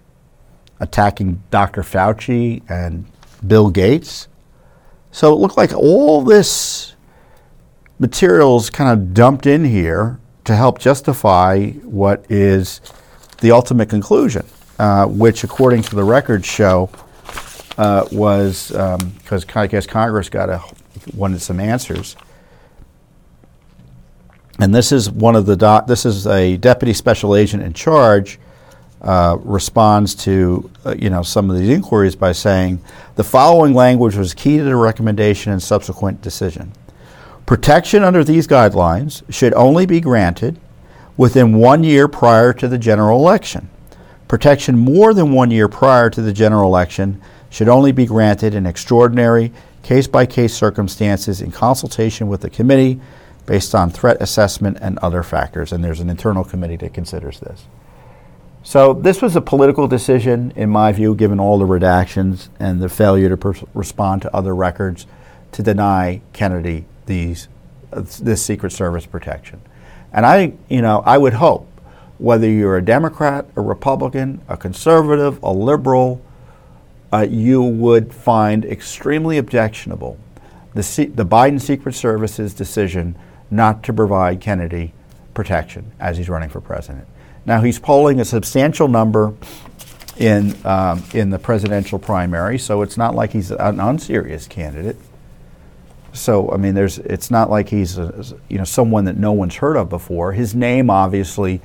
attacking 0.80 1.42
Dr. 1.52 1.84
Fauci 1.84 2.70
and 2.70 3.06
Bill 3.46 3.70
Gates. 3.70 4.28
So 5.12 5.34
it 5.34 5.38
looked 5.38 5.58
like 5.58 5.74
all 5.74 6.22
this 6.22 6.96
materials 7.98 8.70
kind 8.70 8.92
of 8.92 9.14
dumped 9.14 9.46
in 9.46 9.66
here 9.66 10.20
to 10.46 10.56
help 10.56 10.80
justify 10.80 11.70
what 11.70 12.26
is 12.30 12.82
the 13.42 13.52
ultimate 13.52 13.90
conclusion, 13.90 14.46
uh, 14.80 15.06
which, 15.06 15.44
according 15.44 15.82
to 15.84 15.96
the 15.96 16.04
records 16.04 16.46
show, 16.46 16.90
uh, 17.78 18.08
was 18.12 18.70
because 18.70 19.44
um, 19.44 19.52
I 19.56 19.68
guess 19.68 19.86
Congress 19.86 20.30
got 20.30 20.50
a, 20.50 20.62
wanted 21.14 21.42
some 21.42 21.60
answers. 21.60 22.16
And 24.60 24.76
this 24.76 24.92
is 24.92 25.10
one 25.10 25.36
of 25.36 25.46
the 25.46 25.56
doc, 25.56 25.88
this 25.88 26.06
is 26.06 26.28
a 26.28 26.58
deputy 26.58 26.94
special 26.94 27.36
agent 27.36 27.64
in 27.64 27.74
charge 27.74 28.40
uh, 29.02 29.38
responds 29.42 30.14
to 30.14 30.70
uh, 30.86 30.96
you 30.98 31.10
know 31.10 31.24
some 31.24 31.50
of 31.50 31.58
these 31.58 31.70
inquiries 31.70 32.16
by 32.16 32.32
saying 32.32 32.82
the 33.16 33.24
following 33.24 33.74
language 33.74 34.16
was 34.16 34.34
key 34.34 34.58
to 34.58 34.64
the 34.64 34.76
recommendation 34.76 35.52
and 35.52 35.64
subsequent 35.64 36.22
decision. 36.22 36.72
Protection 37.46 38.04
under 38.04 38.24
these 38.24 38.46
guidelines 38.46 39.24
should 39.34 39.54
only 39.54 39.86
be 39.86 40.00
granted 40.02 40.60
within 41.18 41.58
one 41.58 41.84
year 41.84 42.08
prior 42.08 42.54
to 42.54 42.68
the 42.68 42.78
general 42.78 43.20
election. 43.20 43.70
Protection 44.28 44.78
more 44.78 45.14
than 45.14 45.32
one 45.32 45.50
year 45.50 45.68
prior 45.68 46.10
to 46.10 46.22
the 46.22 46.32
general 46.32 46.68
election 46.68 47.22
should 47.50 47.68
only 47.68 47.92
be 47.92 48.06
granted 48.06 48.54
in 48.54 48.66
extraordinary, 48.66 49.52
case 49.82 50.08
by 50.08 50.26
case 50.26 50.54
circumstances 50.54 51.42
in 51.42 51.52
consultation 51.52 52.28
with 52.28 52.42
the 52.42 52.50
committee 52.50 53.02
based 53.46 53.74
on 53.74 53.90
threat 53.90 54.18
assessment 54.22 54.78
and 54.82 55.00
other 55.00 55.24
factors. 55.24 55.72
And 55.72 55.84
there's 55.84 56.00
an 56.00 56.10
internal 56.10 56.44
committee 56.44 56.78
that 56.78 56.94
considers 56.94 57.40
this. 57.40 57.64
So 58.62 58.94
this 58.94 59.22
was 59.22 59.36
a 59.36 59.42
political 59.42 59.88
decision, 59.88 60.52
in 60.56 60.70
my 60.70 60.92
view, 60.92 61.16
given 61.16 61.40
all 61.40 61.58
the 61.58 61.66
redactions 61.66 62.50
and 62.60 62.82
the 62.82 62.90
failure 62.90 63.30
to 63.30 63.38
pers- 63.38 63.64
respond 63.74 64.22
to 64.24 64.36
other 64.36 64.54
records 64.54 65.08
to 65.54 65.64
deny 65.64 66.22
Kennedy 66.34 66.86
these 67.06 67.48
uh, 67.92 68.02
this 68.22 68.44
Secret 68.44 68.72
Service 68.72 69.06
protection. 69.06 69.62
And 70.12 70.26
I, 70.26 70.54
you 70.68 70.82
know, 70.82 71.02
I 71.06 71.18
would 71.18 71.34
hope 71.34 71.68
whether 72.18 72.48
you're 72.48 72.78
a 72.78 72.84
Democrat, 72.84 73.48
a 73.56 73.62
Republican, 73.62 74.42
a 74.48 74.58
conservative, 74.58 75.42
a 75.42 75.52
liberal, 75.52 76.22
uh, 77.12 77.26
you 77.28 77.64
would 77.64 78.14
find 78.14 78.66
extremely 78.66 79.38
objectionable 79.38 80.18
the, 80.74 80.84
C- 80.84 81.06
the 81.06 81.26
Biden 81.26 81.60
Secret 81.60 81.96
Service's 81.96 82.54
decision 82.54 83.16
not 83.50 83.82
to 83.84 83.94
provide 83.94 84.40
Kennedy 84.40 84.94
protection 85.34 85.92
as 86.00 86.18
he's 86.18 86.30
running 86.30 86.50
for 86.50 86.62
president. 86.62 87.08
Now 87.50 87.62
he's 87.62 87.80
polling 87.80 88.20
a 88.20 88.26
substantial 88.26 88.88
number 88.88 89.34
in 90.18 90.56
um, 90.68 91.04
in 91.16 91.32
the 91.32 91.40
presidential 91.40 91.98
primary, 91.98 92.60
so 92.60 92.84
it's 92.84 92.96
not 92.96 93.16
like 93.16 93.32
he's 93.32 93.50
an 93.50 93.80
unserious 93.80 94.46
candidate. 94.46 94.98
So 96.14 96.52
I 96.52 96.58
mean, 96.58 96.76
there's 96.76 97.00
it's 97.00 97.32
not 97.32 97.50
like 97.50 97.68
he's 97.68 97.98
a, 97.98 98.24
you 98.50 98.60
know 98.60 98.66
someone 98.66 99.06
that 99.06 99.18
no 99.18 99.32
one's 99.32 99.56
heard 99.56 99.78
of 99.78 99.90
before. 99.90 100.34
His 100.34 100.54
name 100.54 100.92
obviously 100.92 101.60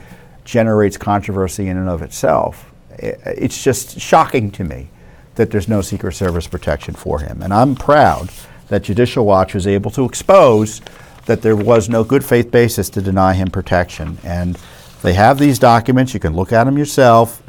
generates 0.46 0.96
controversy 0.96 1.68
in 1.68 1.76
and 1.76 1.90
of 1.90 2.00
itself. 2.00 2.72
It's 2.98 3.62
just 3.62 4.00
shocking 4.00 4.50
to 4.52 4.64
me 4.64 4.88
that 5.34 5.50
there's 5.50 5.68
no 5.68 5.82
Secret 5.82 6.12
Service 6.12 6.46
protection 6.46 6.94
for 6.94 7.18
him, 7.18 7.42
and 7.42 7.52
I'm 7.52 7.74
proud 7.74 8.30
that 8.68 8.84
Judicial 8.84 9.26
Watch 9.26 9.52
was 9.52 9.66
able 9.66 9.90
to 9.90 10.06
expose 10.06 10.80
that 11.26 11.42
there 11.42 11.56
was 11.56 11.90
no 11.90 12.04
good 12.04 12.24
faith 12.24 12.50
basis 12.50 12.88
to 12.88 13.02
deny 13.02 13.34
him 13.34 13.50
protection 13.50 14.16
and 14.24 14.58
they 15.04 15.12
have 15.12 15.38
these 15.38 15.58
documents. 15.58 16.14
You 16.14 16.20
can 16.20 16.34
look 16.34 16.50
at 16.50 16.64
them 16.64 16.78
yourself 16.78 17.42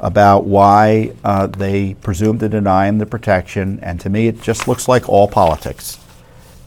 about 0.00 0.44
why 0.44 1.12
uh, 1.22 1.46
they 1.46 1.94
presume 1.94 2.40
to 2.40 2.48
deny 2.48 2.88
him 2.88 2.98
the 2.98 3.06
protection. 3.06 3.78
And 3.80 4.00
to 4.00 4.10
me, 4.10 4.26
it 4.26 4.42
just 4.42 4.66
looks 4.66 4.88
like 4.88 5.08
all 5.08 5.28
politics. 5.28 6.00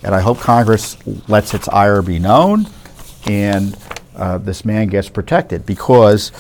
And 0.02 0.16
I 0.16 0.22
hope 0.22 0.40
Congress 0.40 0.96
lets 1.28 1.54
its 1.54 1.68
ire 1.68 2.02
be 2.02 2.20
known 2.20 2.68
and 3.28 3.78
uh, 4.16 4.38
this 4.38 4.64
man 4.64 4.88
gets 4.88 5.10
protected 5.10 5.66
because 5.66 6.32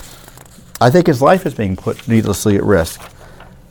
I 0.79 0.89
think 0.89 1.07
his 1.07 1.21
life 1.21 1.45
is 1.45 1.53
being 1.53 1.75
put 1.75 2.07
needlessly 2.07 2.55
at 2.55 2.63
risk. 2.63 3.01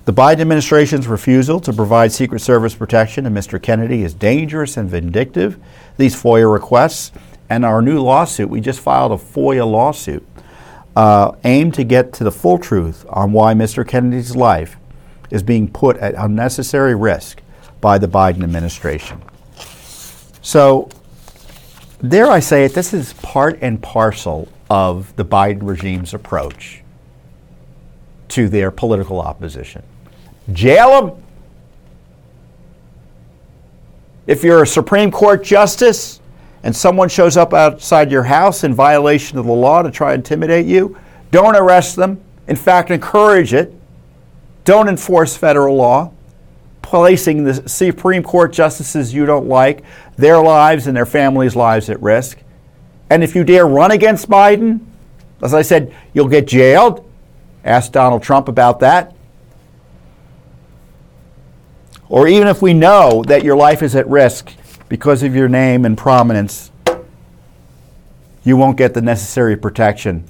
The 0.04 0.12
Biden 0.12 0.40
administration's 0.40 1.06
refusal 1.06 1.58
to 1.60 1.72
provide 1.72 2.12
Secret 2.12 2.40
Service 2.40 2.74
protection 2.74 3.24
to 3.24 3.30
Mr. 3.30 3.60
Kennedy 3.60 4.02
is 4.02 4.12
dangerous 4.12 4.76
and 4.76 4.90
vindictive. 4.90 5.58
These 5.96 6.22
FOIA 6.22 6.52
requests 6.52 7.12
and 7.50 7.64
our 7.64 7.80
new 7.80 8.00
lawsuit, 8.00 8.48
we 8.48 8.60
just 8.60 8.80
filed 8.80 9.12
a 9.12 9.16
FOIA 9.16 9.70
lawsuit 9.70 10.26
uh, 10.96 11.32
aimed 11.44 11.74
to 11.74 11.84
get 11.84 12.12
to 12.14 12.24
the 12.24 12.30
full 12.30 12.58
truth 12.58 13.06
on 13.08 13.32
why 13.32 13.54
Mr. 13.54 13.86
Kennedy's 13.86 14.34
life 14.34 14.76
is 15.30 15.42
being 15.42 15.70
put 15.70 15.96
at 15.98 16.14
unnecessary 16.14 16.94
risk 16.94 17.40
by 17.80 17.98
the 17.98 18.08
Biden 18.08 18.42
administration. 18.42 19.22
So, 20.42 20.88
dare 22.06 22.30
I 22.30 22.40
say 22.40 22.64
it, 22.64 22.74
this 22.74 22.92
is 22.92 23.12
part 23.14 23.58
and 23.60 23.82
parcel 23.82 24.48
of 24.70 25.14
the 25.16 25.24
Biden 25.24 25.62
regime's 25.62 26.14
approach 26.14 26.82
to 28.28 28.48
their 28.48 28.70
political 28.70 29.20
opposition. 29.20 29.82
Jail 30.52 31.00
them. 31.00 31.22
If 34.26 34.44
you're 34.44 34.62
a 34.62 34.66
Supreme 34.66 35.10
Court 35.10 35.42
justice, 35.42 36.17
and 36.62 36.74
someone 36.74 37.08
shows 37.08 37.36
up 37.36 37.52
outside 37.52 38.10
your 38.10 38.24
house 38.24 38.64
in 38.64 38.74
violation 38.74 39.38
of 39.38 39.46
the 39.46 39.52
law 39.52 39.82
to 39.82 39.90
try 39.90 40.10
to 40.10 40.14
intimidate 40.14 40.66
you, 40.66 40.98
don't 41.30 41.56
arrest 41.56 41.96
them. 41.96 42.20
In 42.46 42.56
fact, 42.56 42.90
encourage 42.90 43.52
it. 43.52 43.74
Don't 44.64 44.88
enforce 44.88 45.36
federal 45.36 45.76
law, 45.76 46.12
placing 46.82 47.44
the 47.44 47.68
Supreme 47.68 48.22
Court 48.22 48.52
justices 48.52 49.14
you 49.14 49.24
don't 49.24 49.46
like, 49.46 49.84
their 50.16 50.42
lives 50.42 50.86
and 50.86 50.96
their 50.96 51.06
families' 51.06 51.56
lives 51.56 51.88
at 51.88 52.00
risk. 52.02 52.38
And 53.10 53.24
if 53.24 53.34
you 53.34 53.44
dare 53.44 53.66
run 53.66 53.90
against 53.90 54.28
Biden, 54.28 54.80
as 55.42 55.54
I 55.54 55.62
said, 55.62 55.94
you'll 56.12 56.28
get 56.28 56.46
jailed. 56.46 57.08
Ask 57.64 57.92
Donald 57.92 58.22
Trump 58.22 58.48
about 58.48 58.80
that. 58.80 59.14
Or 62.08 62.26
even 62.26 62.48
if 62.48 62.62
we 62.62 62.74
know 62.74 63.22
that 63.24 63.44
your 63.44 63.56
life 63.56 63.82
is 63.82 63.94
at 63.94 64.08
risk, 64.08 64.52
because 64.88 65.22
of 65.22 65.34
your 65.34 65.48
name 65.48 65.84
and 65.84 65.96
prominence, 65.96 66.70
you 68.44 68.56
won't 68.56 68.76
get 68.76 68.94
the 68.94 69.02
necessary 69.02 69.56
protection 69.56 70.24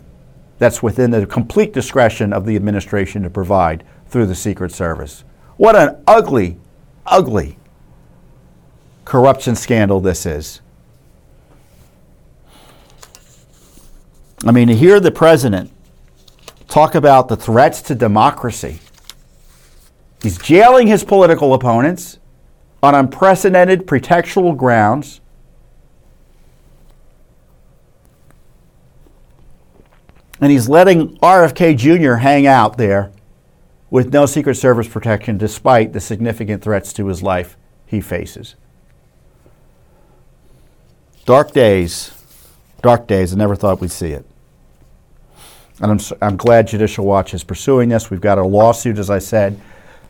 that's 0.59 0.83
within 0.83 1.11
the 1.11 1.25
complete 1.27 1.73
discretion 1.73 2.33
of 2.33 2.45
the 2.45 2.57
administration 2.57 3.23
to 3.23 3.31
provide 3.31 3.85
through 4.09 4.27
the 4.27 4.35
Secret 4.35 4.73
Service. 4.73 5.23
What 5.57 5.77
an 5.77 6.03
ugly, 6.07 6.59
ugly 7.07 7.59
corruption 9.05 9.55
scandal 9.55 10.01
this 10.01 10.27
is. 10.27 10.61
I 14.45 14.53
mean, 14.53 14.69
to 14.69 14.75
hear 14.75 15.01
the 15.01 15.11
president 15.11 15.71
talk 16.69 16.95
about 16.95 17.29
the 17.29 17.37
threats 17.37 17.83
to 17.83 17.95
democracy, 17.95 18.81
he's 20.23 20.39
jailing 20.39 20.87
his 20.87 21.05
political 21.05 21.55
opponents 21.55 22.19
on 22.83 22.95
unprecedented 22.95 23.87
pretextual 23.87 24.57
grounds. 24.57 25.21
And 30.41 30.53
he's 30.53 30.69
letting 30.69 31.17
RFK 31.19 31.77
Jr. 31.77 32.15
hang 32.15 32.47
out 32.47 32.79
there 32.79 33.11
with 33.91 34.13
no 34.13 34.27
Secret 34.27 34.55
Service 34.55 34.87
protection 34.87 35.39
despite 35.39 35.93
the 35.93 36.01
significant 36.01 36.63
threats 36.63 36.93
to 36.93 37.07
his 37.07 37.23
life 37.23 37.57
he 37.87 38.01
faces. 38.01 38.55
Dark 41.25 41.53
days, 41.53 42.13
dark 42.83 43.07
days, 43.07 43.33
I 43.33 43.37
never 43.37 43.57
thought 43.57 43.81
we'd 43.81 43.91
see 43.91 44.13
it. 44.13 44.25
And 45.81 45.93
I'm, 45.93 46.01
I'm 46.21 46.37
glad 46.37 46.69
Judicial 46.69 47.05
Watch 47.05 47.35
is 47.35 47.45
pursuing 47.45 47.89
this. 47.89 48.11
We've 48.11 48.21
got 48.21 48.39
a 48.39 48.45
lawsuit, 48.45 48.99
as 48.99 49.11
I 49.11 49.19
said, 49.19 49.61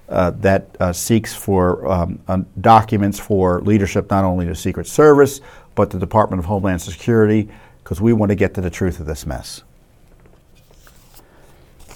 uh, 0.09 0.31
that 0.31 0.77
uh, 0.81 0.93
seeks 0.93 1.35
for 1.35 1.87
um, 1.87 2.19
um, 2.29 2.47
documents 2.61 3.19
for 3.19 3.61
leadership 3.61 4.11
not 4.11 4.25
only 4.25 4.47
the 4.47 4.55
Secret 4.55 4.87
Service, 4.87 5.41
but 5.75 5.91
the 5.91 5.99
Department 5.99 6.41
of 6.41 6.47
Homeland 6.47 6.81
Security, 6.81 7.49
because 7.83 8.01
we 8.01 8.13
want 8.13 8.31
to 8.31 8.37
get 8.37 8.55
to 8.55 8.61
the 8.61 8.71
truth 8.71 9.01
of 9.01 9.07
this 9.07 9.27
mess. 9.27 9.63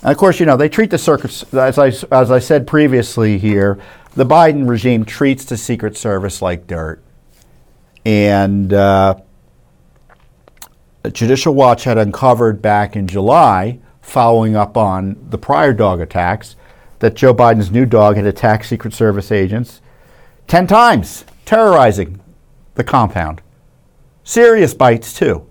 And 0.03 0.11
of 0.11 0.17
course, 0.17 0.41
you 0.41 0.47
know, 0.47 0.57
they 0.57 0.69
treat 0.69 0.91
the 0.91 0.99
circuits, 0.99 1.43
as 1.55 1.79
I, 1.79 1.89
as 2.11 2.31
I 2.31 2.39
said 2.39 2.67
previously 2.67 3.39
here, 3.39 3.79
the 4.15 4.27
Biden 4.27 4.69
regime 4.69 5.05
treats 5.05 5.45
the 5.45 5.57
Secret 5.57 5.97
Service 5.97 6.43
like 6.43 6.67
dirt. 6.67 7.03
And 8.05 8.73
uh, 8.73 9.15
Judicial 11.13 11.55
Watch 11.55 11.85
had 11.85 11.99
uncovered 11.99 12.61
back 12.61 12.97
in 12.97 13.07
July, 13.07 13.79
following 14.01 14.57
up 14.57 14.77
on 14.77 15.17
the 15.31 15.39
prior 15.39 15.73
dog 15.73 16.01
attacks, 16.01 16.57
that 17.03 17.15
Joe 17.15 17.35
Biden's 17.35 17.73
new 17.73 17.85
dog 17.85 18.15
had 18.15 18.27
attacked 18.27 18.65
Secret 18.65 18.95
Service 18.95 19.33
agents 19.33 19.81
10 20.47 20.69
times, 20.69 21.25
terrorizing 21.45 22.21
the 22.77 22.85
compound. 22.85 23.43
Serious 24.23 24.73
bites, 24.73 25.13
too. 25.13 25.45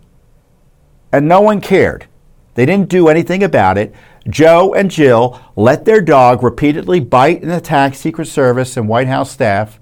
And 1.12 1.28
no 1.28 1.42
one 1.42 1.60
cared. 1.60 2.08
They 2.54 2.66
didn't 2.66 2.88
do 2.88 3.10
anything 3.10 3.44
about 3.44 3.78
it. 3.78 3.94
Joe 4.30 4.74
and 4.74 4.90
Jill 4.90 5.42
let 5.58 5.84
their 5.84 6.00
dog 6.00 6.42
repeatedly 6.42 7.02
bite 7.02 7.42
and 7.42 7.52
attack 7.52 7.96
Secret 7.96 8.28
Service 8.28 8.78
and 8.78 8.88
White 8.88 9.08
House 9.08 9.30
staff 9.30 9.78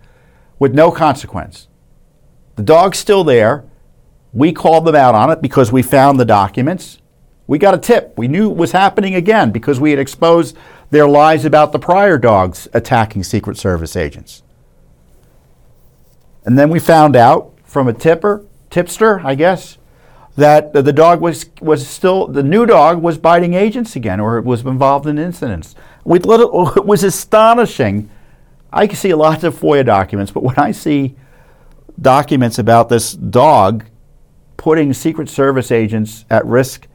with 0.57 0.74
no 0.74 0.89
consequence. 0.89 1.67
The 2.55 2.63
dog's 2.63 2.97
still 2.97 3.24
there. 3.24 3.63
We 4.34 4.53
called 4.53 4.86
them 4.86 4.95
out 4.95 5.13
on 5.13 5.30
it 5.30 5.39
because 5.39 5.72
we 5.72 5.84
found 5.84 6.20
the 6.20 6.26
documents. 6.26 6.99
We 7.45 7.59
got 7.59 7.76
a 7.76 7.80
tip. 7.80 8.17
We 8.17 8.28
knew 8.28 8.49
it 8.49 8.57
was 8.57 8.72
happening 8.72 9.13
again 9.13 9.51
because 9.51 9.80
we 9.80 9.91
had 9.91 9.99
exposed 9.99 10.57
their 10.92 11.08
lies 11.08 11.46
about 11.46 11.72
the 11.72 11.80
prior 11.80 12.18
dogs 12.18 12.68
attacking 12.74 13.24
Secret 13.24 13.58
Service 13.58 13.96
agents. 13.96 14.44
And 16.46 16.58
then 16.58 16.70
we 16.70 16.80
found 16.80 17.16
out 17.16 17.54
from 17.64 17.88
a 17.88 17.94
tipper, 17.94 18.46
tipster, 18.70 19.20
I 19.24 19.36
guess, 19.36 19.78
that 20.36 20.74
the 20.74 20.94
dog 20.94 21.22
was, 21.22 21.48
was 21.62 21.86
still, 21.88 22.28
the 22.28 22.42
new 22.42 22.66
dog 22.66 23.02
was 23.02 23.18
biting 23.18 23.54
agents 23.54 23.96
again 23.96 24.20
or 24.20 24.42
was 24.42 24.62
involved 24.62 25.06
in 25.06 25.20
incidents. 25.20 25.76
We, 26.06 26.18
it 26.24 26.86
was 26.86 27.04
astonishing. 27.04 28.10
I 28.72 28.88
can 28.88 28.96
see 28.96 29.14
lots 29.14 29.44
of 29.44 29.60
FOIA 29.60 29.86
documents, 29.86 30.32
but 30.32 30.44
when 30.44 30.58
I 30.58 30.72
see 30.72 31.16
documents 32.02 32.58
about 32.58 32.90
this 32.90 33.14
dog 33.14 33.86
putting 34.58 34.94
Secret 34.94 35.30
Service 35.30 35.72
agents 35.72 36.26
at 36.30 36.46
risk, 36.46 36.88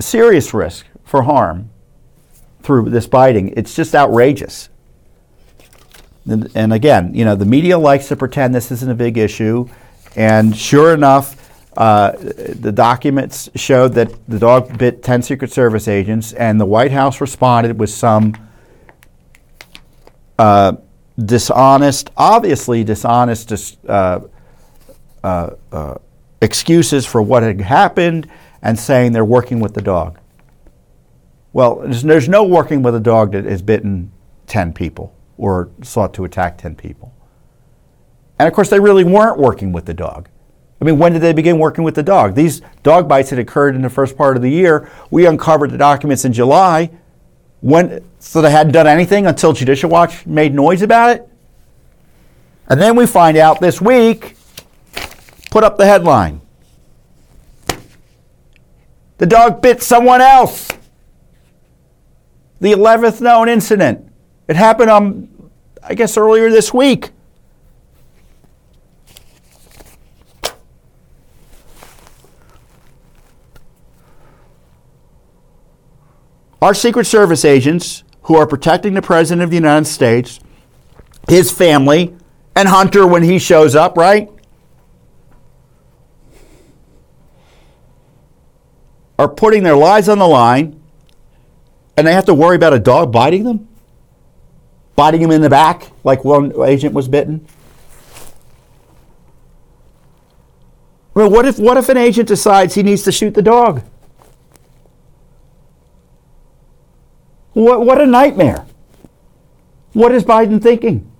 serious 0.00 0.52
risk 0.52 0.86
for 1.04 1.22
harm 1.22 1.70
through 2.62 2.90
this 2.90 3.06
biting, 3.06 3.54
it's 3.56 3.74
just 3.74 3.94
outrageous. 3.94 4.68
And, 6.26 6.50
and 6.54 6.72
again, 6.72 7.14
you 7.14 7.24
know, 7.24 7.34
the 7.34 7.46
media 7.46 7.78
likes 7.78 8.08
to 8.08 8.16
pretend 8.16 8.54
this 8.54 8.70
isn't 8.70 8.90
a 8.90 8.94
big 8.94 9.18
issue, 9.18 9.68
and 10.16 10.56
sure 10.56 10.94
enough, 10.94 11.36
uh, 11.76 12.12
the 12.12 12.72
documents 12.72 13.48
showed 13.54 13.94
that 13.94 14.12
the 14.28 14.38
dog 14.38 14.76
bit 14.76 15.02
10 15.02 15.22
Secret 15.22 15.50
Service 15.50 15.88
agents, 15.88 16.32
and 16.32 16.60
the 16.60 16.66
White 16.66 16.92
House 16.92 17.20
responded 17.20 17.78
with 17.78 17.90
some 17.90 18.34
uh, 20.38 20.72
dishonest, 21.18 22.10
obviously 22.16 22.84
dishonest 22.84 23.48
dis- 23.48 23.76
uh, 23.88 24.20
uh, 25.22 25.50
uh, 25.72 25.94
excuses 26.40 27.06
for 27.06 27.22
what 27.22 27.42
had 27.42 27.60
happened 27.60 28.28
and 28.62 28.78
saying 28.78 29.12
they're 29.12 29.24
working 29.24 29.60
with 29.60 29.74
the 29.74 29.82
dog. 29.82 30.19
Well, 31.52 31.76
there's, 31.76 32.02
there's 32.02 32.28
no 32.28 32.44
working 32.44 32.82
with 32.82 32.94
a 32.94 33.00
dog 33.00 33.32
that 33.32 33.44
has 33.44 33.62
bitten 33.62 34.12
10 34.46 34.72
people 34.72 35.14
or 35.36 35.70
sought 35.82 36.14
to 36.14 36.24
attack 36.24 36.58
10 36.58 36.74
people. 36.76 37.14
And 38.38 38.46
of 38.46 38.54
course, 38.54 38.70
they 38.70 38.80
really 38.80 39.04
weren't 39.04 39.38
working 39.38 39.72
with 39.72 39.86
the 39.86 39.94
dog. 39.94 40.28
I 40.80 40.84
mean, 40.84 40.98
when 40.98 41.12
did 41.12 41.20
they 41.20 41.32
begin 41.32 41.58
working 41.58 41.84
with 41.84 41.94
the 41.94 42.02
dog? 42.02 42.34
These 42.34 42.62
dog 42.82 43.06
bites 43.06 43.30
had 43.30 43.38
occurred 43.38 43.74
in 43.74 43.82
the 43.82 43.90
first 43.90 44.16
part 44.16 44.36
of 44.36 44.42
the 44.42 44.50
year. 44.50 44.90
We 45.10 45.26
uncovered 45.26 45.70
the 45.70 45.78
documents 45.78 46.24
in 46.24 46.32
July. 46.32 46.90
When, 47.60 48.02
so 48.18 48.40
they 48.40 48.50
hadn't 48.50 48.72
done 48.72 48.86
anything 48.86 49.26
until 49.26 49.52
Judicial 49.52 49.90
Watch 49.90 50.24
made 50.24 50.54
noise 50.54 50.80
about 50.80 51.10
it. 51.10 51.28
And 52.68 52.80
then 52.80 52.96
we 52.96 53.06
find 53.06 53.36
out 53.36 53.60
this 53.60 53.80
week, 53.80 54.36
put 55.50 55.64
up 55.64 55.76
the 55.76 55.84
headline. 55.84 56.40
The 59.18 59.26
dog 59.26 59.60
bit 59.60 59.82
someone 59.82 60.22
else. 60.22 60.70
The 62.60 62.72
11th 62.72 63.22
known 63.22 63.48
incident. 63.48 64.12
It 64.46 64.56
happened 64.56 64.90
on, 64.90 65.50
I 65.82 65.94
guess, 65.94 66.16
earlier 66.16 66.50
this 66.50 66.74
week. 66.74 67.10
Our 76.60 76.74
Secret 76.74 77.06
Service 77.06 77.46
agents 77.46 78.04
who 78.24 78.36
are 78.36 78.46
protecting 78.46 78.92
the 78.92 79.00
President 79.00 79.42
of 79.42 79.48
the 79.48 79.56
United 79.56 79.86
States, 79.86 80.40
his 81.26 81.50
family, 81.50 82.14
and 82.54 82.68
Hunter 82.68 83.06
when 83.06 83.22
he 83.22 83.38
shows 83.38 83.74
up, 83.74 83.96
right? 83.96 84.28
Are 89.18 89.28
putting 89.28 89.62
their 89.62 89.76
lives 89.76 90.08
on 90.10 90.18
the 90.18 90.28
line 90.28 90.79
and 91.96 92.06
they 92.06 92.12
have 92.12 92.24
to 92.26 92.34
worry 92.34 92.56
about 92.56 92.72
a 92.72 92.78
dog 92.78 93.12
biting 93.12 93.44
them? 93.44 93.68
Biting 94.96 95.20
him 95.20 95.30
in 95.30 95.40
the 95.40 95.50
back 95.50 95.90
like 96.04 96.24
one 96.24 96.52
agent 96.64 96.94
was 96.94 97.08
bitten? 97.08 97.46
Well, 101.14 101.30
what 101.30 101.46
if, 101.46 101.58
what 101.58 101.76
if 101.76 101.88
an 101.88 101.96
agent 101.96 102.28
decides 102.28 102.74
he 102.74 102.82
needs 102.82 103.02
to 103.02 103.12
shoot 103.12 103.34
the 103.34 103.42
dog? 103.42 103.82
What, 107.52 107.84
what 107.84 108.00
a 108.00 108.06
nightmare. 108.06 108.66
What 109.92 110.12
is 110.12 110.22
Biden 110.22 110.62
thinking? 110.62 111.10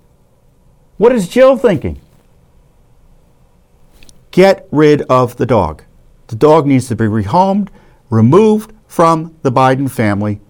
What 0.97 1.13
is 1.13 1.29
Jill 1.29 1.57
thinking? 1.57 2.01
Get 4.31 4.69
rid 4.71 5.03
of 5.03 5.37
the 5.37 5.47
dog. 5.47 5.83
The 6.29 6.37
dog 6.37 6.67
needs 6.67 6.87
to 6.89 6.97
be 6.97 7.05
rehomed, 7.05 7.69
removed 8.11 8.73
from 8.87 9.37
the 9.43 9.51
Biden 9.51 9.91
family 9.91 10.41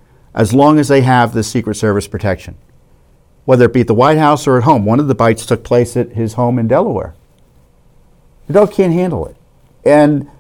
as 0.41 0.55
long 0.55 0.79
as 0.79 0.89
they 0.89 1.03
have 1.03 1.35
the 1.35 1.43
Secret 1.43 1.75
Service 1.75 2.09
protection, 2.09 2.57
whether 3.45 3.67
it 3.67 3.75
be 3.75 3.83
at 3.83 3.87
the 3.87 3.95
White 3.95 4.17
House 4.17 4.47
or 4.47 4.57
at 4.57 4.63
home. 4.63 4.87
One 4.87 4.99
of 4.99 5.07
the 5.07 5.15
bites 5.15 5.45
took 5.45 5.63
place 5.63 5.99
at 5.99 6.13
his 6.13 6.33
home 6.33 6.59
in 6.59 6.67
Delaware. 6.67 7.15
The 8.47 8.55
dog 8.55 8.73
can't 8.73 8.95
handle 8.95 9.27
it. 9.27 9.37
And, 9.85 10.31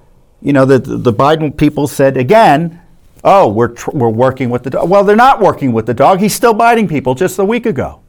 you 0.40 0.54
know, 0.54 0.64
the, 0.64 0.78
the 0.78 1.12
Biden 1.12 1.54
people 1.54 1.86
said 1.86 2.16
again, 2.16 2.80
oh, 3.22 3.48
we're, 3.48 3.68
tr- 3.68 3.90
we're 3.90 4.08
working 4.08 4.48
with 4.48 4.62
the 4.62 4.70
dog. 4.70 4.88
Well, 4.88 5.04
they're 5.04 5.16
not 5.16 5.38
working 5.38 5.72
with 5.72 5.84
the 5.84 5.92
dog. 5.92 6.20
He's 6.20 6.34
still 6.34 6.54
biting 6.54 6.88
people 6.88 7.14
just 7.14 7.38
a 7.38 7.44
week 7.44 7.66
ago. 7.66 8.00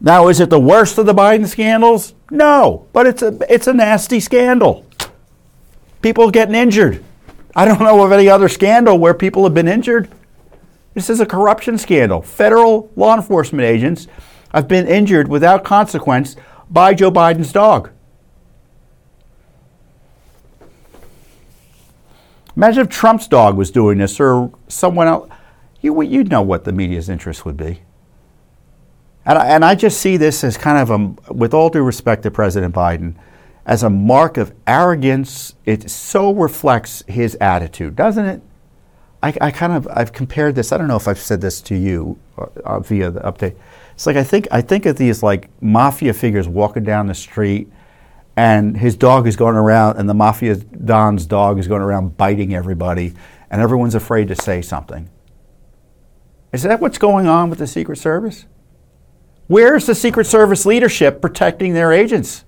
Now, 0.00 0.28
is 0.28 0.38
it 0.38 0.48
the 0.48 0.60
worst 0.60 0.96
of 0.96 1.06
the 1.06 1.14
Biden 1.14 1.48
scandals? 1.48 2.14
No, 2.30 2.86
but 2.92 3.08
it's 3.08 3.22
a, 3.22 3.36
it's 3.52 3.66
a 3.66 3.72
nasty 3.74 4.20
scandal. 4.20 4.86
People 6.04 6.30
getting 6.30 6.54
injured. 6.54 7.02
I 7.56 7.64
don't 7.64 7.80
know 7.80 8.04
of 8.04 8.12
any 8.12 8.28
other 8.28 8.50
scandal 8.50 8.98
where 8.98 9.14
people 9.14 9.42
have 9.44 9.54
been 9.54 9.66
injured. 9.66 10.10
This 10.92 11.08
is 11.08 11.18
a 11.18 11.24
corruption 11.24 11.78
scandal. 11.78 12.20
Federal 12.20 12.90
law 12.94 13.16
enforcement 13.16 13.64
agents 13.64 14.06
have 14.52 14.68
been 14.68 14.86
injured 14.86 15.28
without 15.28 15.64
consequence 15.64 16.36
by 16.68 16.92
Joe 16.92 17.10
Biden's 17.10 17.52
dog. 17.52 17.88
Imagine 22.54 22.82
if 22.82 22.90
Trump's 22.90 23.26
dog 23.26 23.56
was 23.56 23.70
doing 23.70 23.96
this 23.96 24.20
or 24.20 24.52
someone 24.68 25.06
else. 25.06 25.30
You, 25.80 26.02
you'd 26.02 26.28
know 26.28 26.42
what 26.42 26.64
the 26.64 26.72
media's 26.72 27.08
interest 27.08 27.46
would 27.46 27.56
be. 27.56 27.80
And 29.24 29.38
I, 29.38 29.46
and 29.46 29.64
I 29.64 29.74
just 29.74 30.02
see 30.02 30.18
this 30.18 30.44
as 30.44 30.58
kind 30.58 30.76
of 30.76 30.90
a, 30.90 31.32
with 31.32 31.54
all 31.54 31.70
due 31.70 31.82
respect 31.82 32.24
to 32.24 32.30
President 32.30 32.74
Biden, 32.74 33.14
as 33.66 33.82
a 33.82 33.90
mark 33.90 34.36
of 34.36 34.52
arrogance. 34.66 35.54
It 35.64 35.90
so 35.90 36.32
reflects 36.32 37.02
his 37.06 37.34
attitude, 37.36 37.96
doesn't 37.96 38.26
it? 38.26 38.42
I, 39.22 39.34
I 39.40 39.50
kind 39.50 39.72
of 39.72 39.88
I've 39.90 40.12
compared 40.12 40.54
this. 40.54 40.70
I 40.70 40.76
don't 40.76 40.88
know 40.88 40.96
if 40.96 41.08
I've 41.08 41.18
said 41.18 41.40
this 41.40 41.62
to 41.62 41.74
you 41.74 42.18
uh, 42.36 42.80
via 42.80 43.10
the 43.10 43.20
update. 43.20 43.56
It's 43.94 44.06
like 44.06 44.16
I 44.16 44.24
think 44.24 44.48
I 44.50 44.60
think 44.60 44.84
of 44.84 44.96
these 44.96 45.22
like 45.22 45.48
mafia 45.62 46.12
figures 46.12 46.46
walking 46.46 46.84
down 46.84 47.06
the 47.06 47.14
street, 47.14 47.72
and 48.36 48.76
his 48.76 48.96
dog 48.96 49.26
is 49.26 49.36
going 49.36 49.56
around, 49.56 49.96
and 49.96 50.08
the 50.08 50.14
mafia 50.14 50.56
don's 50.56 51.24
dog 51.24 51.58
is 51.58 51.66
going 51.66 51.80
around 51.80 52.18
biting 52.18 52.54
everybody, 52.54 53.14
and 53.50 53.62
everyone's 53.62 53.94
afraid 53.94 54.28
to 54.28 54.36
say 54.36 54.60
something. 54.60 55.08
Is 56.52 56.62
that 56.64 56.80
what's 56.80 56.98
going 56.98 57.26
on 57.26 57.48
with 57.48 57.58
the 57.58 57.66
Secret 57.66 57.96
Service? 57.96 58.44
Where's 59.46 59.86
the 59.86 59.94
Secret 59.94 60.26
Service 60.26 60.66
leadership 60.66 61.22
protecting 61.22 61.72
their 61.72 61.92
agents? 61.92 62.44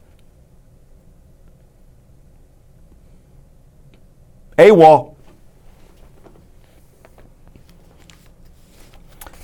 AWOL. 4.58 5.14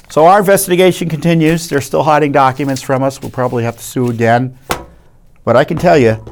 So 0.08 0.26
our 0.26 0.40
investigation 0.40 1.08
continues. 1.08 1.68
They're 1.68 1.80
still 1.80 2.02
hiding 2.02 2.32
documents 2.32 2.82
from 2.82 3.02
us. 3.02 3.20
We'll 3.20 3.30
probably 3.30 3.64
have 3.64 3.76
to 3.78 3.82
sue 3.82 4.10
again. 4.10 4.58
But 5.44 5.56
I 5.56 5.64
can 5.64 5.78
tell 5.78 5.96
you, 5.96 6.22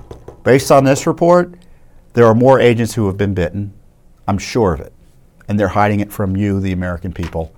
based 0.44 0.70
on 0.70 0.84
this 0.84 1.06
report, 1.06 1.54
there 2.12 2.26
are 2.26 2.34
more 2.34 2.60
agents 2.60 2.94
who 2.94 3.06
have 3.06 3.16
been 3.16 3.34
bitten. 3.34 3.72
I'm 4.28 4.38
sure 4.38 4.74
of 4.74 4.80
it. 4.80 4.92
And 5.48 5.58
they're 5.58 5.68
hiding 5.68 6.00
it 6.00 6.12
from 6.12 6.36
you, 6.36 6.60
the 6.60 6.72
American 6.72 7.12
people. 7.12 7.54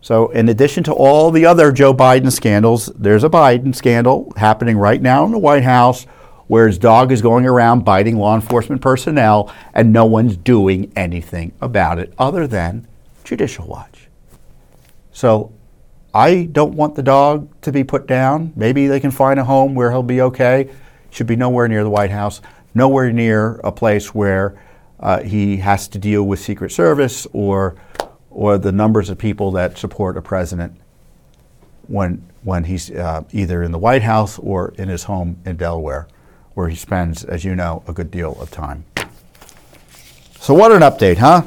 So, 0.00 0.30
in 0.30 0.48
addition 0.48 0.82
to 0.84 0.92
all 0.92 1.30
the 1.30 1.46
other 1.46 1.70
Joe 1.70 1.94
Biden 1.94 2.32
scandals, 2.32 2.86
there's 2.96 3.22
a 3.22 3.28
Biden 3.28 3.74
scandal 3.74 4.32
happening 4.36 4.76
right 4.76 5.00
now 5.00 5.24
in 5.24 5.30
the 5.30 5.38
White 5.38 5.62
House 5.62 6.06
where 6.46 6.66
his 6.66 6.78
dog 6.78 7.12
is 7.12 7.22
going 7.22 7.46
around 7.46 7.84
biting 7.84 8.16
law 8.16 8.34
enforcement 8.34 8.80
personnel 8.80 9.52
and 9.74 9.92
no 9.92 10.04
one's 10.04 10.36
doing 10.36 10.92
anything 10.96 11.52
about 11.60 11.98
it 11.98 12.12
other 12.18 12.46
than 12.46 12.86
Judicial 13.24 13.66
Watch. 13.66 14.08
So, 15.12 15.52
I 16.14 16.44
don't 16.52 16.74
want 16.74 16.94
the 16.94 17.02
dog 17.02 17.48
to 17.62 17.72
be 17.72 17.84
put 17.84 18.06
down. 18.06 18.52
Maybe 18.54 18.86
they 18.86 19.00
can 19.00 19.10
find 19.10 19.40
a 19.40 19.44
home 19.44 19.74
where 19.74 19.90
he'll 19.90 20.02
be 20.02 20.20
okay. 20.20 20.70
Should 21.10 21.26
be 21.26 21.36
nowhere 21.36 21.68
near 21.68 21.84
the 21.84 21.90
White 21.90 22.10
House, 22.10 22.42
nowhere 22.74 23.10
near 23.12 23.56
a 23.64 23.72
place 23.72 24.14
where 24.14 24.60
uh, 25.00 25.22
he 25.22 25.58
has 25.58 25.88
to 25.88 25.98
deal 25.98 26.22
with 26.22 26.38
Secret 26.38 26.70
Service 26.70 27.26
or 27.32 27.76
or 28.30 28.56
the 28.56 28.72
numbers 28.72 29.10
of 29.10 29.18
people 29.18 29.50
that 29.52 29.76
support 29.76 30.16
a 30.16 30.22
president 30.22 30.80
when 31.86 32.26
when 32.44 32.64
he's 32.64 32.90
uh, 32.90 33.22
either 33.32 33.62
in 33.62 33.72
the 33.72 33.78
White 33.78 34.02
House 34.02 34.38
or 34.38 34.74
in 34.76 34.88
his 34.88 35.04
home 35.04 35.38
in 35.44 35.56
Delaware, 35.56 36.08
where 36.54 36.68
he 36.68 36.76
spends, 36.76 37.24
as 37.24 37.44
you 37.44 37.54
know, 37.54 37.82
a 37.86 37.92
good 37.92 38.10
deal 38.10 38.40
of 38.40 38.50
time. 38.50 38.84
So 40.40 40.54
what 40.54 40.72
an 40.72 40.82
update, 40.82 41.18
huh? 41.18 41.42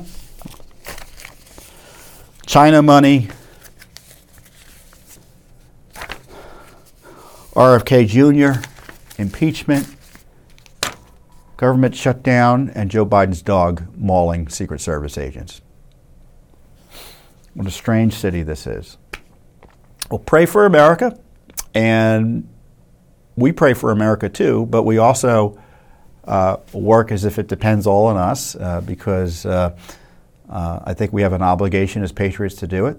China 2.45 2.82
money, 2.82 3.28
RFK 7.53 8.08
Jr., 8.08 8.62
impeachment, 9.18 9.95
government 11.58 11.95
shutdown, 11.95 12.70
and 12.76 12.91
Joe 12.91 13.06
Biden's 13.06 13.41
dog 13.41 13.84
mauling 13.97 14.47
Secret 14.49 14.80
Service 14.80 15.18
agents. 15.18 15.62
What 17.53 17.68
a 17.68 17.72
strange 17.72 18.14
city 18.14 18.43
this 18.43 18.68
is. 18.68 18.97
Well, 20.10 20.20
pray 20.20 20.45
for 20.45 20.66
America, 20.66 21.18
and 21.74 22.47
we 23.36 23.51
pray 23.51 23.73
for 23.73 23.91
America 23.91 24.29
too, 24.29 24.65
but 24.67 24.83
we 24.83 24.97
also 24.97 25.59
uh, 26.25 26.57
work 26.73 27.11
as 27.11 27.25
if 27.25 27.38
it 27.38 27.47
depends 27.47 27.86
all 27.86 28.07
on 28.07 28.17
us 28.17 28.55
uh, 28.55 28.81
because 28.81 29.45
uh, 29.45 29.75
uh 30.49 30.79
I 30.83 30.93
think 30.93 31.13
we 31.13 31.21
have 31.21 31.33
an 31.33 31.41
obligation 31.41 32.03
as 32.03 32.11
patriots 32.11 32.55
to 32.55 32.67
do 32.67 32.86
it. 32.86 32.97